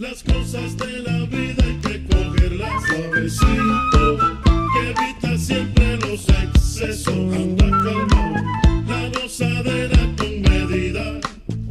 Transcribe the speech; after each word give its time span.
Las 0.00 0.22
cosas 0.22 0.78
de 0.78 1.00
la 1.00 1.26
vida 1.26 1.62
hay 1.62 1.76
que 1.76 2.06
cogerlas 2.06 2.82
suavecito, 2.86 4.16
que 4.72 4.90
evita 4.92 5.36
siempre 5.36 5.98
los 5.98 6.26
excesos. 6.26 7.14
Anda 7.14 7.68
calmado, 7.68 8.34
la 8.88 9.10
gozadera 9.10 9.98
con 10.16 10.40
medida. 10.40 11.20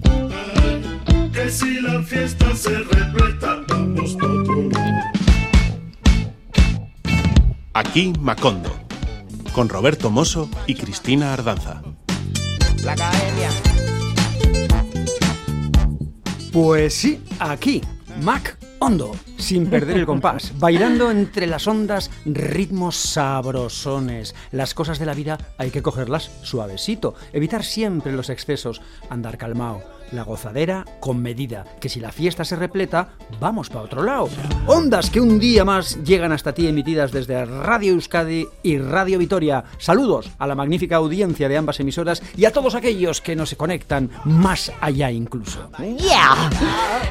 Ay, 0.06 1.32
que 1.34 1.50
si 1.50 1.82
la 1.82 2.04
fiesta 2.04 2.56
se 2.56 2.78
repleta, 2.78 3.66
vamos 3.68 4.14
pa' 4.14 4.28
otro 4.28 4.70
lado. 4.70 5.02
Aquí 7.74 8.14
Macondo, 8.20 8.80
con 9.54 9.70
Roberto 9.70 10.12
Mosso 10.12 10.52
y 10.68 10.76
Cristina 10.76 11.34
Ardanza. 11.34 11.82
La 12.84 12.92
academia. 12.92 13.50
Pues 16.52 16.94
sí, 16.94 17.20
aquí, 17.40 17.82
Mac 18.22 18.58
Hondo, 18.80 19.12
sin 19.38 19.70
perder 19.70 19.98
el 19.98 20.06
compás, 20.06 20.54
bailando 20.60 21.12
entre 21.12 21.48
las 21.48 21.68
ondas 21.68 22.12
ritmos 22.26 22.96
sabrosones. 22.96 24.36
Las 24.52 24.74
cosas 24.74 25.00
de 25.00 25.06
la 25.06 25.14
vida 25.14 25.38
hay 25.58 25.70
que 25.70 25.82
cogerlas 25.82 26.32
suavecito, 26.44 27.16
evitar 27.34 27.64
siempre 27.64 28.14
los 28.14 28.30
excesos, 28.30 28.82
andar 29.10 29.38
calmado, 29.38 29.84
la 30.12 30.24
gozadera 30.24 30.86
con 31.00 31.22
medida, 31.22 31.66
que 31.80 31.90
si 31.90 32.00
la 32.00 32.12
fiesta 32.12 32.44
se 32.44 32.56
repleta, 32.56 33.10
vamos 33.40 33.70
para 33.70 33.82
otro 33.82 34.04
lado. 34.04 34.30
Ondas 34.68 35.10
que 35.10 35.22
un 35.22 35.40
día 35.40 35.66
más 35.66 36.04
llegan 36.04 36.32
hasta 36.32 36.54
ti 36.54 36.68
emitidas 36.68 37.12
desde 37.12 37.46
Radio 37.46 37.94
Euskadi 37.94 38.48
y 38.64 38.78
Radio 38.78 39.20
Vitoria. 39.20 39.64
Saludos 39.78 40.32
a 40.38 40.48
la 40.48 40.56
magnífica 40.56 40.98
audiencia 40.98 41.48
de 41.50 41.58
ambas 41.58 41.80
emisoras 41.80 42.22
y 42.36 42.46
a 42.46 42.52
todos 42.52 42.76
aquellos 42.76 43.22
que 43.22 43.36
nos 43.36 43.54
conectan 43.56 44.10
más 44.26 44.72
allá 44.82 45.12
incluso. 45.12 45.70
¡Yeah! 45.80 46.50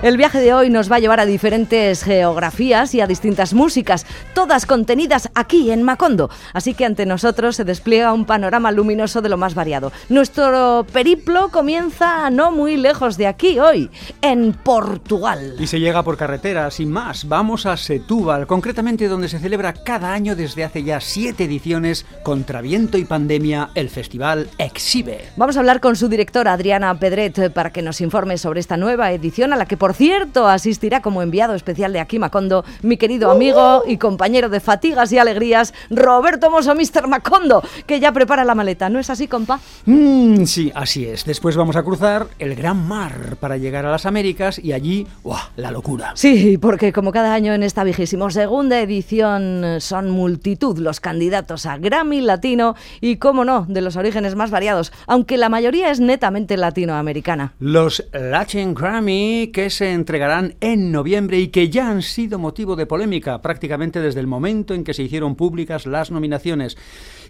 El 0.02 0.16
viaje 0.16 0.40
de 0.40 0.54
hoy 0.54 0.70
nos 0.70 0.90
va 0.90 0.96
a 0.96 1.00
llevar 1.00 1.20
a 1.20 1.26
diferentes 1.26 2.02
geografías 2.02 2.94
y 2.94 3.00
a 3.00 3.06
distintas 3.06 3.54
músicas, 3.54 4.06
todas 4.34 4.66
contenidas 4.66 5.30
aquí 5.34 5.70
en 5.70 5.82
Macondo. 5.82 6.30
Así 6.52 6.74
que 6.74 6.84
ante 6.84 7.06
nosotros 7.06 7.56
se 7.56 7.64
despliega 7.64 8.12
un 8.12 8.24
panorama 8.24 8.72
luminoso 8.72 9.22
de 9.22 9.28
lo 9.28 9.36
más 9.36 9.54
variado. 9.54 9.92
Nuestro 10.08 10.86
periplo 10.92 11.50
comienza 11.50 12.30
no 12.30 12.50
muy 12.50 12.76
lejos 12.76 12.87
de 12.88 13.26
aquí 13.26 13.58
hoy, 13.58 13.90
en 14.22 14.54
Portugal. 14.54 15.56
Y 15.58 15.66
se 15.66 15.78
llega 15.78 16.02
por 16.02 16.16
carretera, 16.16 16.70
sin 16.70 16.90
más. 16.90 17.28
Vamos 17.28 17.66
a 17.66 17.76
Setúbal, 17.76 18.46
concretamente 18.46 19.08
donde 19.08 19.28
se 19.28 19.38
celebra 19.38 19.74
cada 19.74 20.14
año 20.14 20.34
desde 20.34 20.64
hace 20.64 20.82
ya 20.82 20.98
siete 21.00 21.44
ediciones, 21.44 22.06
contra 22.22 22.62
viento 22.62 22.96
y 22.96 23.04
pandemia, 23.04 23.70
el 23.74 23.90
festival 23.90 24.48
Exhibe. 24.56 25.26
Vamos 25.36 25.56
a 25.56 25.60
hablar 25.60 25.80
con 25.80 25.96
su 25.96 26.08
directora 26.08 26.54
Adriana 26.54 26.98
Pedret 26.98 27.52
para 27.52 27.70
que 27.70 27.82
nos 27.82 28.00
informe 28.00 28.38
sobre 28.38 28.60
esta 28.60 28.78
nueva 28.78 29.12
edición 29.12 29.52
a 29.52 29.56
la 29.56 29.66
que 29.66 29.76
por 29.76 29.92
cierto 29.92 30.48
asistirá 30.48 31.02
como 31.02 31.20
enviado 31.20 31.54
especial 31.54 31.92
de 31.92 32.00
aquí 32.00 32.18
Macondo 32.18 32.64
mi 32.80 32.96
querido 32.96 33.30
amigo 33.30 33.82
y 33.86 33.98
compañero 33.98 34.48
de 34.48 34.60
fatigas 34.60 35.12
y 35.12 35.18
alegrías 35.18 35.74
Roberto 35.90 36.50
Mosso 36.50 36.74
Mr. 36.74 37.06
Macondo 37.06 37.62
que 37.86 38.00
ya 38.00 38.12
prepara 38.12 38.44
la 38.44 38.54
maleta, 38.54 38.88
¿no 38.88 38.98
es 38.98 39.10
así 39.10 39.28
compa? 39.28 39.60
Mm, 39.84 40.44
sí, 40.44 40.72
así 40.74 41.04
es. 41.04 41.24
Después 41.24 41.54
vamos 41.56 41.76
a 41.76 41.82
cruzar 41.82 42.28
el 42.38 42.54
gran 42.54 42.77
mar 42.86 43.36
para 43.40 43.56
llegar 43.56 43.84
a 43.86 43.90
las 43.90 44.06
Américas 44.06 44.58
y 44.58 44.72
allí, 44.72 45.06
¡buah! 45.22 45.50
La 45.56 45.70
locura. 45.70 46.12
Sí, 46.14 46.58
porque 46.58 46.92
como 46.92 47.12
cada 47.12 47.34
año 47.34 47.52
en 47.52 47.62
esta 47.62 47.84
vigésimo 47.84 48.30
segunda 48.30 48.80
edición 48.80 49.80
son 49.80 50.10
multitud 50.10 50.78
los 50.78 51.00
candidatos 51.00 51.66
a 51.66 51.78
Grammy 51.78 52.20
Latino 52.20 52.74
y, 53.00 53.16
como 53.16 53.44
no, 53.44 53.66
de 53.68 53.80
los 53.80 53.96
orígenes 53.96 54.34
más 54.34 54.50
variados, 54.50 54.92
aunque 55.06 55.36
la 55.36 55.48
mayoría 55.48 55.90
es 55.90 56.00
netamente 56.00 56.56
latinoamericana. 56.56 57.54
Los 57.58 58.04
Latin 58.12 58.74
Grammy 58.74 59.50
que 59.52 59.70
se 59.70 59.92
entregarán 59.92 60.54
en 60.60 60.92
noviembre 60.92 61.38
y 61.38 61.48
que 61.48 61.68
ya 61.68 61.88
han 61.90 62.02
sido 62.02 62.38
motivo 62.38 62.76
de 62.76 62.86
polémica 62.86 63.42
prácticamente 63.42 64.00
desde 64.00 64.20
el 64.20 64.26
momento 64.26 64.74
en 64.74 64.84
que 64.84 64.94
se 64.94 65.02
hicieron 65.02 65.34
públicas 65.34 65.86
las 65.86 66.10
nominaciones. 66.10 66.76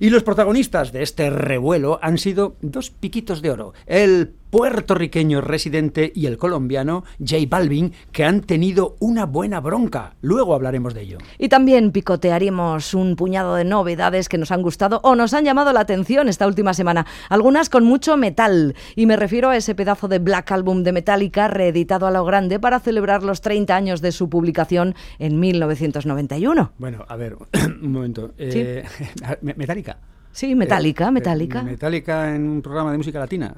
Y 0.00 0.10
los 0.10 0.22
protagonistas 0.22 0.92
de 0.92 1.02
este 1.02 1.30
revuelo 1.30 1.98
han 2.02 2.18
sido 2.18 2.56
dos 2.60 2.90
piquitos 2.90 3.42
de 3.42 3.50
oro. 3.50 3.72
El 3.86 4.34
puertorriqueño 4.50 5.40
residente 5.40 6.12
y 6.14 6.26
el 6.26 6.38
colombiano 6.38 7.04
J 7.18 7.36
Balvin, 7.48 7.92
que 8.12 8.24
han 8.24 8.40
tenido 8.40 8.96
una 8.98 9.26
buena 9.26 9.60
bronca. 9.60 10.14
Luego 10.22 10.54
hablaremos 10.54 10.94
de 10.94 11.02
ello. 11.02 11.18
Y 11.38 11.48
también 11.48 11.92
picotearemos 11.92 12.94
un 12.94 13.16
puñado 13.16 13.56
de 13.56 13.64
novedades 13.64 14.28
que 14.28 14.38
nos 14.38 14.50
han 14.50 14.62
gustado 14.62 15.00
o 15.02 15.14
nos 15.14 15.34
han 15.34 15.44
llamado 15.44 15.72
la 15.72 15.80
atención 15.80 16.28
esta 16.28 16.46
última 16.46 16.74
semana. 16.74 17.06
Algunas 17.28 17.68
con 17.68 17.84
mucho 17.84 18.16
metal. 18.16 18.74
Y 18.96 19.06
me 19.06 19.16
refiero 19.16 19.50
a 19.50 19.56
ese 19.56 19.74
pedazo 19.74 20.08
de 20.08 20.18
Black 20.18 20.50
Album 20.52 20.82
de 20.82 20.92
Metallica 20.92 21.48
reeditado 21.48 22.06
a 22.06 22.10
lo 22.10 22.24
grande 22.24 22.58
para 22.58 22.80
celebrar 22.80 23.22
los 23.22 23.40
30 23.40 23.74
años 23.74 24.00
de 24.00 24.12
su 24.12 24.28
publicación 24.28 24.94
en 25.18 25.38
1991. 25.38 26.72
Bueno, 26.78 27.04
a 27.08 27.16
ver, 27.16 27.36
un 27.82 27.92
momento. 27.92 28.32
Eh, 28.38 28.84
Metallica. 29.42 29.87
Sí, 30.32 30.54
Metallica, 30.54 31.08
Eh, 31.08 31.10
Metallica. 31.10 31.60
eh, 31.60 31.64
Metallica 31.64 32.34
en 32.34 32.48
un 32.48 32.62
programa 32.62 32.92
de 32.92 32.98
música 32.98 33.18
latina. 33.18 33.54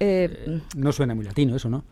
Eh, 0.00 0.60
no 0.76 0.92
suena 0.92 1.14
muy 1.14 1.24
latino 1.24 1.56
eso, 1.56 1.68
¿no? 1.70 1.84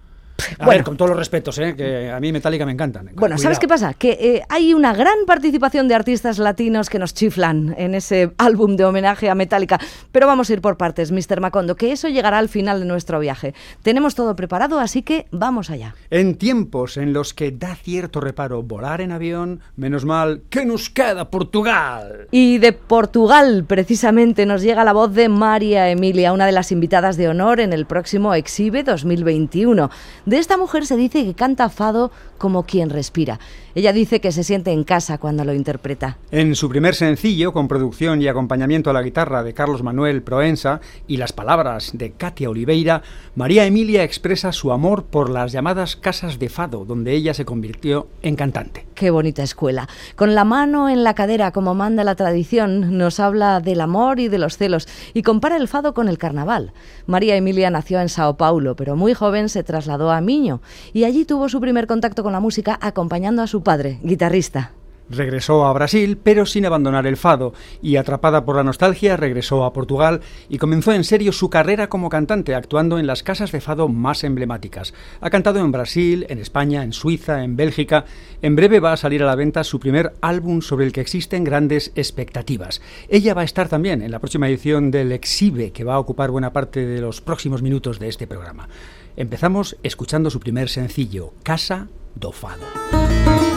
A 0.59 0.65
Bueno. 0.67 0.71
ver, 0.71 0.85
con 0.85 0.97
todos 0.97 1.11
los 1.11 1.19
respetos, 1.19 1.59
¿eh? 1.59 1.75
que 1.77 2.11
a 2.11 2.21
mí 2.21 2.33
Metallica 2.33 2.65
me 2.67 2.73
encantan. 2.73 3.11
Bueno, 3.15 3.39
¿sabes 3.39 3.59
qué 3.59 3.67
pasa? 3.69 3.95
Que 3.95 4.11
eh, 4.21 4.43
hay 4.49 4.75
una 4.75 4.93
gran 4.95 5.19
participación 5.27 5.89
de 5.89 5.95
artistas 5.95 6.39
latinos 6.39 6.91
que 6.91 6.99
nos 6.99 7.15
chiflan 7.15 7.75
en 7.79 7.95
ese 7.95 8.33
álbum 8.39 8.77
de 8.77 8.85
homenaje 8.85 9.29
a 9.31 9.35
Metallica. 9.35 9.79
Pero 10.13 10.27
vamos 10.27 10.51
a 10.51 10.53
ir 10.53 10.61
por 10.61 10.77
partes, 10.77 11.11
Mr. 11.13 11.41
Macondo, 11.41 11.75
que 11.77 11.93
eso 11.93 12.09
llegará 12.09 12.39
al 12.39 12.49
final 12.49 12.81
de 12.81 12.87
nuestro 12.87 13.19
viaje. 13.19 13.55
Tenemos 13.83 14.15
todo 14.15 14.37
preparado, 14.37 14.79
así 14.79 15.03
que 15.03 15.27
vamos 15.31 15.71
allá. 15.71 15.95
En 16.11 16.37
tiempos 16.37 16.97
en 16.97 17.13
los 17.13 17.35
que 17.35 17.51
da 17.51 17.75
cierto 17.75 18.21
reparo 18.21 18.63
volar 18.63 19.01
en 19.01 19.13
avión, 19.13 19.61
menos 19.77 20.05
mal 20.05 20.43
que 20.51 20.65
nos 20.65 20.91
queda 20.91 21.31
Portugal. 21.31 22.29
Y 22.31 22.59
de 22.59 22.73
Portugal, 22.73 23.65
precisamente, 23.67 24.47
nos 24.47 24.63
llega 24.63 24.85
la 24.85 24.93
voz 24.93 25.15
de 25.15 25.29
María 25.29 25.91
Emilia, 25.91 26.33
una 26.33 26.47
de 26.47 26.53
las 26.53 26.73
invitadas 26.73 27.17
de 27.17 27.29
honor 27.29 27.61
en 27.61 27.73
el 27.73 27.87
próximo 27.87 28.35
Exhibe 28.35 28.83
2021. 28.83 29.91
De 30.27 30.39
esta 30.39 30.57
mujer 30.57 30.87
se 30.87 30.97
dice 30.97 31.25
que 31.25 31.35
canta 31.35 31.71
fado 31.71 32.11
como 32.37 32.65
quien 32.65 32.91
respira. 32.91 33.39
Ella 33.77 33.93
dice 33.93 34.21
que 34.21 34.33
se 34.33 34.43
siente 34.43 34.73
en 34.73 34.83
casa 34.83 35.19
cuando 35.19 35.45
lo 35.45 35.55
interpreta. 35.55 36.19
En 36.33 36.57
su 36.57 36.69
primer 36.69 36.95
sencillo, 36.97 37.53
con 37.53 37.69
producción 37.69 38.21
y 38.21 38.27
acompañamiento 38.27 38.91
a 38.91 38.93
la 38.93 39.03
guitarra 39.03 39.45
de 39.45 39.55
Carlos 39.55 39.85
Manuel 39.85 40.23
Proensa 40.23 40.81
y 41.07 41.19
las 41.19 41.33
palabras 41.33 41.93
de 41.95 42.11
Katia 42.13 42.51
Oliveira, 42.51 43.03
María 43.37 43.67
Emilia 43.67 44.03
expresa 44.03 44.51
su 44.53 44.73
amor 44.73 45.05
por 45.05 45.31
las 45.31 45.53
llamadas 45.53 45.95
casas 45.95 46.39
de 46.39 46.49
fado, 46.49 46.85
donde 46.85 47.13
ella 47.13 47.33
se 47.33 47.45
convirtió 47.45 48.09
en 48.23 48.35
cantante. 48.35 48.87
Qué 48.95 49.11
bonita 49.11 49.43
escuela. 49.43 49.89
Con 50.17 50.35
la 50.35 50.45
mano 50.45 50.89
en 50.89 51.05
la 51.05 51.15
cadera, 51.15 51.53
como 51.53 51.75
manda 51.75 52.03
la 52.03 52.15
tradición, 52.15 52.97
nos 52.97 53.21
habla 53.21 53.61
del 53.61 53.83
amor 53.83 54.19
y 54.19 54.29
de 54.29 54.39
los 54.39 54.57
celos 54.57 54.89
y 55.13 55.23
compara 55.23 55.57
el 55.57 55.69
fado 55.69 55.93
con 55.93 56.09
el 56.09 56.19
carnaval. 56.19 56.73
María 57.07 57.37
Emilia 57.37 57.71
nació 57.71 58.01
en 58.01 58.09
Sao 58.09 58.39
Paulo, 58.39 58.75
pero 58.75 58.97
muy 58.97 59.13
joven 59.13 59.51
se 59.51 59.63
trasladó 59.63 60.11
a 60.11 60.16
Miño 60.21 60.61
y 60.93 61.05
allí 61.05 61.25
tuvo 61.25 61.49
su 61.49 61.61
primer 61.61 61.87
contacto 61.87 62.23
con 62.23 62.33
la 62.33 62.41
música 62.41 62.79
acompañando 62.81 63.43
a 63.43 63.47
su 63.47 63.63
padre, 63.63 63.99
guitarrista. 64.03 64.73
Regresó 65.09 65.65
a 65.65 65.73
Brasil, 65.73 66.19
pero 66.21 66.47
sin 66.47 66.67
abandonar 66.67 67.07
el 67.07 67.17
fado, 67.17 67.55
y 67.81 67.95
atrapada 67.95 68.45
por 68.45 68.57
la 68.57 68.65
nostalgia, 68.65 69.17
regresó 69.17 69.65
a 69.65 69.73
Portugal 69.73 70.21
y 70.49 70.59
comenzó 70.59 70.93
en 70.93 71.05
serio 71.05 71.31
su 71.31 71.49
carrera 71.49 71.89
como 71.89 72.09
cantante, 72.09 72.57
actuando 72.57 72.99
en 72.99 73.07
las 73.07 73.23
casas 73.23 73.53
de 73.53 73.61
fado 73.61 73.87
más 73.89 74.25
emblemáticas. 74.25 74.95
Ha 75.21 75.31
cantado 75.31 75.61
en 75.61 75.71
Brasil, 75.71 76.27
en 76.29 76.39
España, 76.39 76.83
en 76.83 76.93
Suiza, 76.93 77.45
en 77.45 77.55
Bélgica. 77.55 78.05
En 78.43 78.57
breve 78.57 78.81
va 78.81 78.95
a 78.95 78.97
salir 78.97 79.23
a 79.23 79.27
la 79.27 79.37
venta 79.37 79.63
su 79.63 79.79
primer 79.79 80.13
álbum 80.23 80.61
sobre 80.61 80.87
el 80.87 80.93
que 80.93 81.03
existen 81.03 81.45
grandes 81.45 81.93
expectativas. 81.95 82.83
Ella 83.09 83.35
va 83.35 83.43
a 83.43 83.45
estar 83.45 83.69
también 83.69 84.03
en 84.03 84.11
la 84.11 84.19
próxima 84.19 84.49
edición 84.49 84.91
del 84.91 85.13
Exhibe, 85.13 85.71
que 85.71 85.85
va 85.85 85.95
a 85.95 86.01
ocupar 86.01 86.33
buena 86.33 86.53
parte 86.53 86.85
de 86.85 87.01
los 87.01 87.21
próximos 87.21 87.63
minutos 87.63 88.01
de 88.01 88.09
este 88.09 88.27
programa. 88.27 88.69
Empezamos 89.17 89.79
escuchando 89.83 90.29
su 90.29 90.41
primer 90.41 90.69
sencillo, 90.69 91.33
Casa 91.43 91.89
do 92.15 92.33
Fado. 92.33 93.56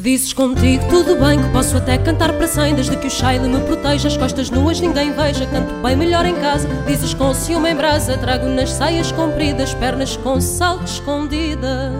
Dizes 0.00 0.32
contigo 0.32 0.82
tudo 0.88 1.14
bem, 1.16 1.38
que 1.38 1.48
posso 1.50 1.76
até 1.76 1.98
cantar 1.98 2.32
para 2.32 2.48
cem 2.48 2.74
Desde 2.74 2.96
que 2.96 3.06
o 3.06 3.10
Shaile 3.10 3.46
me 3.46 3.60
proteja, 3.60 4.08
as 4.08 4.16
costas 4.16 4.48
nuas 4.48 4.80
ninguém 4.80 5.12
veja 5.12 5.44
Canto 5.44 5.74
bem 5.82 5.94
melhor 5.94 6.24
em 6.24 6.34
casa, 6.36 6.66
dizes 6.86 7.12
com 7.12 7.34
ciúme 7.34 7.70
em 7.70 7.76
brasa 7.76 8.16
Trago 8.16 8.46
nas 8.46 8.70
saias 8.70 9.12
compridas, 9.12 9.74
pernas 9.74 10.16
com 10.16 10.40
saltos 10.40 10.92
escondidas. 10.92 11.92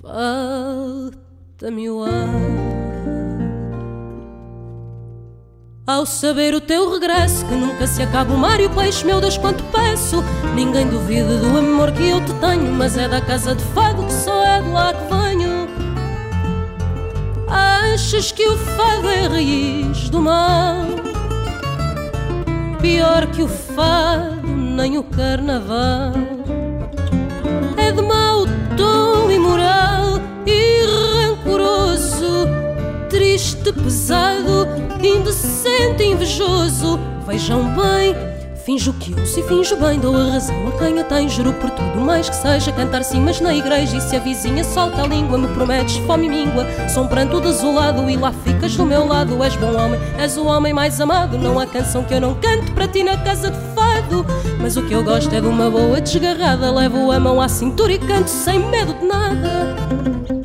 Falta-me 0.00 1.90
o 1.90 2.04
ar 2.04 2.89
Ao 5.90 6.06
saber 6.06 6.54
o 6.54 6.60
teu 6.60 6.88
regresso, 6.88 7.44
que 7.46 7.52
nunca 7.52 7.84
se 7.84 8.00
acaba 8.00 8.32
o 8.32 8.38
mar 8.38 8.60
e 8.60 8.66
o 8.66 8.70
peixe, 8.70 9.04
meu 9.04 9.20
Deus, 9.20 9.36
quanto 9.36 9.64
peço. 9.72 10.22
Ninguém 10.54 10.86
duvida 10.86 11.36
do 11.38 11.58
amor 11.58 11.90
que 11.90 12.10
eu 12.10 12.24
te 12.24 12.32
tenho, 12.34 12.72
mas 12.72 12.96
é 12.96 13.08
da 13.08 13.20
casa 13.20 13.56
de 13.56 13.64
fado 13.74 14.04
que 14.04 14.12
sou. 14.12 14.40
de 14.62 14.68
lá 14.70 14.94
que 14.94 15.12
venho. 15.12 15.68
Achas 17.48 18.30
que 18.30 18.46
o 18.46 18.56
fado 18.56 19.08
é 19.08 19.26
raiz 19.26 20.08
do 20.10 20.22
mal? 20.22 20.86
Pior 22.80 23.26
que 23.26 23.42
o 23.42 23.48
fado, 23.48 24.46
nem 24.46 24.96
o 24.96 25.02
carnaval. 25.02 26.12
É 27.76 27.90
de 27.90 28.00
mau 28.00 28.46
tom 28.76 29.28
imoral 29.28 30.20
e 30.46 30.84
rancoroso, 31.26 32.46
triste, 33.08 33.72
pesado, 33.72 34.39
indecente, 35.06 36.04
invejoso. 36.04 36.98
Vejam 37.26 37.64
bem 37.74 38.30
Finjo 38.64 38.92
que 38.92 39.18
ouço 39.18 39.40
e 39.40 39.42
finjo 39.42 39.74
bem, 39.76 39.98
dou 39.98 40.14
a 40.14 40.32
razão 40.32 40.68
a 40.68 40.72
quem 40.72 40.98
a 41.00 41.04
tem. 41.04 41.28
Juro 41.28 41.52
por 41.54 41.70
tudo 41.70 42.00
mais 42.00 42.28
que 42.28 42.36
seja 42.36 42.70
cantar 42.70 43.02
cimas 43.02 43.40
na 43.40 43.54
igreja. 43.54 43.96
E 43.96 44.00
se 44.00 44.14
a 44.14 44.20
vizinha 44.20 44.62
solta 44.62 45.02
a 45.02 45.06
língua, 45.06 45.38
me 45.38 45.48
prometes 45.48 45.96
fome 46.06 46.26
e 46.26 46.28
míngua. 46.28 46.66
Sou 46.88 47.04
um 47.04 47.08
pranto 47.08 47.40
desolado 47.40 48.08
e 48.10 48.16
lá 48.16 48.32
ficas 48.32 48.76
do 48.76 48.84
meu 48.84 49.06
lado. 49.06 49.42
És 49.42 49.56
bom 49.56 49.74
homem, 49.74 49.98
és 50.18 50.36
o 50.36 50.44
homem 50.44 50.74
mais 50.74 51.00
amado. 51.00 51.38
Não 51.38 51.58
há 51.58 51.66
canção 51.66 52.04
que 52.04 52.14
eu 52.14 52.20
não 52.20 52.34
canto 52.34 52.72
para 52.72 52.86
ti 52.86 53.02
na 53.02 53.16
casa 53.16 53.50
de 53.50 53.58
fado. 53.74 54.26
Mas 54.60 54.76
o 54.76 54.86
que 54.86 54.92
eu 54.92 55.02
gosto 55.02 55.34
é 55.34 55.40
de 55.40 55.46
uma 55.46 55.70
boa 55.70 56.00
desgarrada. 56.00 56.70
Levo 56.70 57.10
a 57.10 57.18
mão 57.18 57.40
à 57.40 57.48
cintura 57.48 57.92
e 57.92 57.98
canto 57.98 58.28
sem 58.28 58.58
medo 58.58 58.92
de 58.94 59.06
nada. 59.06 60.39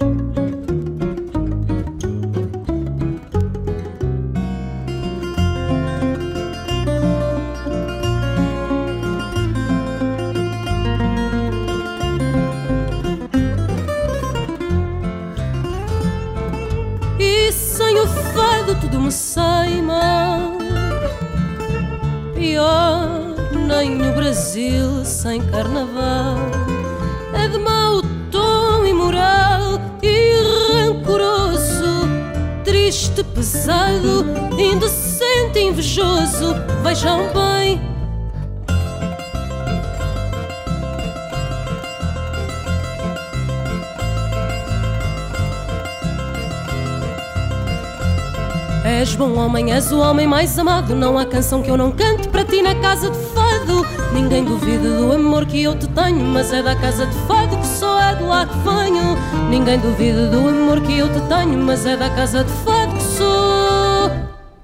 Sem 25.35 25.41
carnaval 25.47 26.37
é 27.33 27.47
de 27.49 27.57
mau 27.57 28.01
tom 28.31 28.85
imoral 28.85 29.81
e 30.01 30.33
rancoroso, 30.71 32.07
triste, 32.63 33.21
pesado, 33.21 34.25
indecente, 34.57 35.59
invejoso. 35.59 36.55
Vejam 36.83 37.19
bem. 37.33 37.81
És 48.85 49.15
bom 49.15 49.35
homem, 49.35 49.73
és 49.73 49.91
o 49.91 49.99
homem 49.99 50.27
mais 50.27 50.57
amado. 50.57 50.95
Não 50.95 51.19
há 51.19 51.25
canção 51.25 51.61
que 51.61 51.69
eu 51.69 51.75
não 51.75 51.91
cante 51.91 52.29
para 52.29 52.45
ti 52.45 52.61
na 52.61 52.75
casa 52.75 53.09
de 53.09 53.17
fado. 53.65 53.85
Ninguém 54.13 54.43
duvida 54.43 54.97
do 54.97 55.11
amor 55.11 55.45
que 55.45 55.63
eu 55.63 55.77
te 55.77 55.87
tenho, 55.87 56.23
mas 56.25 56.53
é 56.53 56.61
da 56.61 56.75
casa 56.75 57.05
de 57.05 57.15
fado 57.27 57.57
que 57.57 57.67
só 57.67 57.99
é 57.99 58.15
de 58.15 58.23
lá 58.23 58.45
que 58.45 58.57
venho. 58.59 59.17
Ninguém 59.49 59.79
duvida 59.79 60.27
do 60.27 60.47
amor 60.47 60.81
que 60.81 60.97
eu 60.97 61.11
te 61.11 61.19
tenho, 61.21 61.57
mas 61.57 61.85
é 61.85 61.97
da 61.97 62.09
casa 62.09 62.43
de 62.43 62.51
fado 62.63 62.95
que 62.95 63.03
sou, 63.03 64.11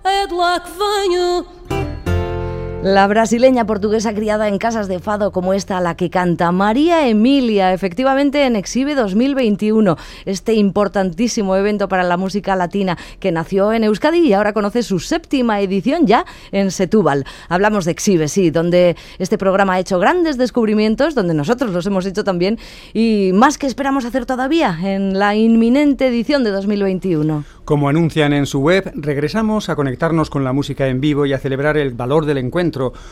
é 0.03 0.27
de 0.27 0.33
lá 0.33 0.59
que 0.59 0.71
venho. 0.71 1.45
La 2.83 3.05
brasileña 3.05 3.67
portuguesa 3.67 4.11
criada 4.11 4.47
en 4.47 4.57
casas 4.57 4.87
de 4.87 4.97
fado 4.97 5.31
como 5.31 5.53
esta, 5.53 5.79
la 5.81 5.95
que 5.95 6.09
canta 6.09 6.51
María 6.51 7.07
Emilia, 7.07 7.73
efectivamente 7.73 8.43
en 8.43 8.55
Exhibe 8.55 8.95
2021, 8.95 9.97
este 10.25 10.55
importantísimo 10.55 11.55
evento 11.55 11.87
para 11.87 12.01
la 12.01 12.17
música 12.17 12.55
latina 12.55 12.97
que 13.19 13.31
nació 13.31 13.71
en 13.71 13.83
Euskadi 13.83 14.21
y 14.21 14.33
ahora 14.33 14.53
conoce 14.53 14.81
su 14.81 14.99
séptima 14.99 15.61
edición 15.61 16.07
ya 16.07 16.25
en 16.51 16.71
Setúbal. 16.71 17.23
Hablamos 17.49 17.85
de 17.85 17.91
Exhibe, 17.91 18.27
sí, 18.27 18.49
donde 18.49 18.95
este 19.19 19.37
programa 19.37 19.73
ha 19.73 19.79
hecho 19.79 19.99
grandes 19.99 20.39
descubrimientos, 20.39 21.13
donde 21.13 21.35
nosotros 21.35 21.69
los 21.69 21.85
hemos 21.85 22.07
hecho 22.07 22.23
también 22.23 22.57
y 22.95 23.29
más 23.31 23.59
que 23.59 23.67
esperamos 23.67 24.05
hacer 24.05 24.25
todavía 24.25 24.75
en 24.81 25.19
la 25.19 25.35
inminente 25.35 26.07
edición 26.07 26.43
de 26.43 26.49
2021. 26.49 27.43
Como 27.63 27.87
anuncian 27.89 28.33
en 28.33 28.47
su 28.47 28.59
web, 28.59 28.91
regresamos 28.95 29.69
a 29.69 29.75
conectarnos 29.75 30.31
con 30.31 30.43
la 30.43 30.51
música 30.51 30.87
en 30.87 30.99
vivo 30.99 31.27
y 31.27 31.33
a 31.33 31.37
celebrar 31.37 31.77
el 31.77 31.93
valor 31.93 32.25
del 32.25 32.39
encuentro, 32.39 32.70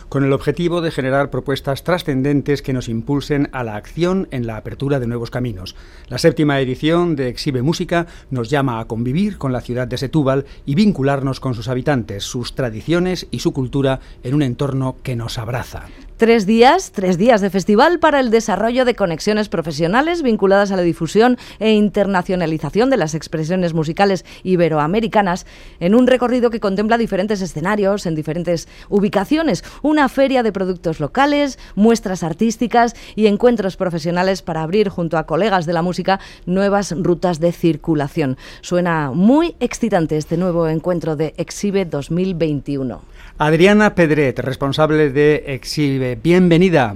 con 0.10 0.24
el 0.24 0.34
objetivo 0.34 0.82
de 0.82 0.92
generar 0.92 1.30
propuestas 1.30 1.84
trascendentes 1.84 2.62
que 2.62 2.74
nos 2.74 2.90
impulsen 2.90 3.50
a 3.52 3.64
la 3.64 3.76
acción 3.76 4.28
en 4.32 4.48
la 4.48 4.58
apertura 4.58 5.00
de 5.00 5.08
nuevos 5.08 5.32
caminos. 5.32 5.76
La 6.08 6.18
séptima 6.18 6.60
edición 6.60 7.16
de 7.16 7.28
Exhibe 7.28 7.62
Música 7.62 8.08
nos 8.30 8.50
llama 8.50 8.80
a 8.80 8.86
convivir 8.86 9.38
con 9.38 9.52
la 9.52 9.62
ciudad 9.62 9.88
de 9.88 9.98
Setúbal 9.98 10.46
y 10.66 10.76
vincularnos 10.76 11.40
con 11.40 11.54
sus 11.54 11.68
habitantes, 11.68 12.24
sus 12.24 12.56
tradiciones 12.56 13.28
y 13.32 13.40
su 13.40 13.54
cultura 13.54 14.00
en 14.24 14.34
un 14.36 14.42
entorno 14.42 14.96
que 15.04 15.16
nos 15.16 15.38
abraza. 15.38 15.88
Tres 16.20 16.46
días, 16.46 16.92
tres 16.92 17.18
días 17.18 17.40
de 17.40 17.50
festival 17.50 18.00
para 18.00 18.20
el 18.20 18.30
desarrollo 18.30 18.84
de 18.84 18.94
conexiones 18.94 19.48
profesionales 19.48 20.22
vinculadas 20.22 20.70
a 20.70 20.76
la 20.76 20.82
difusión 20.82 21.38
e 21.60 21.72
internacionalización 21.72 22.90
de 22.90 22.98
las 22.98 23.16
expresiones 23.16 23.74
musicales 23.74 24.26
iberoamericanas 24.44 25.46
en 25.80 25.96
un 25.96 26.08
recorrido 26.08 26.50
que 26.50 26.60
contempla 26.60 26.98
diferentes 26.98 27.40
escenarios 27.42 28.06
en 28.06 28.16
diferentes 28.16 28.68
ubicaciones, 28.90 29.64
una 29.82 30.10
feria 30.10 30.44
de 30.44 30.52
productos 30.52 31.00
locales, 31.00 31.58
muestras 31.76 32.22
artísticas 32.22 32.98
y 33.16 33.28
encuentros 33.28 33.78
profesionales 33.78 34.42
para 34.42 34.62
abrir 34.62 34.90
junto 34.90 35.18
a 35.18 35.26
colegas 35.26 35.66
de 35.66 35.72
la 35.72 35.84
música 35.84 36.20
nuevas 36.46 36.94
rutas 36.98 37.40
de 37.40 37.54
circulación. 37.54 38.38
Suena 38.60 39.12
muy 39.12 39.56
excitante 39.62 40.18
este 40.18 40.36
nuevo 40.36 40.68
encuentro 40.68 41.16
de 41.16 41.34
Exhibe 41.38 41.86
2021. 41.86 43.00
Adriana 43.42 43.96
Pedret, 43.96 44.38
responsable 44.40 45.12
de 45.12 45.46
Exhibe, 45.48 46.18
bienvenida. 46.22 46.94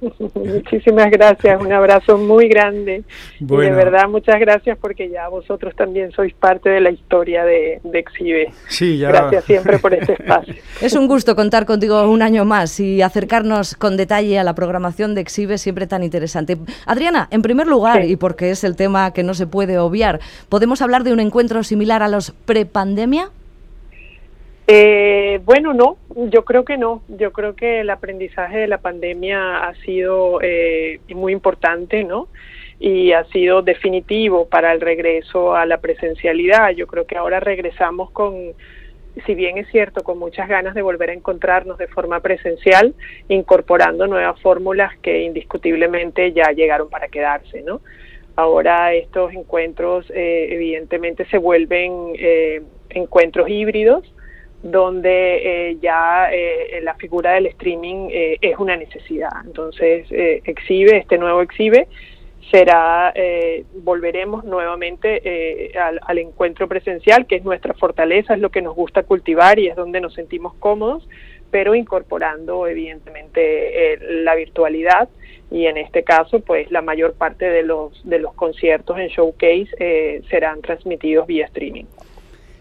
Muchísimas 0.34 1.10
gracias, 1.10 1.60
un 1.60 1.70
abrazo 1.74 2.16
muy 2.16 2.48
grande. 2.48 3.04
Y 3.38 3.44
de 3.44 3.70
verdad, 3.70 4.08
muchas 4.08 4.40
gracias 4.40 4.78
porque 4.78 5.10
ya 5.10 5.28
vosotros 5.28 5.76
también 5.76 6.10
sois 6.12 6.32
parte 6.32 6.70
de 6.70 6.80
la 6.80 6.90
historia 6.90 7.44
de, 7.44 7.82
Exhibe. 7.92 8.50
Sí, 8.66 8.96
ya. 8.96 9.08
Gracias 9.08 9.44
siempre 9.44 9.78
por 9.78 9.92
este 9.92 10.14
espacio. 10.14 10.54
Es 10.80 10.94
un 10.94 11.06
gusto 11.06 11.36
contar 11.36 11.66
contigo 11.66 12.08
un 12.08 12.22
año 12.22 12.46
más 12.46 12.80
y 12.80 13.02
acercarnos 13.02 13.74
con 13.74 13.98
detalle 13.98 14.38
a 14.38 14.44
la 14.44 14.54
programación 14.54 15.14
de 15.14 15.20
Exhibe, 15.20 15.58
siempre 15.58 15.86
tan 15.86 16.02
interesante. 16.02 16.56
Adriana, 16.86 17.28
en 17.30 17.42
primer 17.42 17.66
lugar, 17.66 18.06
y 18.06 18.16
porque 18.16 18.50
es 18.50 18.64
el 18.64 18.74
tema 18.74 19.12
que 19.12 19.22
no 19.22 19.34
se 19.34 19.46
puede 19.46 19.76
obviar, 19.76 20.20
¿podemos 20.48 20.80
hablar 20.80 21.04
de 21.04 21.12
un 21.12 21.20
encuentro 21.20 21.62
similar 21.62 22.02
a 22.02 22.08
los 22.08 22.30
prepandemia? 22.30 23.28
Eh, 24.66 25.40
bueno, 25.44 25.74
no, 25.74 25.98
yo 26.30 26.44
creo 26.44 26.64
que 26.64 26.78
no. 26.78 27.02
Yo 27.08 27.32
creo 27.32 27.54
que 27.54 27.80
el 27.80 27.90
aprendizaje 27.90 28.58
de 28.58 28.68
la 28.68 28.78
pandemia 28.78 29.58
ha 29.58 29.74
sido 29.76 30.40
eh, 30.42 31.00
muy 31.14 31.32
importante, 31.32 32.04
¿no? 32.04 32.28
Y 32.80 33.12
ha 33.12 33.24
sido 33.26 33.62
definitivo 33.62 34.48
para 34.48 34.72
el 34.72 34.80
regreso 34.80 35.54
a 35.54 35.66
la 35.66 35.78
presencialidad. 35.78 36.70
Yo 36.70 36.86
creo 36.86 37.06
que 37.06 37.16
ahora 37.16 37.40
regresamos 37.40 38.10
con, 38.10 38.54
si 39.26 39.34
bien 39.34 39.58
es 39.58 39.68
cierto, 39.68 40.02
con 40.02 40.18
muchas 40.18 40.48
ganas 40.48 40.74
de 40.74 40.82
volver 40.82 41.10
a 41.10 41.14
encontrarnos 41.14 41.76
de 41.78 41.86
forma 41.86 42.20
presencial, 42.20 42.94
incorporando 43.28 44.06
nuevas 44.06 44.40
fórmulas 44.40 44.96
que 44.98 45.22
indiscutiblemente 45.22 46.32
ya 46.32 46.52
llegaron 46.52 46.88
para 46.88 47.08
quedarse, 47.08 47.62
¿no? 47.62 47.82
Ahora 48.34 48.94
estos 48.94 49.32
encuentros 49.32 50.10
eh, 50.10 50.48
evidentemente 50.50 51.26
se 51.26 51.38
vuelven 51.38 52.14
eh, 52.18 52.62
encuentros 52.90 53.48
híbridos 53.48 54.13
donde 54.64 55.68
eh, 55.68 55.76
ya 55.82 56.30
eh, 56.32 56.80
la 56.82 56.94
figura 56.94 57.34
del 57.34 57.46
streaming 57.46 58.08
eh, 58.10 58.38
es 58.40 58.58
una 58.58 58.76
necesidad. 58.76 59.30
Entonces, 59.44 60.06
exhibe, 60.10 60.96
este 60.96 61.18
nuevo 61.18 61.42
exhibe, 61.42 61.86
será, 62.50 63.12
volveremos 63.82 64.44
nuevamente 64.44 65.72
al, 65.78 66.00
al, 66.06 66.18
encuentro 66.18 66.66
presencial, 66.66 67.26
que 67.26 67.36
es 67.36 67.44
nuestra 67.44 67.74
fortaleza, 67.74 68.34
es 68.34 68.40
lo 68.40 68.50
que 68.50 68.62
nos 68.62 68.74
gusta 68.74 69.02
cultivar 69.02 69.58
y 69.58 69.68
es 69.68 69.76
donde 69.76 70.00
nos 70.00 70.14
sentimos 70.14 70.54
cómodos, 70.54 71.06
pero 71.50 71.74
incorporando 71.74 72.66
evidentemente 72.66 73.98
la 74.00 74.34
virtualidad 74.34 75.08
y 75.50 75.66
en 75.66 75.76
este 75.76 76.04
caso, 76.04 76.40
pues 76.40 76.70
la 76.70 76.80
mayor 76.80 77.14
parte 77.14 77.44
de 77.50 77.62
los, 77.62 78.00
de 78.08 78.18
los 78.18 78.34
conciertos 78.34 78.98
en 78.98 79.08
Showcase 79.08 80.22
serán 80.30 80.62
transmitidos 80.62 81.26
vía 81.26 81.46
streaming. 81.46 81.84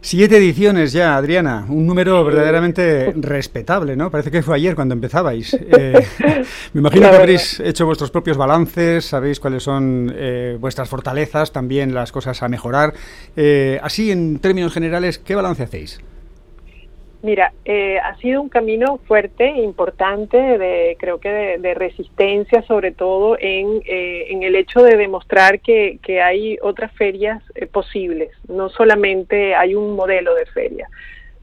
Siete 0.06 0.36
ediciones 0.36 0.92
ya, 0.92 1.16
Adriana, 1.16 1.66
un 1.70 1.88
número 1.88 2.26
verdaderamente 2.26 3.14
respetable, 3.16 3.96
¿no? 3.96 4.12
Parece 4.12 4.32
que 4.32 4.44
fue 4.44 4.58
ayer 4.58 4.76
cuando 4.76 4.94
empezabais. 4.94 5.58
Eh, 5.76 6.06
me 6.74 6.82
imagino 6.82 7.10
que 7.10 7.16
habréis 7.16 7.60
hecho 7.60 7.86
vuestros 7.86 8.12
propios 8.12 8.38
balances, 8.38 9.06
sabéis 9.06 9.40
cuáles 9.40 9.64
son 9.64 10.12
eh, 10.14 10.58
vuestras 10.60 10.90
fortalezas, 10.90 11.52
también 11.52 11.94
las 11.94 12.12
cosas 12.12 12.44
a 12.44 12.50
mejorar. 12.50 12.94
Eh, 13.36 13.80
así, 13.82 14.12
en 14.12 14.40
términos 14.40 14.74
generales, 14.74 15.18
¿qué 15.18 15.36
balance 15.36 15.64
hacéis? 15.64 16.00
Mira, 17.24 17.54
eh, 17.64 18.00
ha 18.00 18.18
sido 18.18 18.42
un 18.42 18.50
camino 18.50 19.00
fuerte, 19.08 19.48
importante, 19.48 20.38
de, 20.38 20.98
creo 21.00 21.22
que 21.22 21.58
de, 21.58 21.74
resistencia, 21.74 22.64
sobre 22.64 22.92
todo 22.92 23.38
en, 23.40 23.82
eh, 23.86 24.26
en, 24.28 24.44
el 24.44 24.58
hecho 24.58 24.84
de 24.84 24.98
demostrar 24.98 25.62
que, 25.62 26.00
que 26.04 26.22
hay 26.22 26.58
otras 26.62 26.92
ferias 26.92 27.42
eh, 27.56 27.66
posibles. 27.66 28.30
No 28.50 28.68
solamente 28.68 29.56
hay 29.56 29.74
un 29.74 29.96
modelo 29.96 30.36
de 30.36 30.46
feria, 30.48 30.90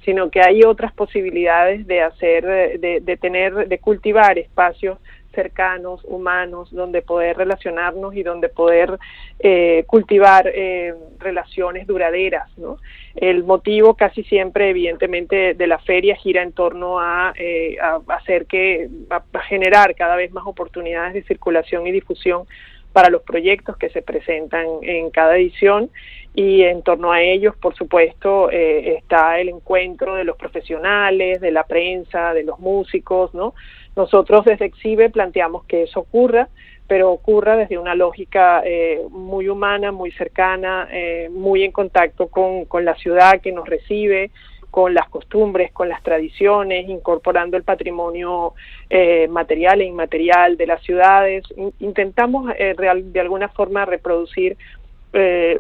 sino 0.05 0.31
que 0.31 0.43
hay 0.43 0.65
otras 0.65 0.93
posibilidades 0.93 1.87
de 1.87 2.03
hacer, 2.03 2.79
de, 2.79 3.01
de 3.01 3.17
tener, 3.17 3.67
de 3.67 3.79
cultivar 3.79 4.39
espacios 4.39 4.99
cercanos, 5.35 6.01
humanos, 6.05 6.71
donde 6.71 7.03
poder 7.03 7.37
relacionarnos 7.37 8.15
y 8.15 8.23
donde 8.23 8.49
poder 8.49 8.99
eh, 9.39 9.85
cultivar 9.87 10.51
eh, 10.53 10.95
relaciones 11.19 11.87
duraderas. 11.87 12.51
¿no? 12.59 12.79
El 13.17 13.45
motivo 13.45 13.95
casi 13.95 14.23
siempre, 14.25 14.71
evidentemente, 14.71 15.55
de 15.55 15.67
la 15.67 15.79
feria 15.79 16.17
gira 16.17 16.43
en 16.43 16.53
torno 16.53 17.01
a, 17.01 17.33
eh, 17.37 17.77
hacer 18.09 18.47
que, 18.47 18.89
a 19.11 19.41
generar 19.41 19.95
cada 19.95 20.17
vez 20.17 20.33
más 20.33 20.47
oportunidades 20.47 21.15
de 21.15 21.23
circulación 21.25 21.87
y 21.87 21.93
difusión 21.93 22.45
para 22.93 23.11
los 23.11 23.23
proyectos 23.23 23.77
que 23.77 23.89
se 23.91 24.03
presentan 24.03 24.67
en 24.83 25.11
cada 25.11 25.37
edición 25.37 25.91
y 26.35 26.63
en 26.63 26.83
torno 26.83 27.13
a 27.13 27.23
ellos, 27.23 27.55
por 27.57 27.75
supuesto, 27.77 28.51
está 28.51 29.41
el 29.41 29.49
encuentro 29.49 30.15
de 30.15 30.25
los 30.25 30.37
profesionales, 30.37 31.41
de 31.41 31.51
la 31.51 31.65
prensa, 31.65 32.35
de 32.35 32.45
los 32.45 32.59
músicos, 32.59 33.35
¿no? 33.35 33.55
Nosotros 33.97 34.45
desde 34.45 34.67
Exhibe 34.67 35.11
planteamos 35.11 35.65
que 35.65 35.85
eso 35.85 36.01
ocurra, 36.01 36.49
pero 36.91 37.13
ocurra 37.13 37.57
desde 37.57 37.79
una 37.79 37.95
lógica 37.95 38.63
eh, 38.67 39.01
muy 39.11 39.49
humana, 39.49 39.93
muy 39.93 40.11
cercana, 40.11 40.89
eh, 40.91 41.29
muy 41.31 41.63
en 41.63 41.71
contacto 41.71 42.27
con, 42.27 42.65
con, 42.65 42.85
la 42.85 42.97
ciudad 42.97 43.41
que 43.41 43.53
nos 43.53 43.69
recibe, 43.69 44.33
con 44.73 44.93
las 44.93 45.09
costumbres, 45.09 45.71
con 45.71 45.89
las 45.89 46.03
tradiciones, 46.03 46.89
incorporando 46.89 47.57
el 47.57 47.63
patrimonio 47.63 48.55
eh, 48.89 49.29
material 49.29 49.83
e 49.83 49.85
inmaterial 49.85 50.57
de 50.57 50.67
las 50.67 50.83
ciudades. 50.83 51.45
Intentamos 51.79 52.53
de 52.57 53.21
alguna 53.21 53.51
forma 53.51 53.85
reproducir 53.85 54.57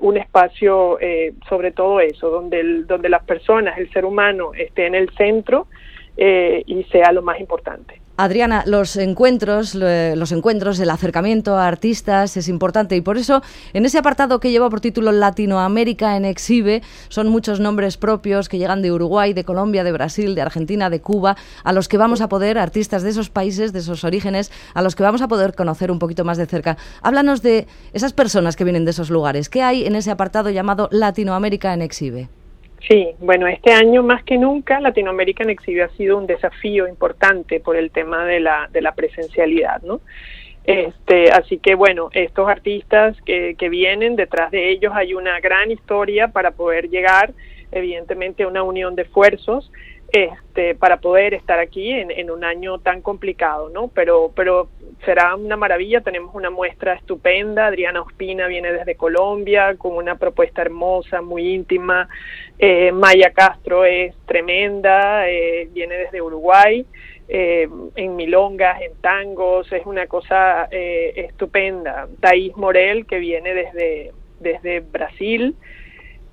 un 0.01 0.17
espacio, 0.17 0.99
sobre 1.49 1.71
todo 1.71 2.01
eso, 2.01 2.29
donde, 2.29 2.59
el, 2.59 2.89
donde 2.89 3.09
las 3.09 3.23
personas, 3.23 3.79
el 3.79 3.89
ser 3.93 4.05
humano, 4.05 4.51
esté 4.53 4.87
en 4.87 4.97
el 4.97 5.09
centro 5.11 5.69
y 6.17 6.85
sea 6.91 7.13
lo 7.13 7.23
más 7.23 7.39
importante. 7.39 8.00
Adriana, 8.17 8.65
los 8.67 8.97
encuentros, 8.97 9.75
los 9.75 10.33
encuentros, 10.33 10.79
el 10.79 10.91
acercamiento 10.91 11.57
a 11.57 11.67
artistas 11.67 12.37
es 12.37 12.49
importante 12.49 12.95
y 12.95 13.01
por 13.01 13.17
eso 13.17 13.43
en 13.73 13.87
ese 13.87 13.97
apartado 13.97 14.41
que 14.41 14.51
lleva 14.51 14.69
por 14.69 14.83
título 14.83 15.11
Latinoamérica 15.11 16.17
en 16.17 16.27
Exhibe 16.27 16.83
son 17.09 17.29
muchos 17.29 17.61
nombres 17.61 17.97
propios 17.97 18.51
que 18.51 18.59
llegan 18.59 18.83
de 18.83 18.93
Uruguay, 18.93 19.33
de 19.33 19.45
Colombia, 19.45 19.85
de 19.85 19.93
Brasil, 19.93 20.35
de 20.35 20.43
Argentina, 20.43 20.91
de 20.91 21.01
Cuba, 21.01 21.37
a 21.65 21.73
los 21.73 21.89
que 21.89 21.97
vamos 21.97 22.21
a 22.21 22.29
poder, 22.29 22.59
artistas 22.59 23.03
de 23.03 23.11
esos 23.11 23.31
países, 23.31 23.73
de 23.73 23.79
esos 23.79 24.05
orígenes, 24.05 24.53
a 24.75 24.83
los 24.83 24.97
que 24.97 25.03
vamos 25.03 25.23
a 25.23 25.29
poder 25.29 25.55
conocer 25.55 25.91
un 25.91 25.99
poquito 25.99 26.25
más 26.25 26.37
de 26.37 26.45
cerca. 26.47 26.77
Háblanos 27.01 27.41
de 27.41 27.67
esas 27.95 28.13
personas 28.13 28.55
que 28.55 28.65
vienen 28.65 28.85
de 28.85 28.91
esos 28.91 29.09
lugares. 29.09 29.49
¿Qué 29.49 29.63
hay 29.63 29.87
en 29.87 29.97
ese 29.97 30.11
apartado 30.11 30.51
llamado 30.51 30.89
Latinoamérica 30.93 31.73
en 31.73 31.81
Exhibe? 31.83 32.29
Sí, 32.89 33.11
bueno, 33.21 33.47
este 33.47 33.73
año 33.73 34.03
más 34.03 34.25
que 34.25 34.39
nunca 34.39 34.81
Latinoamérica 34.81 35.43
en 35.45 35.51
Exhibe 35.51 35.83
ha 35.83 35.89
sido 35.91 36.17
un 36.17 36.27
desafío 36.27 36.89
importante 36.89 37.61
por 37.61 37.77
el 37.77 37.91
tema 37.91 38.25
de 38.25 38.41
la, 38.41 38.69
de 38.73 38.81
la 38.81 38.95
presencialidad, 38.95 39.83
¿no? 39.83 40.01
Este, 40.65 41.31
así 41.31 41.59
que 41.59 41.75
bueno, 41.75 42.11
estos 42.13 42.49
artistas 42.49 43.17
que, 43.23 43.55
que 43.59 43.69
vienen, 43.69 44.17
detrás 44.17 44.51
de 44.51 44.71
ellos 44.71 44.93
hay 44.95 45.15
una 45.15 45.41
gran 45.41 45.71
historia 45.71 46.29
para 46.29 46.53
poder 46.53 46.89
llegar, 46.91 47.33
evidentemente, 47.73 48.45
a 48.45 48.49
una 48.49 48.63
unión 48.63 48.95
de 48.95 49.03
esfuerzos 49.03 49.71
este, 50.13 50.75
para 50.75 50.99
poder 50.99 51.35
estar 51.35 51.59
aquí 51.59 51.93
en, 51.93 52.31
un 52.31 52.45
año 52.45 52.79
tan 52.79 53.03
complicado, 53.03 53.69
¿no? 53.71 53.89
Pero, 53.89 54.33
pero 54.35 54.69
será 55.05 55.35
una 55.35 55.57
maravilla, 55.57 56.01
tenemos 56.01 56.35
una 56.35 56.51
muestra 56.51 56.95
estupenda, 56.95 57.67
Adriana 57.67 58.03
Ospina 58.03 58.47
viene 58.47 58.73
desde 58.73 58.97
Colombia 58.97 59.77
con 59.77 59.97
una 59.97 60.17
propuesta 60.17 60.63
hermosa, 60.63 61.23
muy 61.23 61.55
íntima, 61.55 62.09
eh, 62.59 62.93
Maya 62.93 63.33
Castro 63.33 63.85
es 63.85 64.15
tremenda, 64.27 65.29
eh, 65.29 65.69
viene 65.73 65.97
desde 65.97 66.21
Uruguay, 66.21 66.85
eh, 67.33 67.69
en 67.95 68.17
milongas, 68.17 68.83
en 68.83 68.93
tangos, 69.01 69.73
es 69.73 69.87
una 69.87 70.09
cosa 70.09 70.69
eh, 70.73 71.13
estupenda, 71.15 72.09
Thais 72.19 72.57
Morel 72.57 73.07
que 73.07 73.21
viene 73.21 73.55
desde, 73.55 74.13
desde 74.41 74.81
Brasil, 74.81 75.55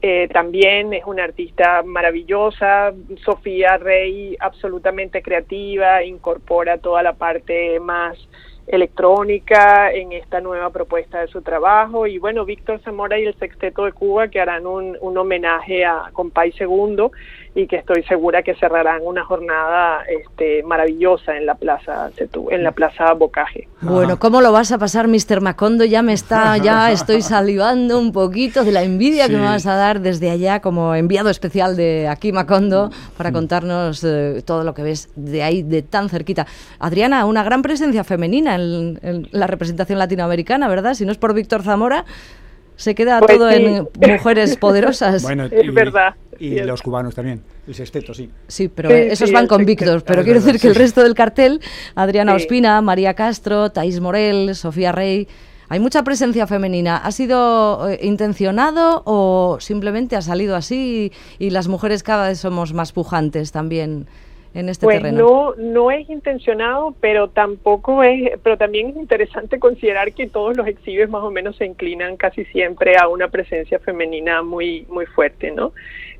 eh, 0.01 0.27
también 0.31 0.93
es 0.93 1.03
una 1.05 1.23
artista 1.23 1.81
maravillosa, 1.83 2.93
Sofía 3.23 3.77
Rey 3.77 4.37
absolutamente 4.39 5.21
creativa, 5.21 6.03
incorpora 6.03 6.77
toda 6.77 7.01
la 7.01 7.13
parte 7.13 7.79
más 7.79 8.17
electrónica 8.67 9.91
en 9.91 10.11
esta 10.11 10.41
nueva 10.41 10.69
propuesta 10.69 11.21
de 11.21 11.27
su 11.27 11.41
trabajo. 11.41 12.05
Y 12.05 12.19
bueno, 12.19 12.45
Víctor 12.45 12.81
Zamora 12.81 13.17
y 13.17 13.25
el 13.25 13.35
Sexteto 13.39 13.85
de 13.85 13.93
Cuba 13.93 14.27
que 14.27 14.39
harán 14.39 14.67
un, 14.67 14.97
un 15.01 15.17
homenaje 15.17 15.85
a 15.85 16.09
Compay 16.13 16.51
Segundo 16.51 17.11
y 17.57 17.65
que 17.65 17.77
estoy 17.77 18.03
segura 18.03 18.43
que 18.43 18.53
cerrarán 18.53 19.01
una 19.03 19.25
jornada 19.25 20.03
este, 20.03 20.61
maravillosa 20.61 21.35
en 21.35 21.47
la 21.47 21.55
plaza 21.55 22.11
en 22.51 22.63
la 22.63 22.71
plaza 22.71 23.11
Bocaje. 23.13 23.67
Bueno, 23.81 24.19
¿cómo 24.19 24.41
lo 24.41 24.51
vas 24.51 24.71
a 24.71 24.77
pasar, 24.77 25.07
Mr. 25.07 25.41
Macondo? 25.41 25.83
Ya 25.83 26.03
me 26.03 26.13
está, 26.13 26.57
ya 26.57 26.91
estoy 26.91 27.23
salivando 27.23 27.99
un 27.99 28.11
poquito 28.11 28.63
de 28.63 28.71
la 28.71 28.83
envidia 28.83 29.27
que 29.27 29.37
me 29.37 29.45
vas 29.45 29.65
a 29.65 29.75
dar 29.75 30.01
desde 30.01 30.29
allá 30.29 30.59
como 30.59 30.93
enviado 30.93 31.31
especial 31.31 31.75
de 31.75 32.07
aquí 32.07 32.31
Macondo 32.31 32.91
para 33.17 33.31
contarnos 33.31 34.03
eh, 34.03 34.43
todo 34.45 34.63
lo 34.63 34.75
que 34.75 34.83
ves 34.83 35.09
de 35.15 35.41
ahí, 35.41 35.63
de 35.63 35.81
tan 35.81 36.09
cerquita. 36.09 36.45
Adriana, 36.77 37.25
una 37.25 37.41
gran 37.41 37.63
presencia 37.63 38.03
femenina 38.03 38.53
en, 38.53 38.99
en 39.01 39.29
la 39.31 39.47
representación 39.47 39.97
latinoamericana, 39.97 40.67
¿verdad? 40.67 40.93
Si 40.93 41.07
no 41.07 41.11
es 41.11 41.17
por 41.17 41.33
Víctor 41.33 41.63
Zamora 41.63 42.05
se 42.77 42.95
queda 42.95 43.19
pues 43.19 43.37
todo 43.37 43.49
en 43.49 43.89
mujeres 43.99 44.55
poderosas. 44.59 45.23
Bueno, 45.23 45.45
es 45.51 45.73
verdad. 45.73 46.15
Y 46.39 46.59
los 46.59 46.83
cubanos 46.83 47.15
también, 47.15 47.41
el 47.67 47.73
sexteto, 47.73 48.13
sí. 48.13 48.29
Sí, 48.47 48.69
pero 48.69 48.89
esos 48.91 49.31
van 49.31 49.47
con 49.47 49.65
Víctor. 49.65 50.03
Pero 50.05 50.23
quiero 50.23 50.39
decir 50.39 50.61
que 50.61 50.67
el 50.67 50.75
resto 50.75 51.01
del 51.01 51.15
cartel, 51.15 51.59
Adriana 51.95 52.35
Ospina, 52.35 52.79
María 52.81 53.15
Castro, 53.15 53.71
Thais 53.71 53.99
Morel, 53.99 54.55
Sofía 54.55 54.91
Rey, 54.91 55.27
hay 55.67 55.79
mucha 55.79 56.03
presencia 56.03 56.45
femenina. 56.45 56.97
¿Ha 56.97 57.11
sido 57.11 57.89
eh, 57.89 57.99
intencionado 58.03 59.01
o 59.05 59.57
simplemente 59.59 60.15
ha 60.15 60.21
salido 60.21 60.55
así 60.55 61.11
y, 61.39 61.47
y 61.47 61.49
las 61.49 61.67
mujeres 61.67 62.03
cada 62.03 62.27
vez 62.29 62.39
somos 62.39 62.71
más 62.73 62.93
pujantes 62.93 63.51
también? 63.51 64.07
En 64.57 64.69
este 64.69 64.85
pues 64.85 64.97
terreno? 64.97 65.17
No, 65.17 65.55
no 65.55 65.91
es 65.91 66.09
intencionado, 66.09 66.95
pero 66.99 67.29
tampoco 67.29 68.03
es, 68.03 68.39
pero 68.41 68.57
también 68.57 68.89
es 68.89 68.95
interesante 68.95 69.59
considerar 69.67 70.13
que 70.13 70.27
todos 70.27 70.57
los 70.57 70.67
exhibes 70.67 71.09
más 71.09 71.23
o 71.23 71.29
menos 71.29 71.55
se 71.57 71.65
inclinan 71.65 72.17
casi 72.17 72.43
siempre 72.45 72.97
a 72.97 73.07
una 73.07 73.27
presencia 73.27 73.79
femenina 73.79 74.41
muy, 74.41 74.85
muy 74.89 75.05
fuerte, 75.05 75.51
¿no? 75.51 75.73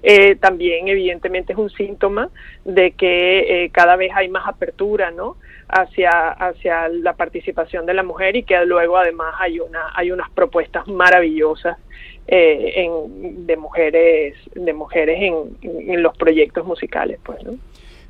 Eh, 0.03 0.35
también 0.35 0.87
evidentemente 0.87 1.53
es 1.53 1.59
un 1.59 1.71
síntoma 1.71 2.29
de 2.63 2.91
que 2.91 3.63
eh, 3.65 3.69
cada 3.71 3.95
vez 3.95 4.11
hay 4.13 4.29
más 4.29 4.47
apertura, 4.47 5.09
¿no? 5.09 5.37
hacia 5.69 6.29
hacia 6.29 6.87
la 6.87 7.13
participación 7.13 7.85
de 7.85 7.93
la 7.93 8.01
mujer 8.01 8.37
y 8.37 8.43
que 8.43 8.65
luego 8.65 8.95
además 8.95 9.35
hay 9.37 9.59
una 9.59 9.91
hay 9.93 10.11
unas 10.11 10.29
propuestas 10.29 10.87
maravillosas 10.87 11.77
eh, 12.25 12.71
en, 12.75 13.45
de 13.45 13.57
mujeres 13.57 14.35
de 14.55 14.71
mujeres 14.71 15.17
en, 15.19 15.57
en 15.61 16.01
los 16.01 16.15
proyectos 16.15 16.65
musicales 16.65 17.19
pues 17.21 17.43
¿no? 17.43 17.57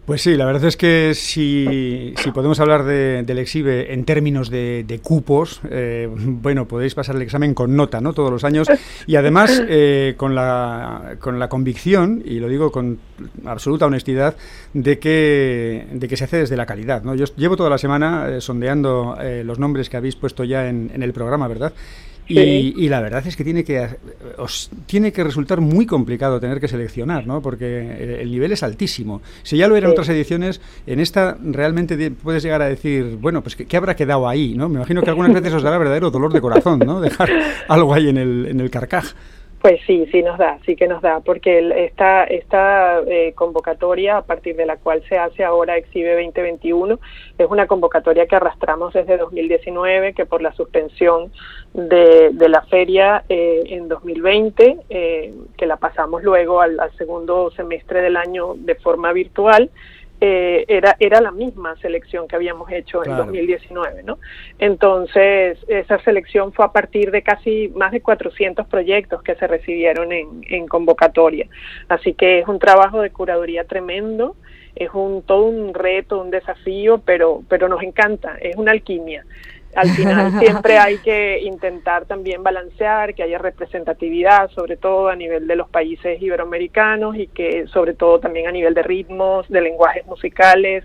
Pues 0.08 0.22
sí, 0.22 0.38
la 0.38 0.46
verdad 0.46 0.64
es 0.64 0.78
que 0.78 1.12
si, 1.14 2.14
si 2.16 2.32
podemos 2.32 2.62
hablar 2.62 2.86
de, 2.86 3.24
del 3.24 3.40
Exhibe 3.40 3.94
en 3.94 4.06
términos 4.06 4.50
de, 4.50 4.86
de 4.88 5.00
cupos, 5.00 5.60
eh, 5.70 6.08
bueno, 6.10 6.66
podéis 6.66 6.96
pasar 6.96 7.18
el 7.18 7.24
examen 7.24 7.54
con 7.54 7.76
nota, 7.76 8.00
¿no? 8.00 8.14
Todos 8.14 8.32
los 8.32 8.46
años 8.46 8.70
y 9.06 9.18
además 9.18 9.62
eh, 9.68 10.14
con, 10.16 10.34
la, 10.34 11.18
con 11.20 11.40
la 11.40 11.50
convicción, 11.50 12.24
y 12.24 12.40
lo 12.40 12.48
digo 12.48 12.72
con 12.72 13.00
absoluta 13.44 13.88
honestidad, 13.88 14.38
de 14.74 14.98
que, 14.98 15.88
de 15.92 16.08
que 16.08 16.16
se 16.16 16.24
hace 16.24 16.38
desde 16.38 16.56
la 16.56 16.66
calidad, 16.66 17.04
¿no? 17.04 17.14
Yo 17.14 17.26
llevo 17.36 17.58
toda 17.58 17.70
la 17.70 17.78
semana 17.78 18.30
eh, 18.30 18.40
sondeando 18.40 19.18
eh, 19.20 19.44
los 19.44 19.60
nombres 19.60 19.90
que 19.90 19.98
habéis 19.98 20.16
puesto 20.16 20.46
ya 20.46 20.70
en, 20.70 20.90
en 20.94 21.04
el 21.04 21.12
programa, 21.12 21.50
¿verdad? 21.50 21.74
Y, 22.28 22.90
la 22.90 23.02
verdad 23.02 23.26
es 23.26 23.36
que 23.36 23.44
tiene 23.44 23.64
que 23.64 23.88
os 24.38 24.70
tiene 24.86 25.12
que 25.12 25.24
resultar 25.24 25.62
muy 25.62 25.86
complicado 25.86 26.40
tener 26.40 26.60
que 26.60 26.68
seleccionar, 26.68 27.26
¿no? 27.26 27.42
Porque 27.42 28.20
el 28.22 28.32
nivel 28.32 28.52
es 28.52 28.64
altísimo. 28.64 29.22
Si 29.44 29.58
ya 29.58 29.68
lo 29.68 29.76
era 29.76 29.88
en 29.88 29.92
otras 29.92 30.10
ediciones, 30.10 30.62
en 30.86 31.00
esta 31.00 31.38
realmente 31.42 32.12
puedes 32.12 32.44
llegar 32.44 32.62
a 32.62 32.70
decir, 32.70 33.18
bueno, 33.20 33.42
pues 33.42 33.56
¿qué, 33.56 33.78
habrá 33.78 33.96
quedado 33.96 34.28
ahí, 34.28 34.56
¿no? 34.56 34.70
Me 34.70 34.76
imagino 34.76 35.02
que 35.02 35.10
algunas 35.10 35.34
veces 35.34 35.54
os 35.54 35.64
dará 35.64 35.78
verdadero 35.78 36.12
dolor 36.12 36.34
de 36.34 36.42
corazón, 36.42 36.80
¿no? 36.80 37.00
Dejar 37.00 37.30
algo 37.68 37.94
ahí 37.94 38.10
en 38.10 38.18
el, 38.18 38.48
en 38.48 38.60
el 38.60 38.70
carcaj. 38.70 39.14
Pues 39.62 39.82
sí, 39.88 40.06
sí 40.12 40.22
nos 40.22 40.38
da, 40.38 40.60
sí 40.66 40.76
que 40.76 40.88
nos 40.88 41.02
da, 41.02 41.20
porque 41.20 41.86
esta, 41.86 42.26
esta 42.26 43.00
eh, 43.08 43.34
convocatoria 43.34 44.18
a 44.18 44.22
partir 44.22 44.56
de 44.56 44.68
la 44.68 44.78
cual 44.78 45.02
se 45.10 45.18
hace 45.18 45.44
ahora 45.44 45.78
Exhibe 45.78 46.24
2021 46.24 47.00
es 47.40 47.50
una 47.50 47.66
convocatoria 47.66 48.28
que 48.28 48.36
arrastramos 48.36 48.94
desde 48.94 49.18
2019, 49.18 50.14
que 50.14 50.28
por 50.28 50.44
la 50.44 50.54
suspensión 50.54 51.32
de, 51.78 52.32
de 52.34 52.50
la 52.50 52.64
feria 52.64 53.24
eh, 53.30 53.64
en 53.68 53.88
2020, 53.88 54.78
eh, 54.90 55.34
que 55.56 55.66
la 55.68 55.78
pasamos 55.78 56.24
luego 56.24 56.60
al, 56.60 56.80
al 56.80 56.92
segundo 56.98 57.52
semestre 57.52 58.02
del 58.02 58.18
año 58.18 58.56
de 58.56 58.76
forma 58.76 59.14
virtual, 59.14 59.70
eh, 60.20 60.66
era, 60.68 60.96
era 61.00 61.22
la 61.22 61.30
misma 61.30 61.76
selección 61.76 62.28
que 62.28 62.36
habíamos 62.36 62.72
hecho 62.72 62.98
en 63.04 63.12
Claro. 63.12 63.26
2019, 63.26 64.02
¿no? 64.02 64.18
Entonces, 64.58 65.60
esa 65.68 66.00
selección 66.00 66.52
fue 66.52 66.66
a 66.66 66.72
partir 66.72 67.12
de 67.12 67.22
casi 67.22 67.72
más 67.76 67.92
de 67.92 68.02
400 68.02 68.66
proyectos 68.66 69.22
que 69.22 69.36
se 69.36 69.46
recibieron 69.46 70.12
en, 70.12 70.42
en 70.50 70.68
convocatoria. 70.68 71.48
Así 71.88 72.16
que 72.16 72.40
es 72.40 72.48
un 72.48 72.58
trabajo 72.58 73.02
de 73.02 73.12
curaduría 73.12 73.66
tremendo, 73.66 74.36
es 74.76 74.90
un 74.94 75.22
todo 75.22 75.44
un 75.44 75.76
reto, 75.76 76.20
un 76.20 76.32
desafío, 76.32 77.00
pero, 77.06 77.44
pero 77.48 77.70
nos 77.70 77.84
encanta, 77.84 78.38
es 78.42 78.56
una 78.56 78.72
alquimia. 78.72 79.24
Al 79.78 79.90
final 79.92 80.32
siempre 80.40 80.80
hay 80.80 80.98
que 80.98 81.40
intentar 81.44 82.06
también 82.06 82.42
balancear, 82.42 83.14
que 83.14 83.22
haya 83.22 83.38
representatividad, 83.38 84.50
sobre 84.50 84.76
todo 84.76 85.08
a 85.08 85.16
nivel 85.16 85.46
de 85.46 85.56
los 85.56 85.70
países 85.70 86.20
iberoamericanos 86.20 87.16
y 87.16 87.28
que 87.28 87.68
sobre 87.68 87.94
todo 87.94 88.20
también 88.20 88.48
a 88.48 88.52
nivel 88.52 88.74
de 88.74 88.82
ritmos, 88.82 89.48
de 89.50 89.62
lenguajes 89.62 90.04
musicales, 90.08 90.84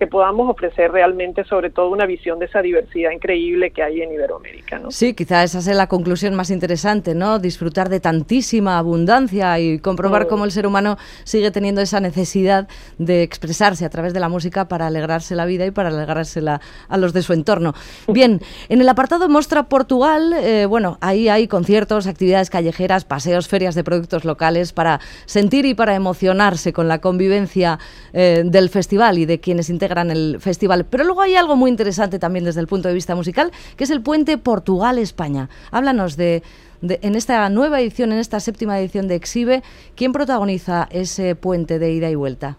que 0.00 0.06
podamos 0.06 0.48
ofrecer 0.48 0.90
realmente 0.90 1.44
sobre 1.44 1.68
todo 1.68 1.90
una 1.90 2.06
visión 2.06 2.38
de 2.38 2.46
esa 2.46 2.62
diversidad 2.62 3.10
increíble 3.10 3.70
que 3.70 3.82
hay 3.82 4.00
en 4.00 4.10
Iberoamérica. 4.10 4.78
¿no? 4.78 4.90
Sí, 4.90 5.12
quizá 5.12 5.44
esa 5.44 5.60
sea 5.60 5.74
la 5.74 5.88
conclusión 5.88 6.34
más 6.34 6.48
interesante, 6.48 7.14
¿no? 7.14 7.38
Disfrutar 7.38 7.90
de 7.90 8.00
tantísima 8.00 8.78
abundancia 8.78 9.60
y 9.60 9.78
comprobar 9.78 10.26
cómo 10.26 10.46
el 10.46 10.52
ser 10.52 10.66
humano 10.66 10.96
sigue 11.24 11.50
teniendo 11.50 11.82
esa 11.82 12.00
necesidad 12.00 12.66
de 12.96 13.22
expresarse 13.22 13.84
a 13.84 13.90
través 13.90 14.14
de 14.14 14.20
la 14.20 14.30
música 14.30 14.68
para 14.68 14.86
alegrarse 14.86 15.36
la 15.36 15.44
vida 15.44 15.66
y 15.66 15.70
para 15.70 15.90
alegrársela 15.90 16.62
a 16.88 16.96
los 16.96 17.12
de 17.12 17.20
su 17.20 17.34
entorno. 17.34 17.74
Bien, 18.08 18.40
en 18.70 18.80
el 18.80 18.88
apartado 18.88 19.28
Mostra 19.28 19.64
Portugal, 19.64 20.32
eh, 20.32 20.64
bueno, 20.64 20.96
ahí 21.02 21.28
hay 21.28 21.46
conciertos, 21.46 22.06
actividades 22.06 22.48
callejeras, 22.48 23.04
paseos, 23.04 23.48
ferias 23.48 23.74
de 23.74 23.84
productos 23.84 24.24
locales 24.24 24.72
para 24.72 24.98
sentir 25.26 25.66
y 25.66 25.74
para 25.74 25.94
emocionarse 25.94 26.72
con 26.72 26.88
la 26.88 27.02
convivencia 27.02 27.78
eh, 28.14 28.44
del 28.46 28.70
festival 28.70 29.18
y 29.18 29.26
de 29.26 29.40
quienes 29.40 29.68
integran 29.68 29.89
el 29.98 30.36
festival. 30.40 30.86
Pero 30.86 31.04
luego 31.04 31.20
hay 31.22 31.34
algo 31.34 31.56
muy 31.56 31.70
interesante 31.70 32.18
también 32.18 32.44
desde 32.44 32.60
el 32.60 32.66
punto 32.66 32.88
de 32.88 32.94
vista 32.94 33.14
musical, 33.14 33.50
que 33.76 33.84
es 33.84 33.90
el 33.90 34.02
puente 34.02 34.38
Portugal-España. 34.38 35.48
Háblanos 35.70 36.16
de, 36.16 36.42
de- 36.80 36.98
en 37.02 37.16
esta 37.16 37.48
nueva 37.48 37.80
edición, 37.80 38.12
en 38.12 38.18
esta 38.18 38.38
séptima 38.40 38.78
edición 38.78 39.08
de 39.08 39.16
Exhibe, 39.16 39.62
¿quién 39.96 40.12
protagoniza 40.12 40.88
ese 40.90 41.34
puente 41.34 41.78
de 41.78 41.92
ida 41.92 42.08
y 42.10 42.14
vuelta? 42.14 42.56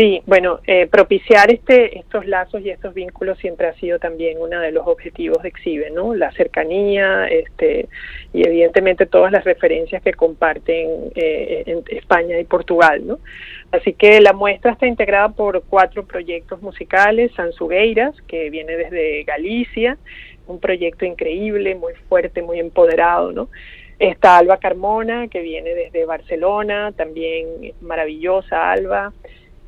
Sí, 0.00 0.22
bueno, 0.24 0.60
eh, 0.66 0.86
propiciar 0.86 1.52
este, 1.52 1.98
estos 1.98 2.24
lazos 2.24 2.62
y 2.62 2.70
estos 2.70 2.94
vínculos 2.94 3.36
siempre 3.38 3.66
ha 3.66 3.74
sido 3.74 3.98
también 3.98 4.38
uno 4.40 4.58
de 4.58 4.72
los 4.72 4.86
objetivos 4.86 5.42
de 5.42 5.50
Exhibe, 5.50 5.90
¿no? 5.90 6.14
La 6.14 6.32
cercanía, 6.32 7.26
este, 7.26 7.86
y 8.32 8.46
evidentemente 8.48 9.04
todas 9.04 9.30
las 9.30 9.44
referencias 9.44 10.02
que 10.02 10.14
comparten 10.14 11.12
eh, 11.14 11.82
España 11.90 12.38
y 12.40 12.44
Portugal, 12.44 13.06
¿no? 13.06 13.18
Así 13.72 13.92
que 13.92 14.22
la 14.22 14.32
muestra 14.32 14.72
está 14.72 14.86
integrada 14.86 15.28
por 15.28 15.64
cuatro 15.68 16.06
proyectos 16.06 16.62
musicales, 16.62 17.30
Sansugueiras, 17.36 18.14
que 18.22 18.48
viene 18.48 18.78
desde 18.78 19.24
Galicia, 19.24 19.98
un 20.46 20.60
proyecto 20.60 21.04
increíble, 21.04 21.74
muy 21.74 21.92
fuerte, 22.08 22.40
muy 22.40 22.58
empoderado, 22.58 23.32
¿no? 23.32 23.50
Está 23.98 24.38
Alba 24.38 24.56
Carmona, 24.56 25.28
que 25.28 25.42
viene 25.42 25.74
desde 25.74 26.06
Barcelona, 26.06 26.92
también 26.96 27.74
maravillosa 27.82 28.72
Alba. 28.72 29.12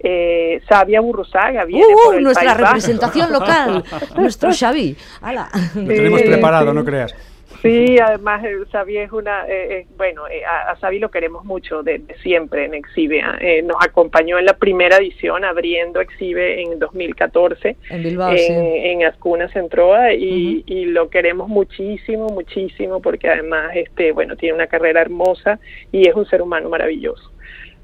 Eh, 0.02 0.60
Sabia 0.68 1.00
viene 1.00 1.86
por 2.04 2.14
¡Uh! 2.14 2.18
el 2.18 2.24
Nuestra 2.24 2.54
País 2.54 2.66
representación 2.66 3.32
local, 3.32 3.84
nuestro 4.16 4.50
Xavi. 4.52 4.96
¡Hala! 5.20 5.48
Lo 5.74 5.86
tenemos 5.86 6.20
Sí, 6.20 6.26
preparado, 6.26 6.70
sí. 6.70 6.76
no 6.76 6.84
creas. 6.84 7.14
Sí, 7.60 7.96
además 8.00 8.42
eh, 8.44 8.56
Xavi 8.72 8.96
es 8.96 9.12
una, 9.12 9.46
eh, 9.46 9.78
eh, 9.82 9.86
bueno, 9.96 10.26
eh, 10.26 10.44
a, 10.44 10.72
a 10.72 10.76
Xavi 10.76 10.98
lo 10.98 11.12
queremos 11.12 11.44
mucho 11.44 11.84
desde 11.84 12.18
siempre 12.18 12.64
en 12.64 12.74
Exhibe. 12.74 13.22
¿ah? 13.22 13.38
Eh, 13.40 13.62
nos 13.62 13.76
acompañó 13.80 14.36
en 14.40 14.46
la 14.46 14.54
primera 14.54 14.96
edición 14.96 15.44
abriendo 15.44 16.00
Exhibe 16.00 16.60
en 16.60 16.80
2014 16.80 17.76
En 17.90 18.02
Bilbao, 18.02 18.32
en, 18.32 18.38
sí. 18.38 18.44
en 18.52 19.04
Ascuna 19.04 19.48
Centroa 19.50 20.12
y, 20.12 20.64
y 20.66 20.86
lo 20.86 21.08
queremos 21.08 21.46
muchísimo, 21.48 22.26
muchísimo 22.30 23.00
porque 23.00 23.28
además, 23.28 23.70
este, 23.76 24.10
bueno, 24.10 24.34
tiene 24.34 24.56
una 24.56 24.66
carrera 24.66 25.00
hermosa 25.00 25.60
y 25.92 26.08
es 26.08 26.16
un 26.16 26.26
ser 26.26 26.42
humano 26.42 26.68
maravilloso. 26.68 27.30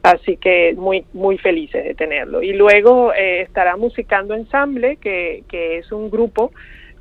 Así 0.02 0.37
que 0.37 0.74
muy 0.76 1.04
muy 1.12 1.38
felices 1.38 1.84
de 1.84 1.94
tenerlo. 1.94 2.42
Y 2.42 2.52
luego 2.52 3.12
eh, 3.12 3.42
estará 3.42 3.76
musicando 3.76 4.34
ensamble, 4.34 4.96
que, 4.96 5.42
que 5.48 5.78
es 5.78 5.90
un 5.92 6.11
grupo 6.11 6.52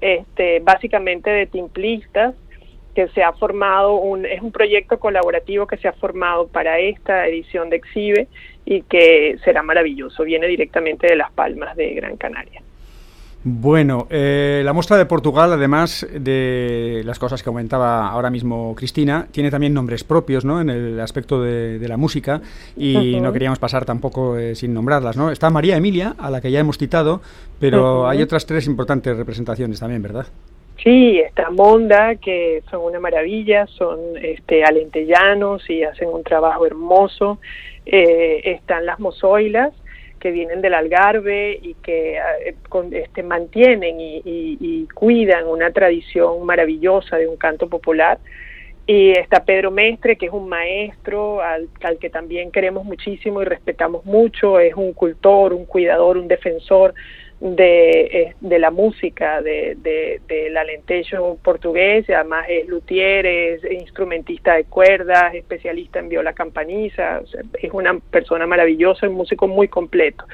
este, 0.02 0.60
básicamente 0.60 1.30
de 1.30 1.46
timplistas 1.46 2.36
que 2.98 3.08
se 3.10 3.22
ha 3.22 3.32
formado, 3.34 3.96
un, 3.98 4.26
es 4.26 4.42
un 4.42 4.52
proyecto 4.52 5.00
colaborativo 5.00 5.68
que 5.68 5.78
se 5.78 5.88
ha 5.88 5.94
formado 5.94 6.48
para 6.48 6.80
esta 6.80 7.28
edición 7.28 7.70
de 7.70 7.76
Exhibe 7.76 8.28
y 8.66 8.82
que 8.82 9.38
será 9.44 9.62
maravilloso. 9.62 10.24
Viene 10.24 10.48
directamente 10.48 11.06
de 11.06 11.16
Las 11.16 11.32
Palmas 11.32 11.76
de 11.76 11.94
Gran 11.94 12.18
Canaria. 12.18 12.64
Bueno, 13.44 14.08
eh, 14.10 14.62
la 14.66 14.74
muestra 14.74 14.98
de 14.98 15.06
Portugal, 15.06 15.54
además 15.54 16.06
de 16.12 17.02
las 17.06 17.18
cosas 17.18 17.42
que 17.42 17.48
comentaba 17.48 18.10
ahora 18.10 18.30
mismo 18.30 18.76
Cristina, 18.76 19.28
tiene 19.32 19.52
también 19.52 19.74
nombres 19.74 20.04
propios, 20.04 20.44
¿no? 20.44 20.60
En 20.60 20.70
el 20.70 21.00
aspecto 21.00 21.42
de, 21.42 21.80
de 21.80 21.88
la 21.88 21.98
música 21.98 22.42
y 22.76 23.20
no 23.22 23.32
queríamos 23.32 23.60
pasar 23.60 23.86
tampoco 23.86 24.38
eh, 24.38 24.56
sin 24.56 24.74
nombrarlas, 24.74 25.16
¿no? 25.16 25.32
Está 25.32 25.50
María 25.50 25.78
Emilia, 25.78 26.16
a 26.18 26.30
la 26.30 26.42
que 26.42 26.52
ya 26.52 26.60
hemos 26.60 26.78
citado, 26.78 27.22
pero 27.60 28.08
hay 28.08 28.22
otras 28.22 28.46
tres 28.46 28.66
importantes 28.68 29.16
representaciones 29.16 29.80
también, 29.80 30.02
¿verdad? 30.02 30.26
Sí, 30.84 31.20
está 31.20 31.50
Monda, 31.50 32.16
que 32.16 32.64
son 32.70 32.82
una 32.82 33.00
maravilla, 33.00 33.66
son 33.68 34.00
este, 34.22 34.64
alentellanos 34.64 35.68
y 35.70 35.84
hacen 35.84 36.10
un 36.10 36.24
trabajo 36.24 36.66
hermoso. 36.66 37.40
Eh, 37.86 38.42
están 38.44 38.86
las 38.86 39.00
mozoilas, 39.00 39.74
que 40.20 40.32
vienen 40.32 40.62
del 40.62 40.74
Algarve 40.74 41.58
y 41.62 41.76
que 41.76 42.18
eh, 42.18 42.56
con- 42.70 42.94
este, 42.94 43.24
mantienen 43.24 44.00
y, 44.00 44.18
y- 44.18 44.58
y 44.60 44.88
cuidan 44.94 45.48
una 45.48 45.72
tradición 45.72 46.46
maravillosa 46.46 47.18
de 47.18 47.28
un 47.28 47.38
canto 47.38 47.68
popular. 47.68 48.20
Y 48.86 49.12
está 49.12 49.44
Pedro 49.44 49.70
Mestre, 49.70 50.16
que 50.16 50.28
es 50.28 50.32
un 50.32 50.48
maestro 50.48 51.42
al, 51.42 51.68
al 51.84 51.98
que 52.00 52.10
también 52.10 52.52
queremos 52.52 52.86
muchísimo 52.86 53.42
y 53.42 53.46
respetamos 53.46 54.06
mucho, 54.06 54.60
es 54.60 54.74
un 54.76 54.94
cultor, 54.94 55.54
un 55.54 55.66
cuidador, 55.66 56.18
un 56.18 56.28
defensor 56.30 56.94
de, 57.40 58.02
eh, 58.02 58.36
de 58.42 58.60
la 58.60 58.72
música, 58.72 59.42
de, 59.42 59.78
de, 59.80 60.22
del 60.28 60.58
alentejo 60.58 61.38
portugués, 61.44 62.10
además 62.10 62.46
es 62.50 62.68
luthier, 62.68 63.26
es 63.26 63.64
instrumentista 63.72 64.56
de 64.56 64.64
cuerdas, 64.64 65.36
especialista 65.36 66.00
en 66.00 66.10
viola 66.10 66.34
campaniza, 66.34 67.22
es 67.62 67.72
una 67.72 68.00
persona 68.00 68.48
maravillosa, 68.48 69.08
un 69.08 69.16
músico 69.16 69.48
muy 69.48 69.68
completo. 69.68 70.26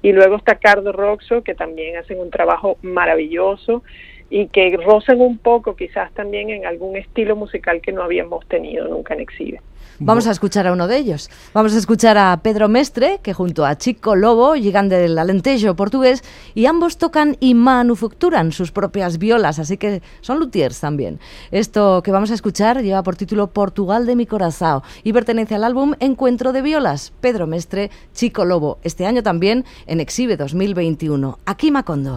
Y 0.00 0.12
luego 0.12 0.36
está 0.36 0.56
Cardo 0.56 0.92
Roxo, 0.92 1.42
que 1.42 1.54
también 1.54 1.98
hacen 1.98 2.18
un 2.18 2.30
trabajo 2.30 2.78
maravilloso 2.82 3.82
y 4.30 4.48
que 4.48 4.76
rozan 4.76 5.20
un 5.20 5.38
poco 5.38 5.76
quizás 5.76 6.12
también 6.14 6.50
en 6.50 6.66
algún 6.66 6.96
estilo 6.96 7.36
musical 7.36 7.80
que 7.80 7.92
no 7.92 8.02
habíamos 8.02 8.46
tenido 8.48 8.88
nunca 8.88 9.14
en 9.14 9.20
Exhibe. 9.20 9.60
Vamos 9.98 10.26
a 10.26 10.30
escuchar 10.30 10.66
a 10.66 10.72
uno 10.72 10.88
de 10.88 10.98
ellos. 10.98 11.30
Vamos 11.54 11.74
a 11.74 11.78
escuchar 11.78 12.18
a 12.18 12.38
Pedro 12.42 12.68
Mestre, 12.68 13.20
que 13.22 13.32
junto 13.32 13.64
a 13.64 13.78
Chico 13.78 14.14
Lobo 14.14 14.54
llegan 14.56 14.88
del 14.88 15.18
Alentejo 15.18 15.74
portugués 15.74 16.22
y 16.54 16.66
ambos 16.66 16.98
tocan 16.98 17.36
y 17.40 17.54
manufacturan 17.54 18.52
sus 18.52 18.72
propias 18.72 19.18
violas, 19.18 19.58
así 19.58 19.76
que 19.76 20.02
son 20.20 20.38
luthiers 20.38 20.80
también. 20.80 21.18
Esto 21.50 22.02
que 22.02 22.12
vamos 22.12 22.30
a 22.30 22.34
escuchar 22.34 22.82
lleva 22.82 23.02
por 23.02 23.16
título 23.16 23.48
Portugal 23.48 24.06
de 24.06 24.16
mi 24.16 24.26
corazón 24.26 24.82
y 25.02 25.12
pertenece 25.12 25.54
al 25.54 25.64
álbum 25.64 25.94
Encuentro 26.00 26.52
de 26.52 26.62
Violas, 26.62 27.12
Pedro 27.20 27.46
Mestre, 27.46 27.90
Chico 28.14 28.44
Lobo, 28.44 28.78
este 28.82 29.06
año 29.06 29.22
también 29.22 29.64
en 29.86 30.00
Exhibe 30.00 30.36
2021. 30.36 31.38
Aquí 31.46 31.70
Macondo. 31.70 32.16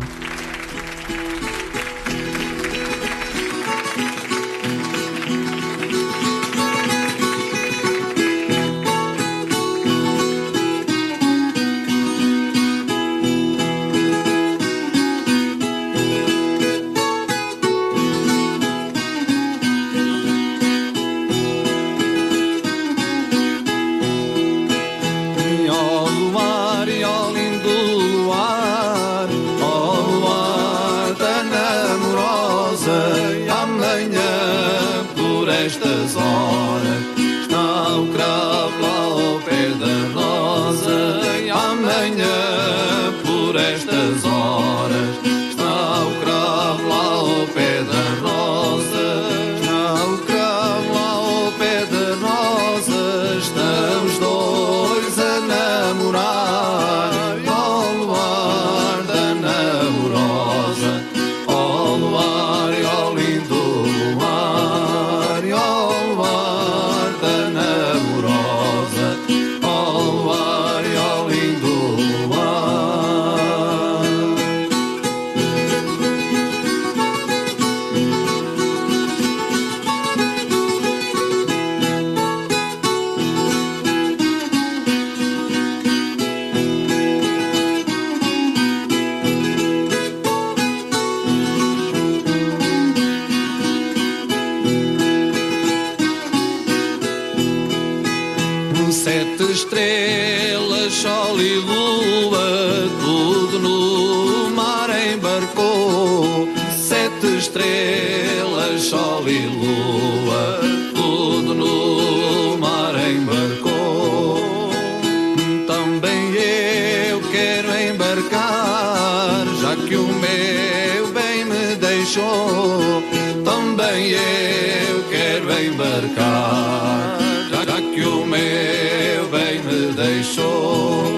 Deixou. 122.09 123.03
Também 123.45 124.11
eu 124.11 125.03
quero 125.09 125.63
embarcar, 125.63 127.19
já 127.49 127.81
que 127.81 128.01
o 128.01 128.25
meu 128.25 129.27
bem 129.29 129.61
me 129.61 129.93
deixou. 129.93 131.08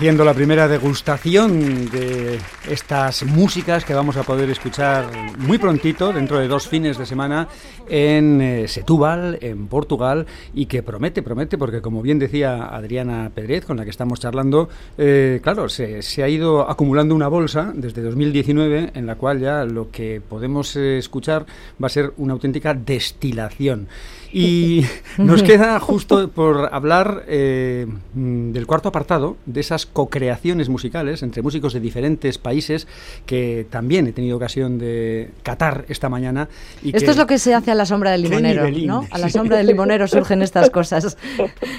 Haciendo 0.00 0.24
la 0.24 0.32
primera 0.32 0.66
degustación 0.66 1.90
de 1.90 2.38
estas 2.66 3.22
músicas 3.22 3.84
que 3.84 3.92
vamos 3.92 4.16
a 4.16 4.22
poder 4.22 4.48
escuchar 4.48 5.04
muy 5.36 5.58
prontito, 5.58 6.10
dentro 6.10 6.38
de 6.38 6.48
dos 6.48 6.66
fines 6.66 6.96
de 6.96 7.04
semana, 7.04 7.48
en 7.86 8.40
eh, 8.40 8.66
Setúbal, 8.66 9.36
en 9.42 9.66
Portugal, 9.66 10.24
y 10.54 10.64
que 10.64 10.82
promete, 10.82 11.22
promete, 11.22 11.58
porque 11.58 11.82
como 11.82 12.00
bien 12.00 12.18
decía 12.18 12.74
Adriana 12.74 13.30
Pedrez, 13.34 13.66
con 13.66 13.76
la 13.76 13.84
que 13.84 13.90
estamos 13.90 14.20
charlando, 14.20 14.70
eh, 14.96 15.38
claro, 15.42 15.68
se, 15.68 16.00
ha 16.22 16.28
ido 16.30 16.70
acumulando 16.70 17.14
una 17.14 17.28
bolsa 17.28 17.70
desde 17.74 18.00
2019 18.00 18.92
en 18.94 19.04
la 19.04 19.16
cual 19.16 19.38
ya 19.38 19.66
lo 19.66 19.90
que 19.90 20.22
podemos 20.26 20.76
eh, 20.76 20.96
escuchar 20.96 21.44
va 21.82 21.88
a 21.88 21.90
ser 21.90 22.14
una 22.16 22.32
auténtica 22.32 22.72
destilación. 22.72 23.86
Y 24.32 24.84
nos 25.18 25.42
queda 25.42 25.78
justo 25.80 26.28
por 26.28 26.68
hablar 26.72 27.24
eh, 27.26 27.86
mm, 28.14 28.52
del 28.52 28.66
cuarto 28.66 28.88
apartado, 28.88 29.36
de 29.46 29.60
esas 29.60 29.86
co-creaciones 29.86 30.68
musicales 30.68 31.22
entre 31.22 31.42
músicos 31.42 31.72
de 31.72 31.80
diferentes 31.80 32.38
países 32.38 32.86
que 33.26 33.66
también 33.70 34.06
he 34.06 34.12
tenido 34.12 34.36
ocasión 34.36 34.78
de 34.78 35.30
catar 35.42 35.84
esta 35.88 36.08
mañana. 36.08 36.48
Y 36.82 36.88
Esto 36.96 37.06
que- 37.06 37.10
es 37.10 37.16
lo 37.16 37.26
que 37.26 37.38
se 37.38 37.54
hace 37.54 37.70
a 37.70 37.74
la 37.74 37.86
sombra 37.86 38.12
del 38.12 38.22
¡Qué 38.22 38.28
limonero! 38.28 38.70
¿no? 38.86 39.06
A 39.10 39.18
la 39.18 39.28
sombra 39.30 39.56
del 39.56 39.66
limonero 39.66 40.06
surgen 40.06 40.42
estas 40.42 40.70
cosas 40.70 41.16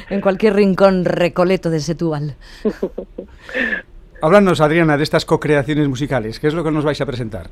en 0.09 0.21
cualquier 0.21 0.53
rincón 0.55 1.05
recoleto 1.05 1.69
de 1.69 1.79
Setúbal. 1.79 2.35
Háblanos, 4.21 4.61
Adriana, 4.61 4.97
de 4.97 5.03
estas 5.03 5.25
co-creaciones 5.25 5.87
musicales. 5.87 6.39
¿Qué 6.39 6.47
es 6.47 6.53
lo 6.53 6.63
que 6.63 6.71
nos 6.71 6.83
vais 6.83 6.99
a 7.01 7.05
presentar? 7.05 7.49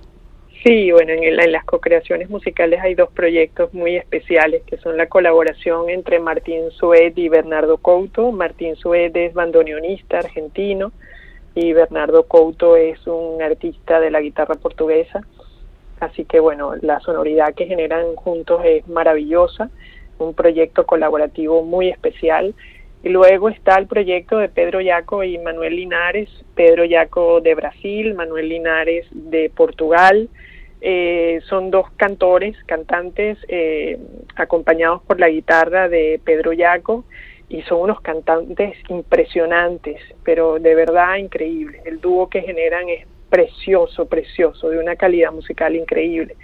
Sí, 0.63 0.91
bueno, 0.91 1.13
en, 1.13 1.23
el- 1.23 1.39
en 1.39 1.51
las 1.53 1.63
co-creaciones 1.63 2.29
musicales 2.29 2.81
hay 2.81 2.93
dos 2.93 3.09
proyectos 3.11 3.73
muy 3.73 3.95
especiales 3.95 4.63
que 4.63 4.77
son 4.77 4.97
la 4.97 5.07
colaboración 5.07 5.89
entre 5.89 6.19
Martín 6.19 6.69
Sued 6.71 7.13
y 7.15 7.29
Bernardo 7.29 7.77
Couto. 7.77 8.31
Martín 8.31 8.75
Sued 8.75 9.15
es 9.15 9.33
bandoneonista 9.33 10.19
argentino 10.19 10.91
y 11.55 11.71
Bernardo 11.71 12.23
Couto 12.23 12.75
es 12.75 13.05
un 13.07 13.41
artista 13.41 14.01
de 14.01 14.11
la 14.11 14.19
guitarra 14.19 14.55
portuguesa. 14.55 15.21
Así 16.01 16.25
que 16.25 16.39
bueno, 16.41 16.75
la 16.81 16.99
sonoridad 16.99 17.53
que 17.53 17.65
generan 17.65 18.15
juntos 18.15 18.61
es 18.65 18.85
maravillosa, 18.87 19.69
un 20.17 20.33
proyecto 20.33 20.85
colaborativo 20.85 21.63
muy 21.63 21.87
especial. 21.89 22.53
Y 23.01 23.09
luego 23.09 23.47
está 23.47 23.75
el 23.77 23.87
proyecto 23.87 24.37
de 24.37 24.49
Pedro 24.49 24.81
Yaco 24.81 25.23
y 25.23 25.37
Manuel 25.37 25.77
Linares, 25.77 26.29
Pedro 26.53 26.83
Yaco 26.83 27.39
de 27.39 27.55
Brasil, 27.55 28.13
Manuel 28.13 28.49
Linares 28.49 29.07
de 29.11 29.49
Portugal. 29.49 30.27
Eh, 30.81 31.41
son 31.47 31.71
dos 31.71 31.91
cantores, 31.97 32.55
cantantes, 32.65 33.37
eh, 33.47 33.97
acompañados 34.35 35.01
por 35.03 35.19
la 35.19 35.29
guitarra 35.29 35.89
de 35.89 36.21
Pedro 36.23 36.53
Yaco, 36.53 37.03
y 37.49 37.63
son 37.63 37.81
unos 37.81 37.99
cantantes 38.01 38.77
impresionantes, 38.89 39.99
pero 40.23 40.59
de 40.59 40.75
verdad 40.75 41.17
increíbles. 41.17 41.81
El 41.85 41.99
dúo 41.99 42.29
que 42.29 42.41
generan 42.41 42.87
es 42.89 43.05
precioso, 43.29 44.05
precioso, 44.05 44.69
de 44.69 44.79
una 44.79 44.95
calidad 44.95 45.31
musical 45.31 45.75
increíble. 45.75 46.35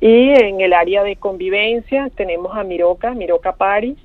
Y 0.00 0.30
en 0.30 0.60
el 0.60 0.72
área 0.72 1.02
de 1.04 1.16
convivencia 1.16 2.10
tenemos 2.16 2.56
a 2.56 2.64
Miroca, 2.64 3.14
Miroca 3.14 3.52
Paris, 3.52 3.96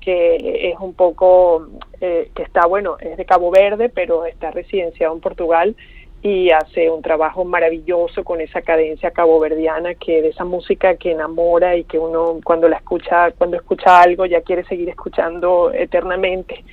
que 0.00 0.70
es 0.70 0.78
un 0.78 0.94
poco, 0.94 1.66
eh, 2.00 2.30
que 2.34 2.44
está, 2.44 2.66
bueno, 2.66 2.96
es 3.00 3.16
de 3.16 3.24
Cabo 3.24 3.50
Verde, 3.50 3.88
pero 3.88 4.24
está 4.24 4.52
residenciado 4.52 5.12
en 5.12 5.20
Portugal 5.20 5.76
y 6.22 6.50
hace 6.50 6.90
un 6.90 7.02
trabajo 7.02 7.44
maravilloso 7.44 8.24
con 8.24 8.40
esa 8.40 8.62
cadencia 8.62 9.10
caboverdiana, 9.10 9.94
que 9.94 10.22
de 10.22 10.28
esa 10.28 10.44
música 10.44 10.96
que 10.96 11.12
enamora 11.12 11.76
y 11.76 11.84
que 11.84 11.98
uno 11.98 12.40
cuando 12.42 12.68
la 12.68 12.76
escucha, 12.76 13.30
cuando 13.32 13.56
escucha 13.56 14.00
algo 14.00 14.26
ya 14.26 14.40
quiere 14.40 14.64
seguir 14.64 14.88
escuchando 14.88 15.72
eternamente 15.72 16.64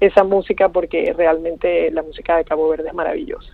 esa 0.00 0.24
música 0.24 0.68
porque 0.68 1.14
realmente 1.16 1.90
la 1.90 2.02
música 2.02 2.36
de 2.36 2.44
Cabo 2.44 2.68
Verde 2.68 2.88
es 2.88 2.94
maravillosa. 2.94 3.50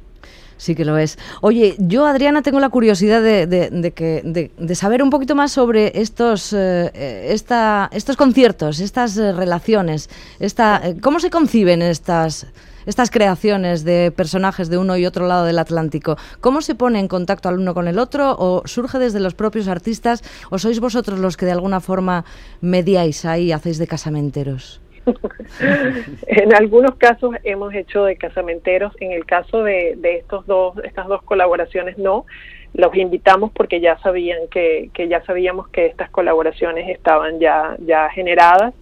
Sí 0.57 0.75
que 0.75 0.85
lo 0.85 0.97
es. 0.99 1.19
Oye, 1.41 1.75
yo, 1.79 2.07
Adriana, 2.07 2.43
tengo 2.43 2.61
la 2.61 2.69
curiosidad 2.69 3.21
de, 3.23 3.47
de- 3.47 3.91
que, 3.93 4.23
de, 4.25 4.75
saber 4.75 5.03
un 5.03 5.11
poquito 5.11 5.35
más 5.35 5.53
sobre 5.53 6.01
estos, 6.01 6.53
eh, 6.53 6.91
eh, 6.95 7.29
esta, 7.31 7.91
estos 7.93 8.17
conciertos, 8.17 8.81
estas 8.81 9.17
eh, 9.19 9.33
relaciones, 9.33 10.09
esta, 10.39 10.81
¿cómo 11.03 11.19
se 11.19 11.31
conciben 11.31 11.83
estas, 11.83 12.47
estas 12.87 13.11
creaciones 13.11 13.85
de 13.85 14.13
personajes 14.15 14.69
de 14.69 14.79
uno 14.79 14.97
y 14.97 15.07
otro 15.07 15.27
lado 15.27 15.45
del 15.45 15.59
Atlántico? 15.59 16.17
¿Cómo 16.41 16.61
se 16.63 16.75
pone 16.75 17.01
en 17.01 17.09
contacto 17.09 17.49
al 17.49 17.59
uno 17.59 17.75
con 17.75 17.89
el 17.89 17.99
otro? 17.99 18.35
¿O 18.39 18.63
surge 18.67 18.99
desde 18.99 19.21
los 19.21 19.35
propios 19.35 19.69
artistas? 19.69 20.23
¿O 20.51 20.59
sois 20.59 20.81
vosotros 20.81 21.19
los 21.19 21.37
que 21.37 21.47
de 21.47 21.53
alguna 21.53 21.81
forma 21.81 22.25
mediáis 22.61 23.25
ahí, 23.25 23.53
hacéis 23.53 23.79
de 23.79 23.87
casamenteros? 23.87 24.81
En 26.27 26.55
algunos 26.55 26.97
casos 26.97 27.35
hemos 27.45 27.75
hecho 27.75 28.05
de 28.05 28.17
casamenteros, 28.17 28.93
en 29.01 29.13
el 29.13 29.25
caso 29.27 29.63
de, 29.63 29.95
de 29.97 30.17
estos 30.17 30.47
dos, 30.47 30.77
estas 30.83 31.07
dos 31.07 31.23
colaboraciones 31.23 31.99
no, 31.99 32.27
los 32.75 32.95
invitamos 32.97 33.53
porque 33.53 33.81
ya 33.81 33.97
sabían 33.99 34.49
que, 34.51 34.91
que 34.93 35.07
ya 35.07 35.25
sabíamos 35.25 35.69
que 35.69 35.87
estas 35.87 36.11
colaboraciones 36.11 36.89
estaban 36.89 37.39
ya, 37.39 37.77
ya 37.79 38.11
generadas, 38.11 38.75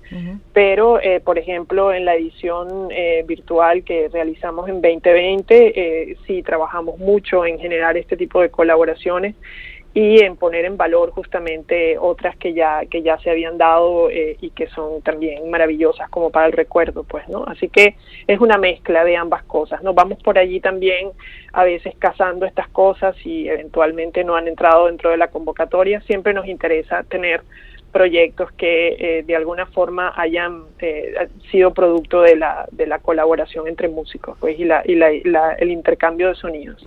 pero 0.52 1.00
eh, 1.00 1.20
por 1.20 1.38
ejemplo 1.38 1.92
en 1.92 2.04
la 2.04 2.14
edición 2.14 2.88
eh, 2.90 3.24
virtual 3.26 3.82
que 3.82 4.08
realizamos 4.12 4.68
en 4.68 4.82
2020 4.82 5.72
eh, 5.74 6.16
sí 6.26 6.42
trabajamos 6.42 6.98
mucho 6.98 7.46
en 7.46 7.58
generar 7.58 7.96
este 7.96 8.16
tipo 8.16 8.40
de 8.42 8.50
colaboraciones 8.50 9.34
y 9.94 10.22
en 10.22 10.36
poner 10.36 10.64
en 10.64 10.76
valor 10.76 11.10
justamente 11.10 11.98
otras 11.98 12.36
que 12.36 12.54
ya 12.54 12.86
que 12.86 13.02
ya 13.02 13.18
se 13.18 13.30
habían 13.30 13.58
dado 13.58 14.08
eh, 14.10 14.36
y 14.40 14.50
que 14.50 14.66
son 14.68 15.02
también 15.02 15.50
maravillosas 15.50 16.08
como 16.08 16.30
para 16.30 16.46
el 16.46 16.52
recuerdo 16.52 17.04
pues 17.04 17.28
no 17.28 17.44
así 17.46 17.68
que 17.68 17.96
es 18.26 18.40
una 18.40 18.56
mezcla 18.56 19.04
de 19.04 19.16
ambas 19.16 19.42
cosas 19.44 19.82
no 19.82 19.92
vamos 19.92 20.22
por 20.22 20.38
allí 20.38 20.60
también 20.60 21.10
a 21.52 21.64
veces 21.64 21.94
cazando 21.98 22.46
estas 22.46 22.68
cosas 22.68 23.14
y 23.24 23.48
eventualmente 23.48 24.24
no 24.24 24.36
han 24.36 24.48
entrado 24.48 24.86
dentro 24.86 25.10
de 25.10 25.16
la 25.16 25.28
convocatoria. 25.28 26.00
Siempre 26.02 26.32
nos 26.32 26.46
interesa 26.46 27.02
tener 27.04 27.42
proyectos 27.92 28.50
que 28.52 28.96
eh, 29.18 29.22
de 29.24 29.36
alguna 29.36 29.66
forma 29.66 30.12
hayan 30.16 30.62
eh, 30.80 31.14
sido 31.50 31.72
producto 31.72 32.22
de 32.22 32.36
la 32.36 32.66
de 32.72 32.86
la 32.86 32.98
colaboración 32.98 33.68
entre 33.68 33.88
músicos 33.88 34.36
pues 34.40 34.58
y 34.58 34.64
la 34.64 34.82
y 34.84 34.94
la, 34.94 35.52
el 35.58 35.70
intercambio 35.70 36.28
de 36.28 36.34
sonidos. 36.34 36.84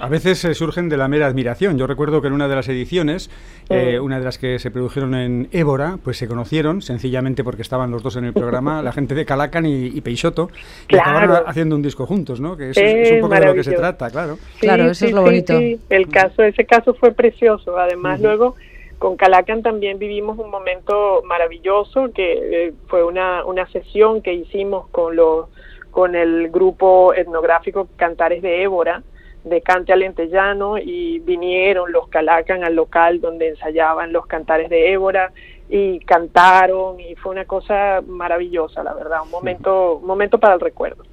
A 0.00 0.08
veces 0.08 0.44
eh, 0.44 0.54
surgen 0.54 0.88
de 0.88 0.96
la 0.96 1.08
mera 1.08 1.26
admiración. 1.26 1.76
Yo 1.78 1.86
recuerdo 1.86 2.20
que 2.22 2.28
en 2.28 2.32
una 2.32 2.48
de 2.48 2.54
las 2.56 2.68
ediciones, 2.68 3.30
eh, 3.68 3.98
una 4.00 4.18
de 4.18 4.24
las 4.24 4.38
que 4.38 4.58
se 4.58 4.70
produjeron 4.70 5.14
en 5.14 5.48
Évora, 5.52 5.98
pues 6.02 6.16
se 6.16 6.26
conocieron 6.26 6.82
sencillamente 6.82 7.44
porque 7.44 7.62
estaban 7.62 7.90
los 7.90 8.02
dos 8.02 8.16
en 8.16 8.24
el 8.24 8.32
programa, 8.32 8.82
la 8.82 8.92
gente 8.92 9.14
de 9.14 9.24
Calacan 9.26 9.66
y, 9.66 9.86
y 9.86 10.00
Peixoto, 10.00 10.48
y 10.84 10.86
Claro. 10.96 11.10
acabaron 11.10 11.48
haciendo 11.48 11.76
un 11.76 11.82
disco 11.82 12.06
juntos, 12.06 12.40
¿no? 12.40 12.56
Que 12.56 12.70
eso 12.70 12.80
es, 12.80 13.08
es 13.08 13.12
un 13.12 13.20
poco 13.20 13.34
de 13.34 13.46
lo 13.46 13.54
que 13.54 13.64
se 13.64 13.72
trata, 13.72 14.10
claro. 14.10 14.38
Claro, 14.60 14.90
eso 14.90 15.06
es 15.06 15.12
lo 15.12 15.22
bonito. 15.22 15.58
El 15.90 16.08
caso, 16.08 16.42
ese 16.42 16.64
caso 16.64 16.94
fue 16.94 17.12
precioso. 17.12 17.76
Además, 17.78 18.20
luego 18.20 18.54
con 18.98 19.16
Calacan 19.16 19.62
también 19.62 19.98
vivimos 19.98 20.38
un 20.38 20.50
momento 20.50 21.22
maravilloso 21.24 22.10
que 22.14 22.66
eh, 22.68 22.74
fue 22.88 23.04
una, 23.04 23.44
una 23.44 23.66
sesión 23.68 24.22
que 24.22 24.32
hicimos 24.34 24.88
con 24.88 25.16
los 25.16 25.48
con 25.90 26.14
el 26.14 26.50
grupo 26.50 27.14
etnográfico 27.14 27.88
Cantares 27.96 28.42
de 28.42 28.62
Évora 28.62 29.02
de 29.44 29.62
Cante 29.62 29.92
Alentellano 29.92 30.76
y 30.76 31.20
vinieron 31.20 31.92
los 31.92 32.08
Calacan 32.08 32.64
al 32.64 32.74
local 32.74 33.20
donde 33.20 33.48
ensayaban 33.48 34.12
los 34.12 34.26
Cantares 34.26 34.68
de 34.68 34.92
Évora 34.92 35.32
y 35.68 36.00
cantaron 36.00 37.00
y 37.00 37.14
fue 37.14 37.32
una 37.32 37.44
cosa 37.44 38.02
maravillosa, 38.06 38.82
la 38.82 38.92
verdad, 38.92 39.20
un 39.22 39.30
momento 39.30 39.96
un 39.96 40.06
momento 40.06 40.38
para 40.38 40.54
el 40.54 40.60
recuerdo. 40.60 41.04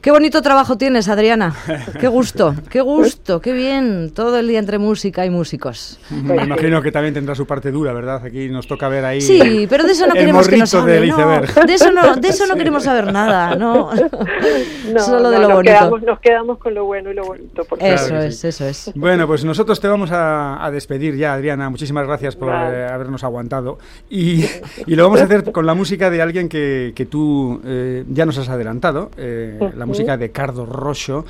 Qué 0.00 0.12
bonito 0.12 0.40
trabajo 0.40 0.78
tienes, 0.78 1.08
Adriana. 1.08 1.52
Qué 2.00 2.06
gusto, 2.06 2.54
qué 2.70 2.80
gusto, 2.80 3.40
qué 3.40 3.52
bien. 3.52 4.12
Todo 4.14 4.38
el 4.38 4.46
día 4.46 4.60
entre 4.60 4.78
música 4.78 5.26
y 5.26 5.30
músicos. 5.30 5.98
Me 6.10 6.36
imagino 6.44 6.80
que 6.80 6.92
también 6.92 7.12
tendrá 7.14 7.34
su 7.34 7.44
parte 7.46 7.72
dura, 7.72 7.92
¿verdad? 7.92 8.22
Aquí 8.24 8.48
nos 8.48 8.68
toca 8.68 8.88
ver 8.88 9.04
ahí 9.04 9.20
Sí, 9.20 9.66
pero 9.68 9.82
de 9.84 9.92
eso 9.92 10.06
no 10.06 10.14
queremos 10.14 10.46
que 10.48 10.56
nos 10.58 10.72
hable. 10.74 11.06
no. 11.08 11.40
de 11.66 11.74
eso 11.74 11.90
no, 11.90 12.16
de 12.16 12.28
eso 12.28 12.46
no 12.46 12.54
queremos 12.54 12.84
saber 12.84 13.12
nada, 13.12 13.56
no. 13.56 13.90
No, 14.92 15.00
Solo 15.00 15.30
de 15.30 15.36
no, 15.38 15.42
lo 15.42 15.48
nos 15.48 15.56
bonito. 15.56 15.72
Quedamos, 15.74 16.02
nos 16.02 16.20
quedamos 16.20 16.58
con 16.58 16.74
lo 16.74 16.84
bueno 16.84 17.10
y 17.10 17.14
lo 17.14 17.24
bonito. 17.24 17.64
porque- 17.68 17.92
Eso 17.92 18.06
Claro 18.08 18.22
es, 18.22 18.38
sí. 18.38 18.48
eso 18.48 18.64
es. 18.66 18.92
Bueno, 18.94 19.26
pues 19.26 19.44
nosotros 19.44 19.80
te 19.80 19.88
vamos 19.88 20.12
a, 20.12 20.64
a 20.64 20.70
despedir 20.70 21.16
ya, 21.16 21.34
Adriana. 21.34 21.68
Muchísimas 21.70 22.06
gracias 22.06 22.36
por 22.36 22.48
Vale. 22.48 22.76
eh, 22.82 22.86
habernos 22.86 23.24
aguantado. 23.24 23.78
Y, 24.08 24.44
y 24.86 24.94
lo 24.94 25.02
vamos 25.04 25.20
a 25.20 25.24
hacer 25.24 25.50
con 25.50 25.66
la 25.66 25.74
música 25.74 26.10
de 26.10 26.22
alguien 26.22 26.48
que, 26.48 26.92
que 26.94 27.06
tú 27.06 27.60
eh, 27.64 28.04
ya 28.08 28.24
nos 28.24 28.38
has 28.38 28.48
adelantado, 28.48 29.10
eh, 29.16 29.58
la 29.60 29.84
Ujú. 29.84 29.86
Música 29.96 30.16
de 30.16 30.28
Cardo 30.30 30.64
Rosso, 30.64 31.24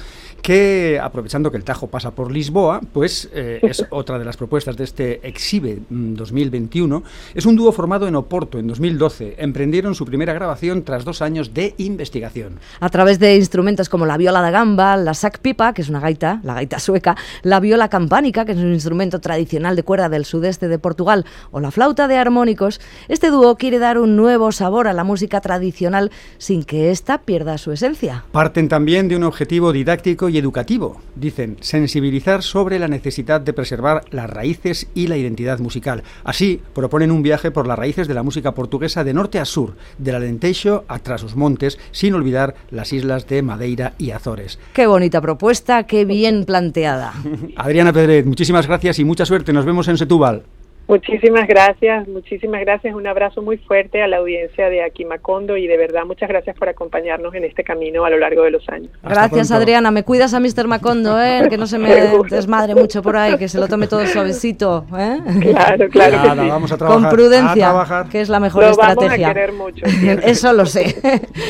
que 0.47 1.01
aprovechando 1.03 1.51
que 1.51 1.57
el 1.57 1.65
Tajo 1.65 1.89
pasa 1.89 2.13
por 2.13 2.31
Lisboa, 2.31 2.81
pues 2.93 3.29
eh, 3.35 3.59
es 3.63 3.85
otra 3.91 4.17
de 4.17 4.25
las 4.25 4.37
propuestas 4.37 4.77
de 4.77 4.85
este 4.85 5.27
Exhibe 5.27 5.81
mm, 5.91 6.15
2021. 6.15 7.03
Es 7.35 7.47
un 7.47 7.57
dúo 7.57 7.73
formado 7.73 8.07
en 8.07 8.15
Oporto 8.15 8.57
en 8.61 8.69
2012. 8.69 9.35
Emprendieron 9.39 9.97
su 9.97 10.05
primera 10.05 10.33
grabación 10.33 10.85
tras 10.85 11.05
dos 11.05 11.21
años 11.21 11.53
de 11.53 11.75
investigación. 11.79 12.61
A 12.79 12.89
través 12.91 13.19
de 13.19 13.35
instrumentos 13.35 13.89
como 13.89 14.07
la 14.07 14.17
viola 14.17 14.41
da 14.41 14.53
gamba, 14.53 14.97
la 14.97 15.15
sac 15.15 15.41
pipa, 15.41 15.73
que 15.73 15.83
es 15.83 15.89
una 15.89 15.99
gaita, 15.99 16.39
la 16.45 16.55
gaita 16.55 16.79
sueca, 16.79 17.17
la 17.43 17.59
viola 17.59 17.89
campánica, 17.89 18.45
que 18.45 18.53
es 18.53 18.59
un 18.59 18.73
instrumento 18.73 19.19
tradicional 19.21 19.75
de 19.75 19.83
cuerda 19.83 20.09
del 20.09 20.25
sudeste 20.25 20.69
de 20.69 20.79
Portugal, 20.79 21.25
o 21.51 21.59
la 21.59 21.73
flauta 21.73 22.07
de 22.07 22.19
armónicos, 22.19 22.81
este 23.09 23.31
dúo 23.31 23.57
quiere 23.57 23.81
dar 23.81 23.99
un 23.99 24.15
nuevo 24.15 24.53
sabor 24.53 24.87
a 24.87 24.93
la 24.93 25.03
música 25.03 25.41
tradicional 25.41 26.13
sin 26.39 26.63
que 26.63 26.93
ésta 26.93 27.23
pierda 27.23 27.59
su 27.59 27.73
esencia. 27.73 28.23
Parten 28.31 28.69
también 28.69 29.09
de 29.09 29.17
un 29.17 29.25
objetivo 29.25 29.73
didáctico 29.73 30.29
y 30.29 30.36
educativo. 30.39 31.01
Dicen, 31.15 31.57
sensibilizar 31.61 32.43
sobre 32.43 32.79
la 32.79 32.89
necesidad 32.89 33.41
de 33.41 33.53
preservar 33.53 34.05
las 34.11 34.29
raíces 34.29 34.89
y 34.95 35.07
la 35.07 35.17
identidad 35.17 35.59
musical. 35.59 36.03
Así, 36.25 36.61
proponen 36.75 37.11
un 37.11 37.23
viaje 37.23 37.51
por 37.51 37.67
las 37.67 37.79
raíces 37.79 38.09
de 38.09 38.15
la 38.15 38.23
música 38.23 38.53
portuguesa 38.53 39.05
de 39.05 39.15
norte 39.15 39.39
a 39.39 39.45
sur, 39.45 39.75
del 39.99 40.17
Alentejo 40.17 40.85
a 40.89 40.99
tras 40.99 41.37
montes, 41.37 41.79
sin 41.93 42.15
olvidar 42.15 42.55
las 42.71 42.93
islas 42.93 43.27
de 43.27 43.43
Madeira 43.43 43.95
y 43.99 44.11
Azores. 44.11 44.59
Qué 44.73 44.87
bonita 44.87 45.21
propuesta, 45.21 45.85
qué 45.85 46.05
bien 46.05 46.45
planteada. 46.45 47.13
Adriana 47.57 47.93
Pedret, 47.93 48.27
muchísimas 48.27 48.67
gracias 48.67 48.99
y 48.99 49.05
mucha 49.05 49.27
suerte. 49.27 49.53
Nos 49.53 49.65
vemos 49.65 49.89
en 49.89 49.99
Setúbal. 49.99 50.45
Muchísimas 50.89 51.49
gracias, 51.49 52.07
muchísimas 52.07 52.61
gracias. 52.61 52.95
Un 52.95 53.09
abrazo 53.09 53.43
muy 53.43 53.57
fuerte 53.59 54.03
a 54.03 54.07
la 54.07 54.19
audiencia 54.19 54.69
de 54.71 54.85
Aquimacondo 54.85 55.57
y 55.57 55.67
de 55.67 55.77
verdad 55.77 56.05
muchas 56.07 56.29
gracias 56.29 56.57
por 56.57 56.69
acompañarnos 56.69 57.35
en 57.35 57.45
este 57.45 57.65
camino 57.65 58.05
a 58.05 58.11
lo 58.11 58.19
largo 58.19 58.43
de 58.45 58.53
los 58.53 58.69
años. 58.69 58.91
Hasta 59.03 59.09
Gracias, 59.09 59.49
pronto. 59.49 59.63
Adriana. 59.63 59.91
Me 59.91 60.05
cuidas 60.05 60.33
a 60.33 60.39
Mr. 60.39 60.69
Macondo, 60.69 61.21
¿eh? 61.21 61.49
Que 61.51 61.57
no 61.59 61.67
se 61.67 61.79
me 61.79 61.89
desmadre 62.31 62.77
mucho 62.77 63.03
por 63.03 63.17
ahí, 63.17 63.37
que 63.37 63.49
se 63.49 63.59
lo 63.59 63.67
tome 63.67 63.89
todo 63.89 64.07
suavecito, 64.07 64.87
¿eh? 64.97 65.19
Claro, 65.41 65.89
claro 65.89 66.23
que 66.23 66.29
Nada, 66.29 66.43
sí. 66.45 66.49
vamos 66.51 66.71
a 66.73 66.77
trabajar. 66.79 67.01
Con 67.03 67.07
A 67.07 67.11
prudencia, 67.11 67.55
trabajar. 67.65 68.09
que 68.09 68.21
es 68.21 68.29
la 68.29 68.39
mejor 68.39 68.63
Lo 68.63 68.71
estrategia. 68.71 69.09
vamos 69.09 69.25
a 69.25 69.35
querer 69.35 69.53
mucho. 69.53 69.85
Eso 70.25 70.53
lo 70.53 70.67
sé. 70.67 70.95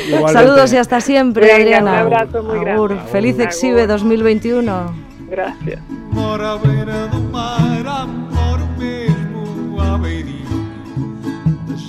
Igualmente. 0.09 0.33
Saludos 0.33 0.73
y 0.73 0.77
hasta 0.79 1.01
siempre, 1.03 1.43
Venga, 1.47 1.57
Adriana. 1.57 1.91
un 1.93 1.99
abrazo 2.15 2.43
muy 2.43 2.55
grande. 2.55 2.71
Agur. 2.73 2.97
Feliz 3.13 3.35
Agur. 3.35 3.45
Exhibe 3.47 3.87
2021. 3.87 4.95
Gracias. 5.29 5.81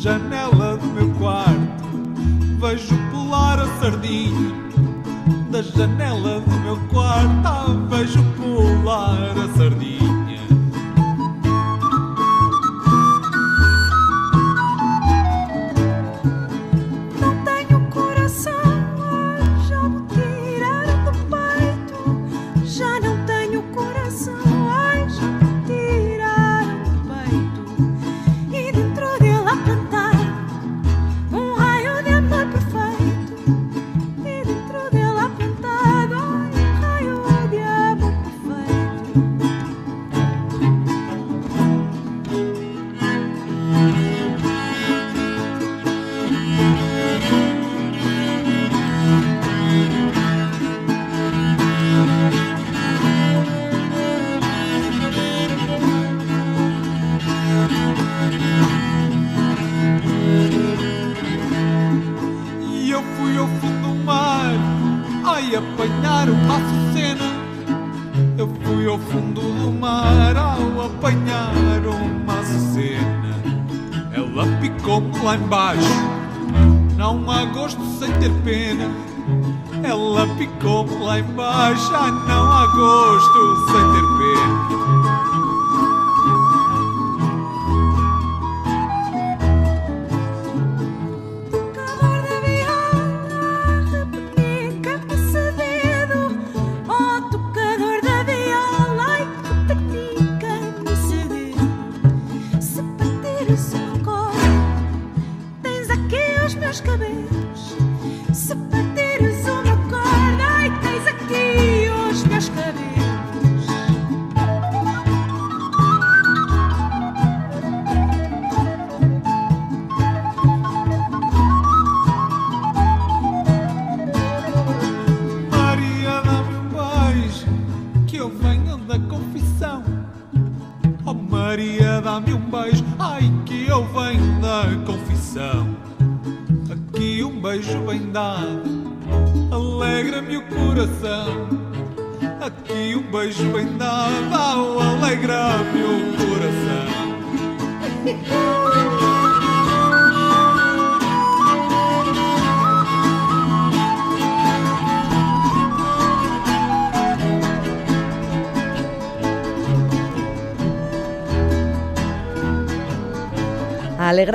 Janela 0.01 0.77
do 0.77 0.87
meu 0.87 1.09
quarto 1.15 1.87
Vejo 2.59 2.95
pular 3.11 3.59
a 3.59 3.67
sardinha 3.79 4.53
Da 5.49 5.61
janela 5.61 6.39
do 6.41 6.51
meu 6.61 6.77
quarto. 6.89 7.45
Ah, 7.45 7.65
Vejo 7.89 8.23
pular 8.35 9.31
a 9.31 9.57
sardinha 9.57 9.76
uma 66.25 66.59
cena. 66.93 67.25
Eu 68.37 68.49
fui 68.63 68.87
ao 68.87 68.97
fundo 68.97 69.41
do 69.41 69.71
mar 69.71 70.35
ao 70.35 70.85
apanhar 70.85 71.53
uma 71.85 72.43
cena. 72.43 73.35
Ela 74.13 74.45
picou-me 74.59 75.17
lá 75.23 75.35
embaixo, 75.35 75.81
não 76.95 77.29
há 77.29 77.45
gosto 77.45 77.83
sem 77.99 78.11
ter 78.13 78.31
pena. 78.43 78.89
Ela 79.83 80.27
picou-me 80.37 80.95
lá 81.03 81.19
embaixo, 81.19 81.91
ah, 81.93 82.11
não 82.27 82.51
há 82.51 82.65
gosto 82.67 83.71
sem 83.71 83.83
ter 83.93 84.07
pena. 84.17 85.26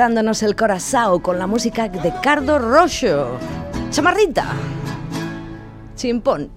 Alegrándonos 0.03 0.43
el 0.43 0.57
corazón 0.57 1.21
con 1.21 1.39
la 1.39 1.47
música 1.47 1.87
de 1.87 2.13
Cardo 2.21 2.59
Rocho. 2.59 3.39
Chamarrita. 3.89 4.47
Chimpón. 5.95 6.51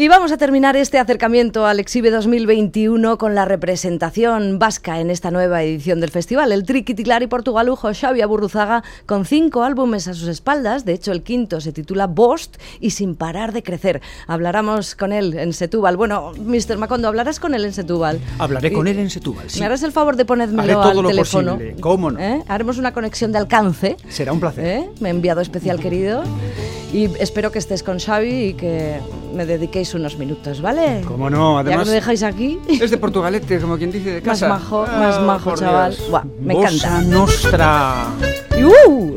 Y 0.00 0.06
vamos 0.06 0.30
a 0.30 0.36
terminar 0.36 0.76
este 0.76 1.00
acercamiento 1.00 1.66
al 1.66 1.80
Exhibe 1.80 2.12
2021 2.12 3.18
con 3.18 3.34
la 3.34 3.44
representación 3.46 4.60
vasca 4.60 5.00
en 5.00 5.10
esta 5.10 5.32
nueva 5.32 5.64
edición 5.64 5.98
del 6.00 6.10
festival. 6.12 6.52
El 6.52 6.62
triquitilar 6.62 7.24
y 7.24 7.26
portugalujo 7.26 7.90
Xavi 7.92 8.20
Aburruzaga 8.20 8.84
con 9.06 9.24
cinco 9.24 9.64
álbumes 9.64 10.06
a 10.06 10.14
sus 10.14 10.28
espaldas. 10.28 10.84
De 10.84 10.92
hecho, 10.92 11.10
el 11.10 11.24
quinto 11.24 11.60
se 11.60 11.72
titula 11.72 12.06
Bost 12.06 12.58
y 12.78 12.90
Sin 12.90 13.16
parar 13.16 13.52
de 13.52 13.64
crecer. 13.64 14.00
Hablaremos 14.28 14.94
con 14.94 15.12
él 15.12 15.34
en 15.36 15.52
Setúbal. 15.52 15.96
Bueno, 15.96 16.30
Mr. 16.38 16.78
Macondo, 16.78 17.08
hablarás 17.08 17.40
con 17.40 17.54
él 17.54 17.64
en 17.64 17.72
Setúbal. 17.72 18.20
Hablaré 18.38 18.68
Y- 18.68 18.72
con 18.74 18.86
él 18.86 19.00
en 19.00 19.10
Setúbal. 19.10 19.50
sí. 19.50 19.58
¿Me 19.58 19.66
harás 19.66 19.82
el 19.82 19.90
favor 19.90 20.14
de 20.14 20.20
Haré 20.22 20.26
ponérmelo 20.28 20.74
todo 20.74 20.90
al 20.90 20.96
lo 21.02 21.08
teléfono? 21.08 21.54
posible. 21.54 21.76
¿Cómo 21.80 22.12
no? 22.12 22.20
¿Eh? 22.20 22.44
Haremos 22.46 22.78
una 22.78 22.92
conexión 22.92 23.32
de 23.32 23.38
alcance. 23.38 23.96
Será 24.08 24.32
un 24.32 24.38
placer. 24.38 24.64
¿eh? 24.64 24.90
Me 25.00 25.08
ha 25.08 25.10
enviado 25.10 25.40
especial 25.40 25.80
querido. 25.80 26.22
Y 26.92 27.04
espero 27.20 27.50
que 27.50 27.58
estés 27.58 27.82
con 27.82 27.98
Xavi 27.98 28.44
y 28.44 28.54
que 28.54 29.00
me 29.34 29.44
dediquéis 29.44 29.87
unos 29.94 30.16
minutos, 30.18 30.60
¿vale? 30.60 31.02
¿Cómo 31.06 31.28
no? 31.30 31.54
Ya 31.54 31.60
Además, 31.60 31.84
que 31.84 31.90
me 31.90 31.94
dejáis 31.96 32.22
aquí. 32.22 32.58
es 32.68 32.90
de 32.90 32.96
Portugalete, 32.98 33.58
como 33.60 33.76
quien 33.76 33.90
dice 33.92 34.14
de 34.14 34.20
Más 34.20 34.40
casa. 34.40 34.48
majo, 34.48 34.84
Ah, 34.88 34.98
más 34.98 35.20
majo, 35.22 35.50
por 35.50 35.58
chaval. 35.58 35.94
Dios. 35.96 36.10
Buah, 36.10 36.24
me 36.40 36.54
encanta. 36.54 37.00
Nostra. 37.02 38.06
¡uh! 38.88 39.14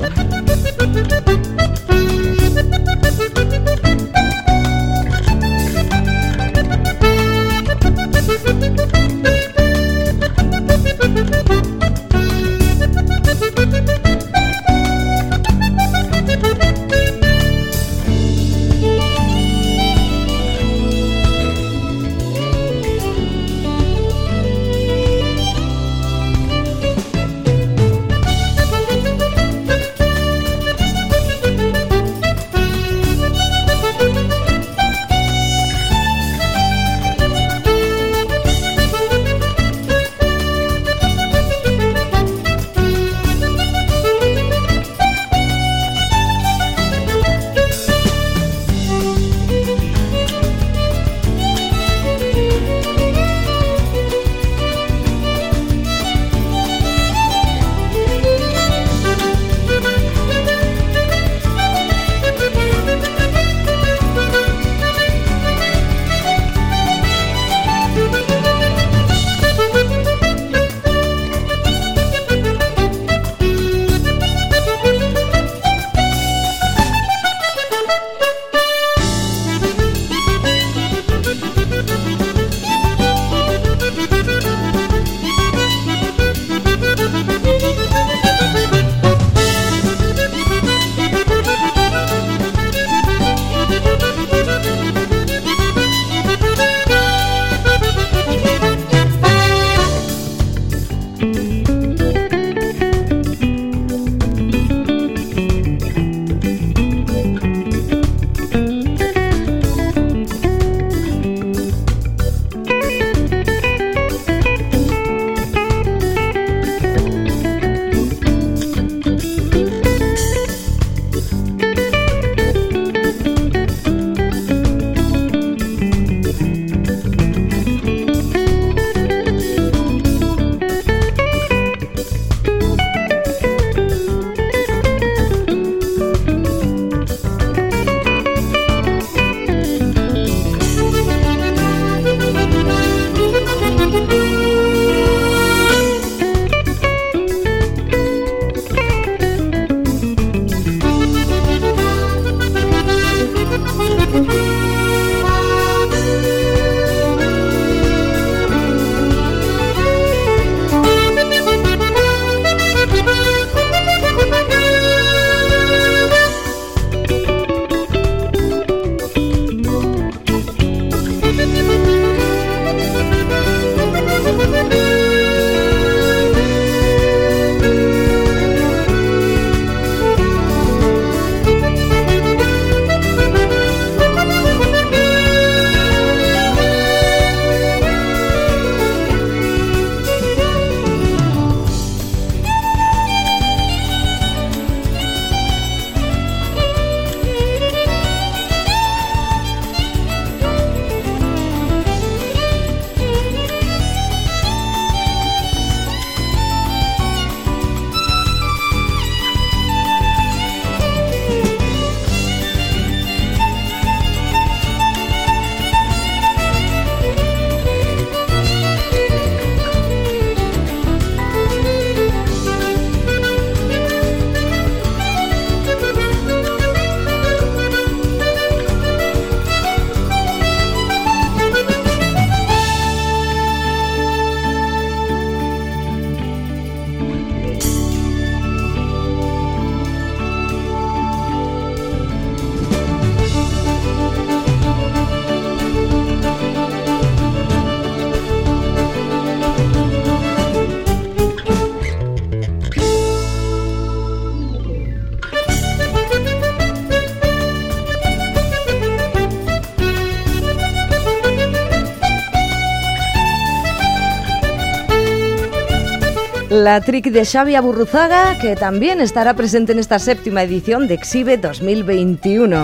La 266.61 266.79
trick 266.79 267.05
de 267.05 267.25
Xavi 267.25 267.55
Aburruzaga, 267.55 268.37
que 268.37 268.55
también 268.55 269.01
estará 269.01 269.33
presente 269.33 269.71
en 269.71 269.79
esta 269.79 269.97
séptima 269.97 270.43
edición 270.43 270.87
de 270.87 270.93
Exhibe 270.93 271.37
2021. 271.37 272.63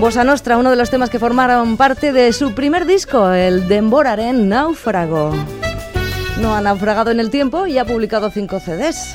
Bossa 0.00 0.24
Nostra, 0.24 0.58
uno 0.58 0.70
de 0.70 0.74
los 0.74 0.90
temas 0.90 1.10
que 1.10 1.20
formaron 1.20 1.76
parte 1.76 2.12
de 2.12 2.32
su 2.32 2.52
primer 2.52 2.86
disco, 2.86 3.30
el 3.30 3.68
Demboraren 3.68 4.48
Náufrago. 4.48 5.32
No 6.40 6.56
ha 6.56 6.60
naufragado 6.60 7.12
en 7.12 7.20
el 7.20 7.30
tiempo 7.30 7.68
y 7.68 7.78
ha 7.78 7.84
publicado 7.84 8.28
cinco 8.30 8.58
CDs. 8.58 9.14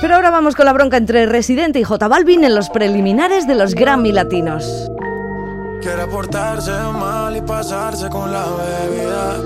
Pero 0.00 0.14
ahora 0.14 0.30
vamos 0.30 0.54
con 0.54 0.64
la 0.64 0.72
bronca 0.72 0.96
entre 0.96 1.26
Residente 1.26 1.80
y 1.80 1.82
J 1.82 2.06
Balvin 2.06 2.44
en 2.44 2.54
los 2.54 2.70
preliminares 2.70 3.48
de 3.48 3.56
los 3.56 3.74
Grammy 3.74 4.12
Latinos. 4.12 4.88
Quiere 5.80 6.06
portarse 6.06 6.72
mal 6.92 7.36
y 7.36 7.40
pasarse 7.40 8.08
con 8.08 8.32
la 8.32 8.44
bebida. 8.46 9.36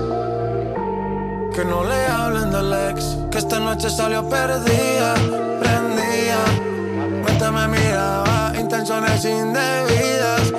Que 1.53 1.63
no 1.63 1.83
le 1.83 2.07
hablen 2.07 2.51
del 2.51 2.73
ex, 2.89 3.17
que 3.29 3.37
esta 3.37 3.59
noche 3.59 3.89
salió 3.89 4.27
perdida, 4.27 5.13
prendía. 5.59 6.39
Mientras 7.25 7.51
me 7.51 7.67
miraba, 7.67 8.53
intenciones 8.59 9.23
indebidas. 9.25 10.52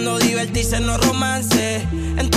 Buscando 0.00 0.18
divertirse, 0.18 0.80
no 0.80 0.96
romance. 0.96 1.86
En 2.16 2.28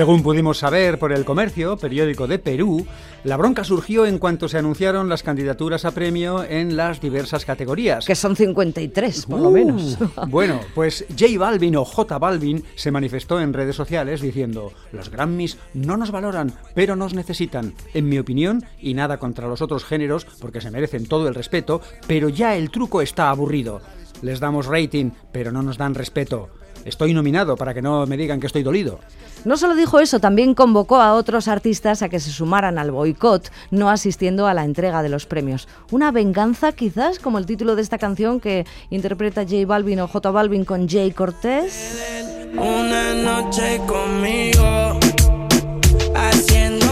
Según 0.00 0.22
pudimos 0.22 0.56
saber 0.56 0.98
por 0.98 1.12
El 1.12 1.26
Comercio, 1.26 1.76
periódico 1.76 2.26
de 2.26 2.38
Perú, 2.38 2.86
la 3.22 3.36
bronca 3.36 3.64
surgió 3.64 4.06
en 4.06 4.18
cuanto 4.18 4.48
se 4.48 4.56
anunciaron 4.56 5.10
las 5.10 5.22
candidaturas 5.22 5.84
a 5.84 5.90
premio 5.90 6.42
en 6.42 6.74
las 6.74 7.02
diversas 7.02 7.44
categorías. 7.44 8.06
Que 8.06 8.14
son 8.14 8.34
53, 8.34 9.26
por 9.26 9.40
lo 9.40 9.50
Uh, 9.50 9.52
menos. 9.52 9.98
Bueno, 10.28 10.58
pues 10.74 11.04
J 11.10 11.38
Balvin 11.38 11.76
o 11.76 11.84
J 11.84 12.18
Balvin 12.18 12.64
se 12.76 12.90
manifestó 12.90 13.42
en 13.42 13.52
redes 13.52 13.76
sociales 13.76 14.22
diciendo: 14.22 14.72
Los 14.90 15.10
Grammys 15.10 15.58
no 15.74 15.98
nos 15.98 16.10
valoran, 16.10 16.54
pero 16.74 16.96
nos 16.96 17.12
necesitan. 17.12 17.74
En 17.92 18.08
mi 18.08 18.18
opinión, 18.18 18.64
y 18.80 18.94
nada 18.94 19.18
contra 19.18 19.48
los 19.48 19.60
otros 19.60 19.84
géneros, 19.84 20.24
porque 20.40 20.62
se 20.62 20.70
merecen 20.70 21.08
todo 21.08 21.28
el 21.28 21.34
respeto, 21.34 21.82
pero 22.06 22.30
ya 22.30 22.56
el 22.56 22.70
truco 22.70 23.02
está 23.02 23.28
aburrido. 23.28 23.82
Les 24.22 24.40
damos 24.40 24.64
rating, 24.64 25.10
pero 25.30 25.52
no 25.52 25.60
nos 25.62 25.76
dan 25.76 25.94
respeto. 25.94 26.48
Estoy 26.84 27.14
nominado 27.14 27.56
para 27.56 27.74
que 27.74 27.82
no 27.82 28.06
me 28.06 28.16
digan 28.16 28.40
que 28.40 28.46
estoy 28.46 28.62
dolido. 28.62 29.00
No 29.44 29.56
solo 29.56 29.74
dijo 29.74 30.00
eso, 30.00 30.20
también 30.20 30.54
convocó 30.54 30.96
a 30.96 31.14
otros 31.14 31.48
artistas 31.48 32.02
a 32.02 32.08
que 32.08 32.20
se 32.20 32.30
sumaran 32.30 32.78
al 32.78 32.90
boicot, 32.90 33.50
no 33.70 33.88
asistiendo 33.88 34.46
a 34.46 34.54
la 34.54 34.64
entrega 34.64 35.02
de 35.02 35.08
los 35.08 35.26
premios. 35.26 35.68
Una 35.90 36.10
venganza, 36.10 36.72
quizás, 36.72 37.18
como 37.18 37.38
el 37.38 37.46
título 37.46 37.76
de 37.76 37.82
esta 37.82 37.98
canción 37.98 38.40
que 38.40 38.66
interpreta 38.90 39.44
J 39.44 39.66
Balvin 39.66 40.00
o 40.00 40.08
J 40.08 40.30
Balvin 40.30 40.64
con 40.64 40.88
Jay 40.88 41.10
Cortés. 41.12 41.98
Una 42.54 43.14
noche 43.14 43.80
conmigo, 43.86 44.98
haciendo 46.14 46.89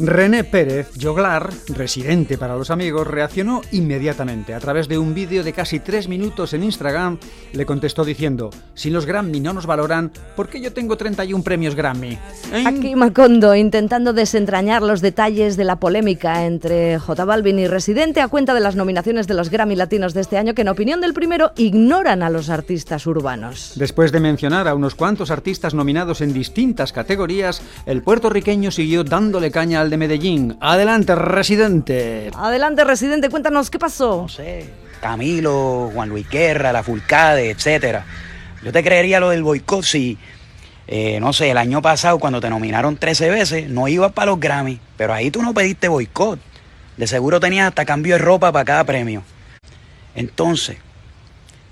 René 0.00 0.44
Pérez 0.44 0.92
Joglar, 1.00 1.50
residente 1.70 2.38
para 2.38 2.56
los 2.56 2.70
amigos, 2.70 3.04
reaccionó 3.04 3.62
inmediatamente. 3.72 4.54
A 4.54 4.60
través 4.60 4.86
de 4.86 4.96
un 4.96 5.12
vídeo 5.12 5.42
de 5.42 5.52
casi 5.52 5.80
tres 5.80 6.06
minutos 6.06 6.54
en 6.54 6.62
Instagram, 6.62 7.18
le 7.52 7.66
contestó 7.66 8.04
diciendo: 8.04 8.50
Si 8.74 8.90
los 8.90 9.06
Grammy 9.06 9.40
no 9.40 9.52
nos 9.52 9.66
valoran, 9.66 10.12
¿por 10.36 10.48
qué 10.48 10.60
yo 10.60 10.72
tengo 10.72 10.96
31 10.96 11.42
premios 11.42 11.74
Grammy? 11.74 12.12
¿Eh? 12.52 12.64
Aquí 12.64 12.94
Macondo 12.94 13.56
intentando 13.56 14.12
desentrañar 14.12 14.82
los 14.82 15.00
detalles 15.00 15.56
de 15.56 15.64
la 15.64 15.80
polémica 15.80 16.46
entre 16.46 17.00
J 17.00 17.24
Balvin 17.24 17.58
y 17.58 17.66
Residente 17.66 18.20
a 18.20 18.28
cuenta 18.28 18.54
de 18.54 18.60
las 18.60 18.76
nominaciones 18.76 19.26
de 19.26 19.34
los 19.34 19.50
Grammy 19.50 19.74
Latinos 19.74 20.14
de 20.14 20.20
este 20.20 20.38
año 20.38 20.54
que 20.54 20.62
en 20.62 20.68
opinión 20.68 21.00
del 21.00 21.12
primero 21.12 21.50
ignoran 21.56 22.22
a 22.22 22.30
los 22.30 22.50
artistas 22.50 23.04
urbanos. 23.08 23.72
Después 23.74 24.12
de 24.12 24.20
mencionar 24.20 24.68
a 24.68 24.76
unos 24.76 24.94
cuantos 24.94 25.32
artistas 25.32 25.74
nominados 25.74 26.20
en 26.20 26.32
distintas 26.32 26.92
categorías, 26.92 27.62
el 27.84 28.02
puertorriqueño 28.02 28.70
siguió 28.70 29.02
dándole 29.02 29.50
caña 29.50 29.80
al 29.80 29.87
de 29.90 29.96
Medellín. 29.96 30.56
Adelante, 30.60 31.14
residente. 31.14 32.30
Adelante 32.34 32.84
Residente, 32.84 33.28
cuéntanos 33.28 33.70
qué 33.70 33.78
pasó. 33.78 34.22
No 34.22 34.28
sé, 34.28 34.68
Camilo, 35.00 35.90
Juan 35.92 36.08
Luis 36.08 36.28
Guerra, 36.28 36.72
La 36.72 36.82
Fulcade, 36.82 37.50
etcétera. 37.50 38.04
Yo 38.62 38.72
te 38.72 38.82
creería 38.82 39.20
lo 39.20 39.30
del 39.30 39.42
boicot 39.42 39.84
si, 39.84 40.18
eh, 40.86 41.20
no 41.20 41.32
sé, 41.32 41.50
el 41.50 41.58
año 41.58 41.80
pasado 41.80 42.18
cuando 42.18 42.40
te 42.40 42.50
nominaron 42.50 42.96
13 42.96 43.30
veces, 43.30 43.68
no 43.68 43.88
ibas 43.88 44.12
para 44.12 44.32
los 44.32 44.40
Grammy, 44.40 44.80
pero 44.96 45.14
ahí 45.14 45.30
tú 45.30 45.42
no 45.42 45.54
pediste 45.54 45.88
boicot. 45.88 46.40
De 46.96 47.06
seguro 47.06 47.38
tenías 47.38 47.68
hasta 47.68 47.84
cambio 47.84 48.14
de 48.14 48.18
ropa 48.18 48.50
para 48.50 48.64
cada 48.64 48.84
premio. 48.84 49.22
Entonces, 50.14 50.78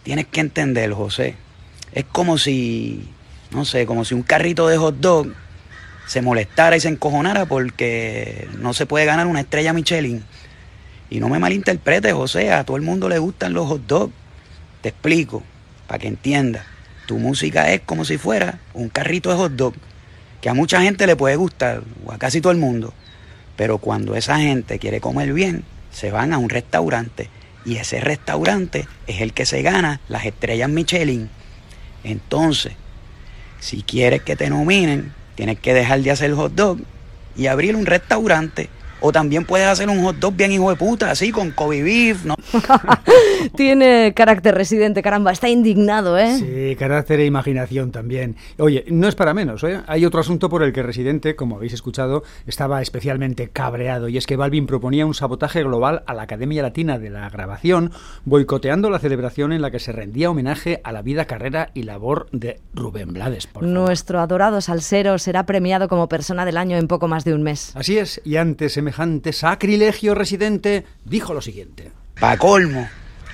tienes 0.04 0.26
que 0.26 0.40
entender, 0.40 0.92
José, 0.92 1.34
es 1.92 2.04
como 2.04 2.38
si, 2.38 3.08
no 3.50 3.64
sé, 3.64 3.86
como 3.86 4.04
si 4.04 4.14
un 4.14 4.22
carrito 4.22 4.68
de 4.68 4.76
hot 4.76 4.96
dog 4.96 5.28
se 6.06 6.22
molestara 6.22 6.76
y 6.76 6.80
se 6.80 6.88
encojonara 6.88 7.46
porque 7.46 8.48
no 8.58 8.72
se 8.72 8.86
puede 8.86 9.04
ganar 9.04 9.26
una 9.26 9.40
estrella 9.40 9.72
Michelin. 9.72 10.22
Y 11.10 11.20
no 11.20 11.28
me 11.28 11.38
malinterpretes, 11.38 12.12
José, 12.12 12.52
a 12.52 12.64
todo 12.64 12.76
el 12.76 12.82
mundo 12.82 13.08
le 13.08 13.18
gustan 13.18 13.52
los 13.52 13.66
hot 13.66 13.86
dogs. 13.86 14.14
Te 14.80 14.90
explico, 14.90 15.42
para 15.86 15.98
que 15.98 16.08
entiendas. 16.08 16.64
Tu 17.06 17.18
música 17.18 17.72
es 17.72 17.80
como 17.82 18.04
si 18.04 18.18
fuera 18.18 18.58
un 18.74 18.88
carrito 18.88 19.30
de 19.30 19.36
hot 19.36 19.52
dog, 19.52 19.74
que 20.40 20.48
a 20.48 20.54
mucha 20.54 20.82
gente 20.82 21.06
le 21.06 21.16
puede 21.16 21.36
gustar, 21.36 21.82
o 22.04 22.12
a 22.12 22.18
casi 22.18 22.40
todo 22.40 22.52
el 22.52 22.58
mundo. 22.58 22.92
Pero 23.56 23.78
cuando 23.78 24.16
esa 24.16 24.38
gente 24.38 24.78
quiere 24.78 25.00
comer 25.00 25.32
bien, 25.32 25.64
se 25.90 26.10
van 26.10 26.32
a 26.32 26.38
un 26.38 26.48
restaurante. 26.48 27.30
Y 27.64 27.76
ese 27.76 28.00
restaurante 28.00 28.86
es 29.06 29.20
el 29.20 29.32
que 29.32 29.46
se 29.46 29.62
gana 29.62 30.00
las 30.08 30.24
estrellas 30.24 30.68
Michelin. 30.68 31.30
Entonces, 32.04 32.74
si 33.60 33.82
quieres 33.82 34.22
que 34.22 34.36
te 34.36 34.50
nominen, 34.50 35.12
tienes 35.36 35.60
que 35.60 35.72
dejar 35.72 36.00
de 36.00 36.10
hacer 36.10 36.32
hot 36.32 36.52
dog 36.52 36.78
y 37.36 37.46
abrir 37.46 37.76
un 37.76 37.86
restaurante. 37.86 38.68
O 39.00 39.12
también 39.12 39.44
puedes 39.44 39.66
hacer 39.66 39.88
un 39.88 40.02
hot 40.02 40.16
dog 40.16 40.34
bien 40.34 40.52
hijo 40.52 40.70
de 40.70 40.76
puta, 40.76 41.10
así 41.10 41.30
con 41.30 41.50
Kobe 41.50 41.82
beef, 41.82 42.24
¿no? 42.24 42.34
Tiene 43.56 44.12
carácter 44.14 44.54
Residente, 44.54 45.02
caramba, 45.02 45.32
está 45.32 45.48
indignado, 45.48 46.18
¿eh? 46.18 46.38
Sí, 46.38 46.76
carácter 46.76 47.20
e 47.20 47.26
imaginación 47.26 47.92
también. 47.92 48.36
Oye, 48.58 48.84
no 48.88 49.08
es 49.08 49.14
para 49.14 49.34
menos, 49.34 49.62
¿eh? 49.64 49.80
Hay 49.86 50.04
otro 50.04 50.20
asunto 50.20 50.48
por 50.48 50.62
el 50.62 50.72
que 50.72 50.82
Residente, 50.82 51.36
como 51.36 51.56
habéis 51.56 51.74
escuchado, 51.74 52.22
estaba 52.46 52.80
especialmente 52.82 53.48
cabreado, 53.48 54.08
y 54.08 54.16
es 54.16 54.26
que 54.26 54.36
Balvin 54.36 54.66
proponía 54.66 55.06
un 55.06 55.14
sabotaje 55.14 55.62
global 55.62 56.02
a 56.06 56.14
la 56.14 56.22
Academia 56.22 56.62
Latina 56.62 56.98
de 56.98 57.10
la 57.10 57.28
Grabación, 57.28 57.92
boicoteando 58.24 58.90
la 58.90 58.98
celebración 58.98 59.52
en 59.52 59.62
la 59.62 59.70
que 59.70 59.78
se 59.78 59.92
rendía 59.92 60.30
homenaje 60.30 60.80
a 60.84 60.92
la 60.92 61.02
vida, 61.02 61.26
carrera 61.26 61.70
y 61.74 61.82
labor 61.82 62.28
de 62.32 62.60
Rubén 62.74 63.12
Blades. 63.12 63.46
por. 63.46 63.62
Nuestro 63.62 64.20
adorado 64.20 64.60
salsero 64.60 65.18
será 65.18 65.46
premiado 65.46 65.88
como 65.88 66.08
persona 66.08 66.44
del 66.44 66.56
año 66.56 66.76
en 66.76 66.88
poco 66.88 67.08
más 67.08 67.24
de 67.24 67.34
un 67.34 67.42
mes. 67.42 67.72
Así 67.74 67.98
es, 67.98 68.20
y 68.24 68.36
ante 68.36 68.68
semejante 68.86 69.32
sacrilegio, 69.32 70.14
Residente 70.14 70.84
dijo 71.04 71.34
lo 71.34 71.42
siguiente. 71.42 71.90
Pa' 72.20 72.36
colmo, 72.36 72.88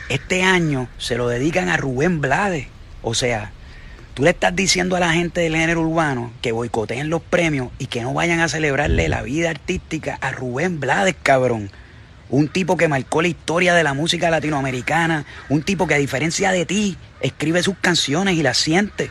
este 0.08 0.42
año 0.42 0.88
se 0.96 1.18
lo 1.18 1.28
dedican 1.28 1.68
a 1.68 1.76
Rubén 1.76 2.22
Blades. 2.22 2.68
O 3.02 3.12
sea, 3.12 3.52
tú 4.14 4.22
le 4.22 4.30
estás 4.30 4.56
diciendo 4.56 4.96
a 4.96 5.00
la 5.00 5.12
gente 5.12 5.42
del 5.42 5.54
género 5.54 5.82
urbano 5.82 6.32
que 6.40 6.52
boicoteen 6.52 7.10
los 7.10 7.20
premios 7.20 7.68
y 7.78 7.88
que 7.88 8.00
no 8.00 8.14
vayan 8.14 8.40
a 8.40 8.48
celebrarle 8.48 9.10
la 9.10 9.20
vida 9.20 9.50
artística 9.50 10.16
a 10.22 10.32
Rubén 10.32 10.80
Blades, 10.80 11.16
cabrón. 11.22 11.70
un 12.30 12.48
tipo 12.48 12.78
que 12.78 12.88
marcó 12.88 13.20
la 13.20 13.28
historia 13.28 13.74
de 13.74 13.84
la 13.84 13.92
música 13.92 14.30
latinoamericana, 14.30 15.26
un 15.50 15.62
tipo 15.62 15.86
que 15.86 15.96
a 15.96 15.98
diferencia 15.98 16.50
de 16.50 16.64
ti 16.64 16.96
escribe 17.20 17.62
sus 17.62 17.76
canciones 17.76 18.36
y 18.36 18.42
las 18.42 18.56
siente. 18.56 19.10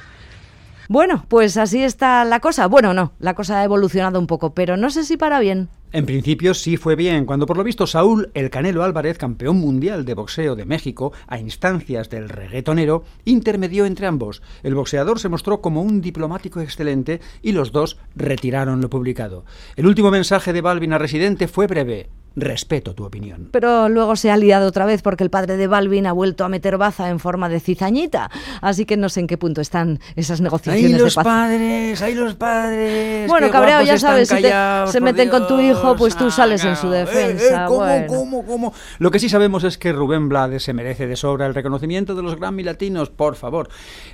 Bueno, 0.89 1.23
pues 1.29 1.55
así 1.57 1.83
está 1.83 2.25
la 2.25 2.39
cosa. 2.39 2.65
Bueno, 2.65 2.95
no, 2.95 3.13
la 3.19 3.35
cosa 3.35 3.59
ha 3.59 3.63
evolucionado 3.63 4.19
un 4.19 4.25
poco, 4.25 4.55
pero 4.55 4.75
no 4.75 4.89
sé 4.89 5.05
si 5.05 5.17
para 5.17 5.39
bien. 5.39 5.69
En 5.93 6.05
principio 6.05 6.53
sí 6.53 6.77
fue 6.77 6.95
bien, 6.95 7.25
cuando 7.25 7.45
por 7.45 7.57
lo 7.57 7.65
visto 7.65 7.85
Saúl 7.85 8.31
El 8.33 8.49
Canelo 8.49 8.83
Álvarez, 8.83 9.17
campeón 9.17 9.57
mundial 9.57 10.05
de 10.05 10.13
boxeo 10.13 10.55
de 10.55 10.63
México, 10.63 11.11
a 11.27 11.37
instancias 11.37 12.09
del 12.09 12.29
reggaetonero, 12.29 13.03
intermedió 13.25 13.85
entre 13.85 14.07
ambos. 14.07 14.41
El 14.63 14.73
boxeador 14.73 15.19
se 15.19 15.27
mostró 15.27 15.59
como 15.59 15.81
un 15.81 15.99
diplomático 15.99 16.61
excelente 16.61 17.19
y 17.41 17.51
los 17.51 17.73
dos 17.73 17.97
retiraron 18.15 18.79
lo 18.79 18.89
publicado. 18.89 19.43
El 19.75 19.85
último 19.85 20.11
mensaje 20.11 20.53
de 20.53 20.61
Balvin 20.61 20.93
a 20.93 20.97
Residente 20.97 21.49
fue 21.49 21.67
breve. 21.67 22.07
Respeto 22.35 22.95
tu 22.95 23.03
opinión. 23.03 23.49
Pero 23.51 23.89
luego 23.89 24.15
se 24.15 24.31
ha 24.31 24.37
liado 24.37 24.67
otra 24.67 24.85
vez 24.85 25.01
porque 25.01 25.23
el 25.23 25.29
padre 25.29 25.57
de 25.57 25.67
Balvin 25.67 26.07
ha 26.07 26.13
vuelto 26.13 26.45
a 26.45 26.49
meter 26.49 26.77
baza 26.77 27.09
en 27.09 27.19
forma 27.19 27.49
de 27.49 27.59
cizañita. 27.59 28.31
Así 28.61 28.85
que 28.85 28.95
no 28.95 29.09
sé 29.09 29.19
en 29.19 29.27
qué 29.27 29.37
punto 29.37 29.59
están 29.59 29.99
esas 30.15 30.39
negociaciones 30.39 30.93
¡Ay, 30.93 30.99
los 31.01 31.11
de 31.13 31.15
paz. 31.15 31.23
padres! 31.25 32.01
¡Ay, 32.01 32.15
los 32.15 32.35
padres! 32.35 33.27
Bueno, 33.27 33.49
cabreado, 33.51 33.83
ya 33.83 33.97
sabes, 33.97 34.29
si 34.29 34.35
te- 34.35 34.41
callados, 34.43 34.91
se 34.91 35.01
meten 35.01 35.29
con 35.29 35.45
tu 35.47 35.59
hijo, 35.59 35.95
pues 35.97 36.15
tú 36.15 36.31
sales 36.31 36.63
en 36.63 36.75
su 36.77 36.87
Eh, 36.93 37.01
eh, 37.01 37.05
defensa. 37.05 37.65
¿cómo, 37.65 37.79
bueno. 37.79 38.07
cómo, 38.07 38.45
cómo? 38.45 38.73
Lo 38.99 39.11
que 39.11 39.19
sí 39.19 39.27
sabemos 39.27 39.63
es 39.65 39.77
que 39.77 39.91
Rubén 39.91 40.29
Blades 40.29 40.63
se 40.63 40.73
merece 40.73 41.07
de 41.07 41.15
sobra 41.17 41.47
el 41.47 41.53
reconocimiento 41.55 42.15
de 42.15 42.23
los 42.23 42.37
Grammy 42.37 42.63
Latinos, 42.63 43.09
por 43.09 43.35
favor, 43.35 43.67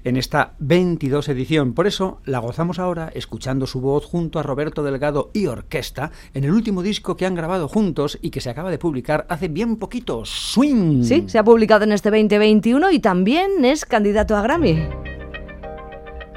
en 0.03 0.17
esta 0.17 0.53
22 0.59 1.29
edición. 1.29 1.73
Por 1.73 1.85
eso 1.87 2.19
la 2.25 2.39
gozamos 2.39 2.79
ahora 2.79 3.11
escuchando 3.13 3.67
su 3.67 3.79
voz 3.81 4.05
junto 4.05 4.39
a 4.39 4.43
Roberto 4.43 4.81
Delgado 4.83 5.29
y 5.33 5.45
orquesta 5.47 6.11
en 6.33 6.43
el 6.45 6.51
último 6.51 6.81
disco 6.81 7.15
que 7.15 7.25
han 7.25 7.35
grabado 7.35 7.67
juntos 7.67 8.06
y 8.21 8.29
que 8.29 8.39
se 8.39 8.49
acaba 8.49 8.69
de 8.69 8.77
publicar 8.77 9.25
hace 9.29 9.47
bien 9.47 9.77
poquito, 9.77 10.23
Swing. 10.23 11.03
Sí, 11.03 11.23
se 11.27 11.39
ha 11.39 11.43
publicado 11.43 11.83
en 11.83 11.91
este 11.91 12.11
2021 12.11 12.91
y 12.91 12.99
también 12.99 13.65
es 13.65 13.85
candidato 13.85 14.35
a 14.35 14.41
Grammy. 14.41 14.87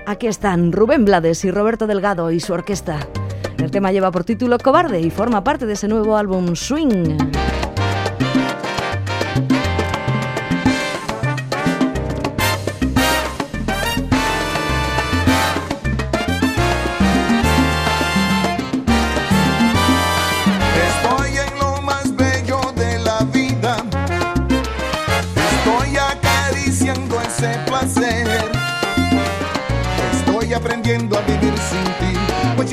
Aquí 0.07 0.27
están 0.27 0.73
Rubén 0.73 1.05
Blades 1.05 1.45
y 1.45 1.51
Roberto 1.51 1.87
Delgado 1.87 2.31
y 2.31 2.41
su 2.41 2.53
orquesta. 2.53 3.07
El 3.59 3.71
tema 3.71 3.93
lleva 3.93 4.11
por 4.11 4.25
título 4.25 4.59
Cobarde 4.59 5.01
y 5.01 5.11
forma 5.11 5.45
parte 5.45 5.67
de 5.67 5.75
ese 5.75 5.87
nuevo 5.87 6.17
álbum 6.17 6.57
Swing. 6.57 7.19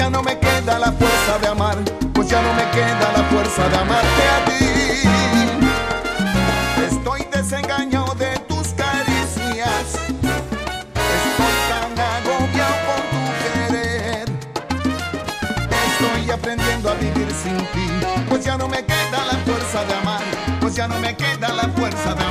Ya 0.07 0.11
no 0.11 0.23
me 0.23 0.39
queda 0.39 0.79
la 0.79 0.91
fuerza 0.93 1.37
de 1.41 1.47
amar. 1.47 1.77
Pues 2.13 2.29
ya 2.29 2.41
no 2.41 2.53
me 2.53 2.63
queda 2.71 3.11
la 3.11 3.23
fuerza 3.25 3.67
de 3.67 3.77
amarte 3.77 4.23
a 4.35 4.45
ti. 4.45 4.65
Estoy 6.89 7.27
desengañado 7.29 8.15
de 8.15 8.39
tus 8.47 8.69
caricias. 8.69 9.85
Estoy 11.17 11.55
tan 11.71 11.91
agobiado 12.15 12.75
con 12.87 13.01
tu 13.11 13.21
querer. 13.43 14.27
Estoy 15.89 16.31
aprendiendo 16.31 16.89
a 16.89 16.93
vivir 16.93 17.29
sin 17.43 17.57
ti. 17.57 17.89
Pues 18.29 18.45
ya 18.45 18.57
no 18.57 18.69
me 18.69 18.85
queda 18.85 19.25
la 19.25 19.37
fuerza 19.45 19.83
de 19.83 19.93
amar. 19.93 20.23
Pues 20.61 20.73
ya 20.73 20.87
no 20.87 20.97
me 20.99 21.17
queda 21.17 21.49
la 21.49 21.67
fuerza 21.75 22.13
de 22.13 22.23
amarte 22.23 22.26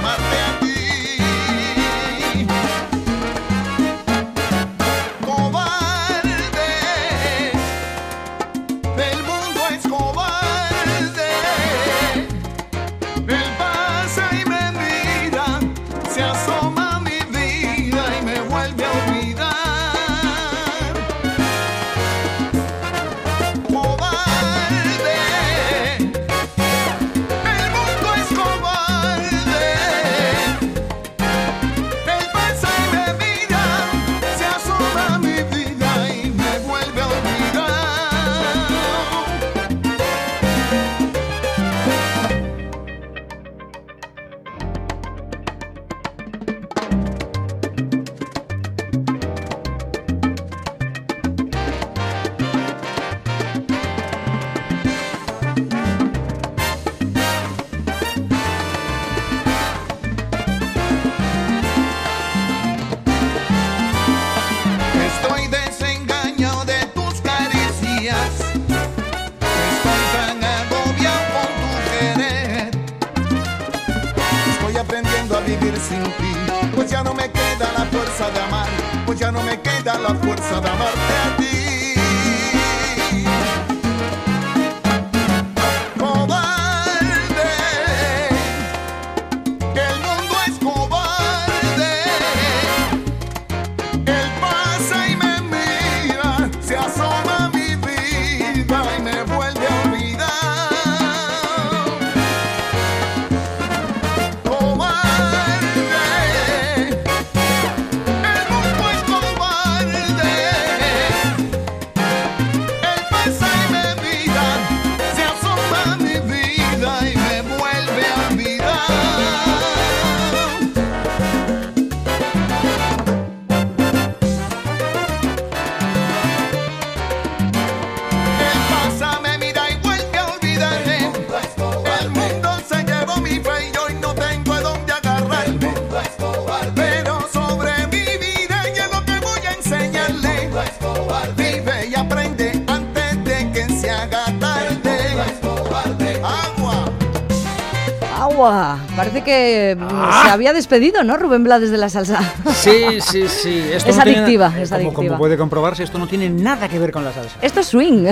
Agua. 148.47 148.79
Parece 148.95 149.23
que 149.23 149.77
mm, 149.79 150.23
se 150.23 150.31
había 150.31 150.53
despedido, 150.53 151.03
¿no? 151.03 151.17
Rubén 151.17 151.45
Blades 151.45 151.71
de 151.71 151.79
la 151.79 151.89
salsa. 151.89 152.21
Sí, 152.55 153.01
sí, 153.01 153.27
sí. 153.29 153.59
Esto 153.73 153.91
Es 153.91 153.97
no 153.97 154.03
adictiva, 154.03 154.53
eh, 154.57 154.63
es 154.63 154.69
como, 154.71 154.81
adictiva. 154.81 155.07
Como 155.09 155.19
puede 155.19 155.37
comprobarse, 155.37 155.83
esto 155.83 155.99
no 155.99 156.07
tiene 156.07 156.29
nada 156.29 156.69
que 156.69 156.79
ver 156.79 156.93
con 156.93 157.05
la 157.05 157.13
salsa. 157.13 157.37
Esto 157.43 157.61
es 157.61 157.67
swing. 157.67 158.07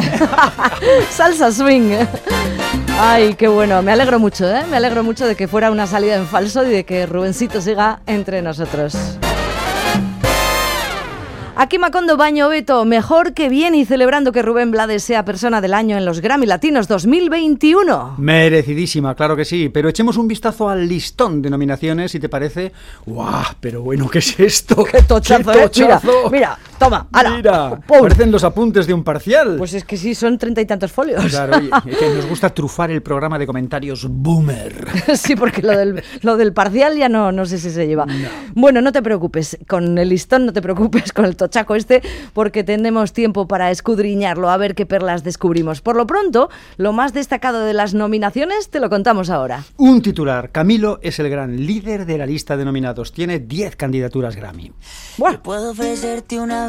Salsa 1.10 1.52
swing. 1.52 1.92
Ay, 2.98 3.34
qué 3.34 3.48
bueno. 3.48 3.82
Me 3.82 3.92
alegro 3.92 4.18
mucho, 4.18 4.48
¿eh? 4.48 4.64
Me 4.70 4.76
alegro 4.76 5.02
mucho 5.02 5.26
de 5.26 5.36
que 5.36 5.48
fuera 5.48 5.70
una 5.70 5.86
salida 5.86 6.16
en 6.16 6.26
falso 6.26 6.64
y 6.64 6.70
de 6.70 6.84
que 6.84 7.06
Rubencito 7.06 7.60
siga 7.60 8.00
entre 8.06 8.42
nosotros. 8.42 8.96
Aquí 11.56 11.78
Macondo 11.78 12.16
Baño 12.16 12.48
Beto, 12.48 12.84
mejor 12.84 13.32
que 13.32 13.48
bien 13.48 13.76
y 13.76 13.84
celebrando 13.84 14.32
que 14.32 14.42
Rubén 14.42 14.72
Blades 14.72 15.04
sea 15.04 15.24
persona 15.24 15.60
del 15.60 15.72
año 15.72 15.96
en 15.96 16.04
los 16.04 16.20
Grammy 16.20 16.46
Latinos 16.46 16.88
2021. 16.88 18.16
Merecidísima, 18.18 19.14
claro 19.14 19.36
que 19.36 19.44
sí, 19.44 19.68
pero 19.68 19.88
echemos 19.88 20.16
un 20.16 20.26
vistazo 20.26 20.68
al 20.68 20.88
listón 20.88 21.42
de 21.42 21.50
nominaciones, 21.50 22.10
si 22.10 22.18
te 22.18 22.28
parece. 22.28 22.72
¡Guau! 23.06 23.44
Pero 23.60 23.82
bueno, 23.82 24.08
¿qué 24.08 24.18
es 24.18 24.40
esto? 24.40 24.82
¡Qué 24.84 25.02
tochazo, 25.02 25.52
eh! 25.52 25.70
Mira, 25.76 26.00
mira, 26.32 26.58
toma, 26.84 27.08
ala. 27.12 27.30
Mira, 27.36 27.80
¡Pum! 27.86 28.00
parecen 28.00 28.30
los 28.30 28.44
apuntes 28.44 28.86
de 28.86 28.94
un 28.94 29.04
parcial. 29.04 29.56
Pues 29.58 29.74
es 29.74 29.84
que 29.84 29.96
sí, 29.96 30.14
son 30.14 30.38
treinta 30.38 30.60
y 30.60 30.66
tantos 30.66 30.92
folios. 30.92 31.24
Claro, 31.24 31.58
oye, 31.58 31.70
es 31.90 31.96
que 31.96 32.08
nos 32.10 32.26
gusta 32.26 32.50
trufar 32.50 32.90
el 32.90 33.02
programa 33.02 33.38
de 33.38 33.46
comentarios 33.46 34.06
boomer. 34.08 34.86
sí, 35.14 35.36
porque 35.36 35.62
lo 35.62 35.76
del, 35.76 36.02
lo 36.22 36.36
del 36.36 36.52
parcial 36.52 36.96
ya 36.96 37.08
no, 37.08 37.32
no 37.32 37.46
sé 37.46 37.58
si 37.58 37.70
se 37.70 37.86
lleva. 37.86 38.06
Bueno, 38.54 38.80
no 38.80 38.92
te 38.92 39.02
preocupes, 39.02 39.58
con 39.68 39.98
el 39.98 40.08
listón 40.08 40.46
no 40.46 40.52
te 40.52 40.62
preocupes, 40.62 41.12
con 41.12 41.24
el 41.24 41.36
tochaco 41.36 41.74
este, 41.74 42.02
porque 42.32 42.64
tendremos 42.64 43.12
tiempo 43.12 43.48
para 43.48 43.70
escudriñarlo, 43.70 44.50
a 44.50 44.56
ver 44.56 44.74
qué 44.74 44.86
perlas 44.86 45.24
descubrimos. 45.24 45.80
Por 45.80 45.96
lo 45.96 46.06
pronto, 46.06 46.50
lo 46.76 46.92
más 46.92 47.12
destacado 47.12 47.64
de 47.64 47.74
las 47.74 47.94
nominaciones 47.94 48.68
te 48.70 48.80
lo 48.80 48.90
contamos 48.90 49.30
ahora. 49.30 49.64
Un 49.76 50.02
titular. 50.02 50.50
Camilo 50.50 50.98
es 51.02 51.18
el 51.18 51.30
gran 51.30 51.66
líder 51.66 52.06
de 52.06 52.18
la 52.18 52.26
lista 52.26 52.56
de 52.56 52.64
nominados. 52.64 53.12
Tiene 53.12 53.38
10 53.38 53.76
candidaturas 53.76 54.36
Grammy. 54.36 54.72
Yo 55.18 55.42
Puedo 55.42 55.70
ofrecerte 55.70 56.40
una 56.40 56.68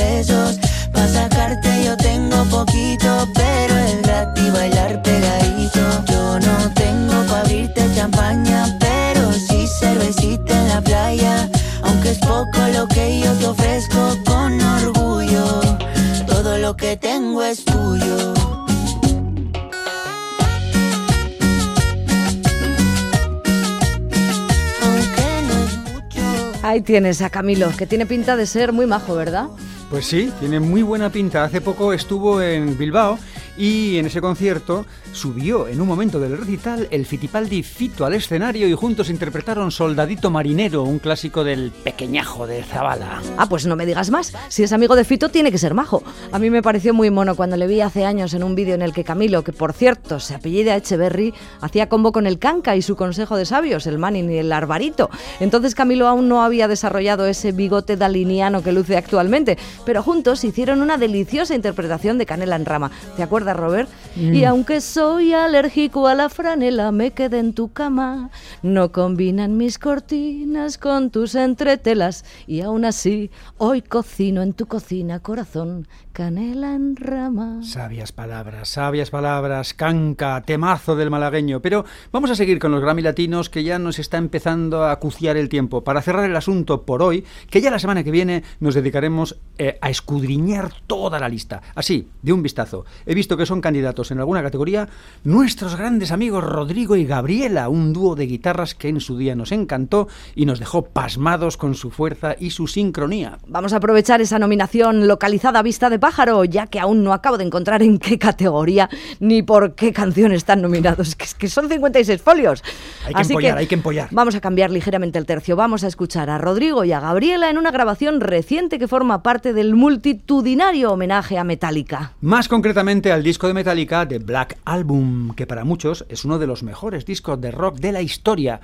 tienes 26.91 27.21
a 27.21 27.29
Camilo, 27.29 27.71
que 27.77 27.87
tiene 27.87 28.05
pinta 28.05 28.35
de 28.35 28.45
ser 28.45 28.73
muy 28.73 28.85
majo, 28.85 29.15
¿verdad? 29.15 29.47
Pues 29.89 30.05
sí, 30.07 30.29
tiene 30.41 30.59
muy 30.59 30.81
buena 30.81 31.09
pinta. 31.09 31.45
Hace 31.45 31.61
poco 31.61 31.93
estuvo 31.93 32.41
en 32.41 32.77
Bilbao 32.77 33.17
y 33.57 33.97
en 33.97 34.05
ese 34.05 34.21
concierto 34.21 34.85
subió 35.13 35.67
en 35.67 35.81
un 35.81 35.87
momento 35.87 36.19
del 36.19 36.37
recital 36.37 36.87
el 36.91 37.05
Fitipaldi 37.05 37.63
Fito 37.63 38.05
al 38.05 38.13
escenario 38.13 38.67
y 38.67 38.73
juntos 38.73 39.09
interpretaron 39.09 39.71
Soldadito 39.71 40.29
Marinero, 40.29 40.83
un 40.83 40.99
clásico 40.99 41.43
del 41.43 41.71
pequeñajo 41.71 42.47
de 42.47 42.63
Zabala. 42.63 43.21
Ah, 43.37 43.47
pues 43.47 43.65
no 43.65 43.75
me 43.75 43.85
digas 43.85 44.09
más. 44.09 44.33
Si 44.49 44.63
es 44.63 44.73
amigo 44.73 44.95
de 44.95 45.03
Fito, 45.03 45.29
tiene 45.29 45.51
que 45.51 45.57
ser 45.57 45.73
majo. 45.73 46.03
A 46.31 46.39
mí 46.39 46.49
me 46.49 46.61
pareció 46.61 46.93
muy 46.93 47.09
mono 47.09 47.35
cuando 47.35 47.57
le 47.57 47.67
vi 47.67 47.81
hace 47.81 48.05
años 48.05 48.33
en 48.33 48.43
un 48.43 48.55
vídeo 48.55 48.75
en 48.75 48.81
el 48.81 48.93
que 48.93 49.03
Camilo, 49.03 49.43
que 49.43 49.53
por 49.53 49.73
cierto 49.73 50.19
se 50.19 50.35
apellida 50.35 50.75
Echeverry, 50.75 51.33
hacía 51.61 51.89
combo 51.89 52.11
con 52.11 52.27
el 52.27 52.39
Canca 52.39 52.75
y 52.75 52.81
su 52.81 52.95
consejo 52.95 53.37
de 53.37 53.45
sabios, 53.45 53.87
el 53.87 53.97
Manning 53.97 54.31
y 54.31 54.37
el 54.37 54.51
Arbarito. 54.51 55.09
Entonces 55.39 55.75
Camilo 55.75 56.07
aún 56.07 56.29
no 56.29 56.43
había 56.43 56.67
desarrollado 56.67 57.25
ese 57.25 57.51
bigote 57.51 57.97
daliniano 57.97 58.63
que 58.63 58.71
luce 58.71 58.97
actualmente, 58.97 59.57
pero 59.85 60.03
juntos 60.03 60.43
hicieron 60.43 60.81
una 60.81 60.97
deliciosa 60.97 61.55
interpretación 61.55 62.17
de 62.17 62.25
Canela 62.25 62.55
en 62.55 62.65
Rama. 62.65 62.91
¿Te 63.15 63.23
Robert? 63.41 63.89
Mm. 64.15 64.33
Y 64.33 64.45
aunque 64.45 64.81
soy 64.81 65.33
alérgico 65.33 66.07
a 66.07 66.15
la 66.15 66.29
franela, 66.29 66.91
me 66.91 67.11
quedé 67.11 67.39
en 67.39 67.53
tu 67.53 67.71
cama. 67.71 68.29
No 68.61 68.91
combinan 68.91 69.57
mis 69.57 69.77
cortinas 69.77 70.77
con 70.77 71.09
tus 71.09 71.35
entretelas. 71.35 72.25
Y 72.47 72.61
aún 72.61 72.85
así, 72.85 73.31
hoy 73.57 73.81
cocino 73.81 74.41
en 74.41 74.53
tu 74.53 74.65
cocina, 74.67 75.19
corazón, 75.19 75.87
canela 76.11 76.75
en 76.75 76.95
rama. 76.95 77.61
Sabias 77.63 78.11
palabras, 78.11 78.67
sabias 78.67 79.09
palabras, 79.09 79.73
canca, 79.73 80.41
temazo 80.41 80.95
del 80.95 81.09
malagueño. 81.09 81.61
Pero 81.61 81.85
vamos 82.11 82.29
a 82.31 82.35
seguir 82.35 82.59
con 82.59 82.71
los 82.71 82.81
Grammy 82.81 83.01
Latinos 83.01 83.49
que 83.49 83.63
ya 83.63 83.79
nos 83.79 83.97
está 83.97 84.17
empezando 84.17 84.83
a 84.83 84.91
acuciar 84.91 85.37
el 85.37 85.47
tiempo. 85.47 85.83
Para 85.83 86.01
cerrar 86.01 86.29
el 86.29 86.35
asunto 86.35 86.83
por 86.83 87.01
hoy, 87.01 87.23
que 87.49 87.61
ya 87.61 87.71
la 87.71 87.79
semana 87.79 88.03
que 88.03 88.11
viene 88.11 88.43
nos 88.59 88.75
dedicaremos 88.75 89.37
eh, 89.57 89.77
a 89.81 89.89
escudriñar 89.89 90.73
toda 90.85 91.19
la 91.19 91.29
lista. 91.29 91.61
Así, 91.75 92.09
de 92.21 92.33
un 92.33 92.43
vistazo. 92.43 92.85
He 93.05 93.15
visto 93.15 93.37
que 93.37 93.45
son 93.45 93.61
candidatos 93.61 94.11
en 94.11 94.19
alguna 94.19 94.43
categoría 94.43 94.89
nuestros 95.23 95.77
grandes 95.77 96.11
amigos 96.11 96.43
Rodrigo 96.43 96.95
y 96.97 97.05
Gabriela, 97.05 97.69
un 97.69 97.93
dúo 97.93 98.15
de 98.15 98.27
guitarras 98.27 98.75
que 98.75 98.89
en 98.89 98.99
su 98.99 99.17
día 99.17 99.35
nos 99.35 99.51
encantó 99.51 100.07
y 100.35 100.45
nos 100.45 100.59
dejó 100.59 100.85
pasmados 100.85 101.55
con 101.55 101.75
su 101.75 101.89
fuerza 101.89 102.35
y 102.37 102.49
su 102.49 102.67
sincronía. 102.67 103.37
Vamos 103.47 103.73
a 103.73 103.77
aprovechar 103.77 104.21
esa 104.21 104.39
nominación 104.39 105.07
localizada 105.07 105.59
a 105.59 105.63
vista 105.63 105.89
de 105.89 106.00
pájaro, 106.01 106.43
ya 106.43 106.67
que 106.67 106.81
aún 106.81 107.05
no 107.05 107.13
acabo 107.13 107.37
de 107.37 107.45
encontrar 107.45 107.81
en 107.81 107.97
qué 107.97 108.19
categoría 108.19 108.89
ni 109.21 109.41
por 109.41 109.75
qué 109.75 109.93
canción 109.93 110.33
están 110.33 110.61
nominados. 110.61 111.15
Que, 111.15 111.47
son 111.47 111.69
56 111.69 112.21
folios. 112.21 112.61
Hay 113.05 113.13
que 113.13 113.21
Así 113.21 113.31
empollar, 113.31 113.57
hay 113.57 113.67
que 113.67 113.75
empollar. 113.75 114.09
Vamos 114.11 114.35
a 114.35 114.41
cambiar 114.41 114.69
ligeramente 114.69 115.17
el 115.17 115.25
tercio. 115.25 115.55
Vamos 115.55 115.85
a 115.85 115.87
escuchar 115.87 116.29
a 116.29 116.37
Rodrigo 116.37 116.83
y 116.83 116.91
a 116.91 116.99
Gabriela 116.99 117.49
en 117.49 117.57
una 117.57 117.71
grabación 117.71 118.19
reciente 118.19 118.79
que 118.79 118.89
forma 118.89 119.23
parte 119.23 119.53
del 119.53 119.75
multitudinario 119.75 120.91
homenaje 120.91 121.37
a 121.37 121.45
Metallica. 121.45 122.13
Más 122.19 122.49
concretamente 122.49 123.13
al 123.13 123.23
disco 123.23 123.47
de 123.47 123.53
Metallica 123.53 124.05
The 124.05 124.19
Black 124.19 124.57
Album, 124.65 125.33
que 125.35 125.47
para 125.47 125.63
muchos 125.63 126.05
es 126.09 126.25
uno 126.25 126.39
de 126.39 126.47
los 126.47 126.63
mejores 126.63 127.05
discos 127.05 127.39
de 127.39 127.51
rock 127.51 127.77
de 127.77 127.91
la 127.91 128.01
historia. 128.01 128.59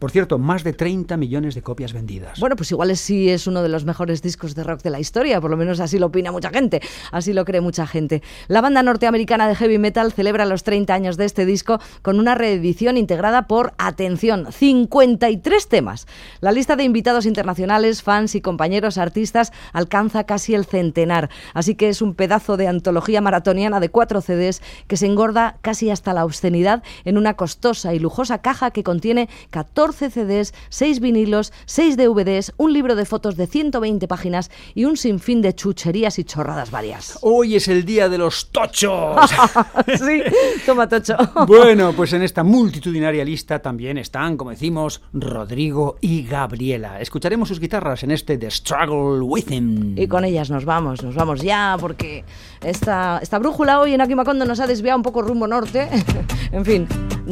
Por 0.00 0.10
cierto, 0.10 0.38
más 0.38 0.64
de 0.64 0.72
30 0.72 1.18
millones 1.18 1.54
de 1.54 1.60
copias 1.60 1.92
vendidas. 1.92 2.40
Bueno, 2.40 2.56
pues 2.56 2.70
igual 2.70 2.90
es, 2.90 3.00
sí 3.00 3.28
es 3.28 3.46
uno 3.46 3.62
de 3.62 3.68
los 3.68 3.84
mejores 3.84 4.22
discos 4.22 4.54
de 4.54 4.64
rock 4.64 4.80
de 4.80 4.88
la 4.88 4.98
historia, 4.98 5.42
por 5.42 5.50
lo 5.50 5.58
menos 5.58 5.78
así 5.78 5.98
lo 5.98 6.06
opina 6.06 6.32
mucha 6.32 6.48
gente, 6.48 6.80
así 7.12 7.34
lo 7.34 7.44
cree 7.44 7.60
mucha 7.60 7.86
gente. 7.86 8.22
La 8.48 8.62
banda 8.62 8.82
norteamericana 8.82 9.46
de 9.46 9.54
heavy 9.54 9.76
metal 9.76 10.10
celebra 10.10 10.46
los 10.46 10.64
30 10.64 10.94
años 10.94 11.18
de 11.18 11.26
este 11.26 11.44
disco 11.44 11.80
con 12.00 12.18
una 12.18 12.34
reedición 12.34 12.96
integrada 12.96 13.46
por, 13.46 13.74
atención, 13.76 14.50
53 14.50 15.68
temas. 15.68 16.06
La 16.40 16.50
lista 16.50 16.76
de 16.76 16.84
invitados 16.84 17.26
internacionales, 17.26 18.02
fans 18.02 18.34
y 18.34 18.40
compañeros 18.40 18.96
artistas 18.96 19.52
alcanza 19.74 20.24
casi 20.24 20.54
el 20.54 20.64
centenar, 20.64 21.28
así 21.52 21.74
que 21.74 21.90
es 21.90 22.00
un 22.00 22.14
pedazo 22.14 22.56
de 22.56 22.68
antología 22.68 23.20
maratoniana 23.20 23.80
de 23.80 23.90
cuatro 23.90 24.22
CDs 24.22 24.62
que 24.86 24.96
se 24.96 25.04
engorda 25.04 25.58
casi 25.60 25.90
hasta 25.90 26.14
la 26.14 26.24
obscenidad 26.24 26.82
en 27.04 27.18
una 27.18 27.34
costosa 27.34 27.92
y 27.92 27.98
lujosa 27.98 28.38
caja 28.38 28.70
que 28.70 28.82
contiene 28.82 29.28
14 29.50 29.89
CDs, 29.92 30.54
6 30.68 31.00
vinilos, 31.00 31.52
6 31.66 31.96
DVDs, 31.96 32.52
un 32.56 32.72
libro 32.72 32.94
de 32.94 33.04
fotos 33.04 33.36
de 33.36 33.46
120 33.46 34.06
páginas 34.08 34.50
y 34.74 34.84
un 34.84 34.96
sinfín 34.96 35.42
de 35.42 35.54
chucherías 35.54 36.18
y 36.18 36.24
chorradas 36.24 36.70
varias. 36.70 37.18
Hoy 37.22 37.56
es 37.56 37.68
el 37.68 37.84
día 37.84 38.08
de 38.08 38.18
los 38.18 38.50
tochos. 38.50 39.30
sí, 39.98 40.22
toma 40.66 40.88
tocho. 40.88 41.16
Bueno, 41.46 41.92
pues 41.92 42.12
en 42.12 42.22
esta 42.22 42.42
multitudinaria 42.42 43.24
lista 43.24 43.60
también 43.60 43.98
están, 43.98 44.36
como 44.36 44.50
decimos, 44.50 45.02
Rodrigo 45.12 45.96
y 46.00 46.22
Gabriela. 46.22 47.00
Escucharemos 47.00 47.48
sus 47.48 47.60
guitarras 47.60 48.02
en 48.02 48.10
este 48.10 48.38
The 48.38 48.50
Struggle 48.50 49.22
With 49.22 49.50
Him. 49.50 49.98
Y 49.98 50.06
con 50.06 50.24
ellas 50.24 50.50
nos 50.50 50.64
vamos, 50.64 51.02
nos 51.02 51.14
vamos 51.14 51.40
ya, 51.42 51.76
porque 51.80 52.24
esta, 52.62 53.18
esta 53.22 53.38
brújula 53.38 53.80
hoy 53.80 53.94
en 53.94 54.00
Aquimacondo 54.00 54.44
nos 54.44 54.60
ha 54.60 54.66
desviado 54.66 54.96
un 54.96 55.02
poco 55.02 55.22
rumbo 55.22 55.46
norte. 55.46 55.88
en 56.52 56.64
fin, 56.64 56.86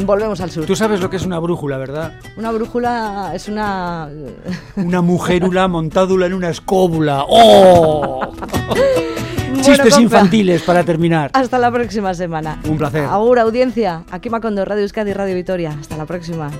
volvemos 0.04 0.40
al 0.40 0.50
sur. 0.50 0.66
Tú 0.66 0.76
sabes 0.76 1.00
lo 1.00 1.10
que 1.10 1.16
es 1.16 1.26
una 1.26 1.38
brújula, 1.38 1.78
¿verdad? 1.78 2.18
Una 2.36 2.47
brújula 2.50 3.32
es 3.34 3.48
una... 3.48 4.08
Una 4.76 5.02
mujerula 5.02 5.68
montádula 5.68 6.26
en 6.26 6.34
una 6.34 6.50
escóbula. 6.50 7.24
¡Oh! 7.28 8.20
Chistes 9.60 9.98
infantiles 9.98 10.62
para 10.62 10.84
terminar. 10.84 11.30
Hasta 11.34 11.58
la 11.58 11.70
próxima 11.70 12.14
semana. 12.14 12.60
Un 12.68 12.78
placer. 12.78 13.04
Agur, 13.04 13.38
audiencia. 13.38 14.04
Aquí 14.10 14.30
Macondo, 14.30 14.64
Radio 14.64 14.82
Euskadi 14.82 15.10
y 15.10 15.14
Radio 15.14 15.34
Vitoria. 15.34 15.76
Hasta 15.78 15.96
la 15.96 16.06
próxima. 16.06 16.50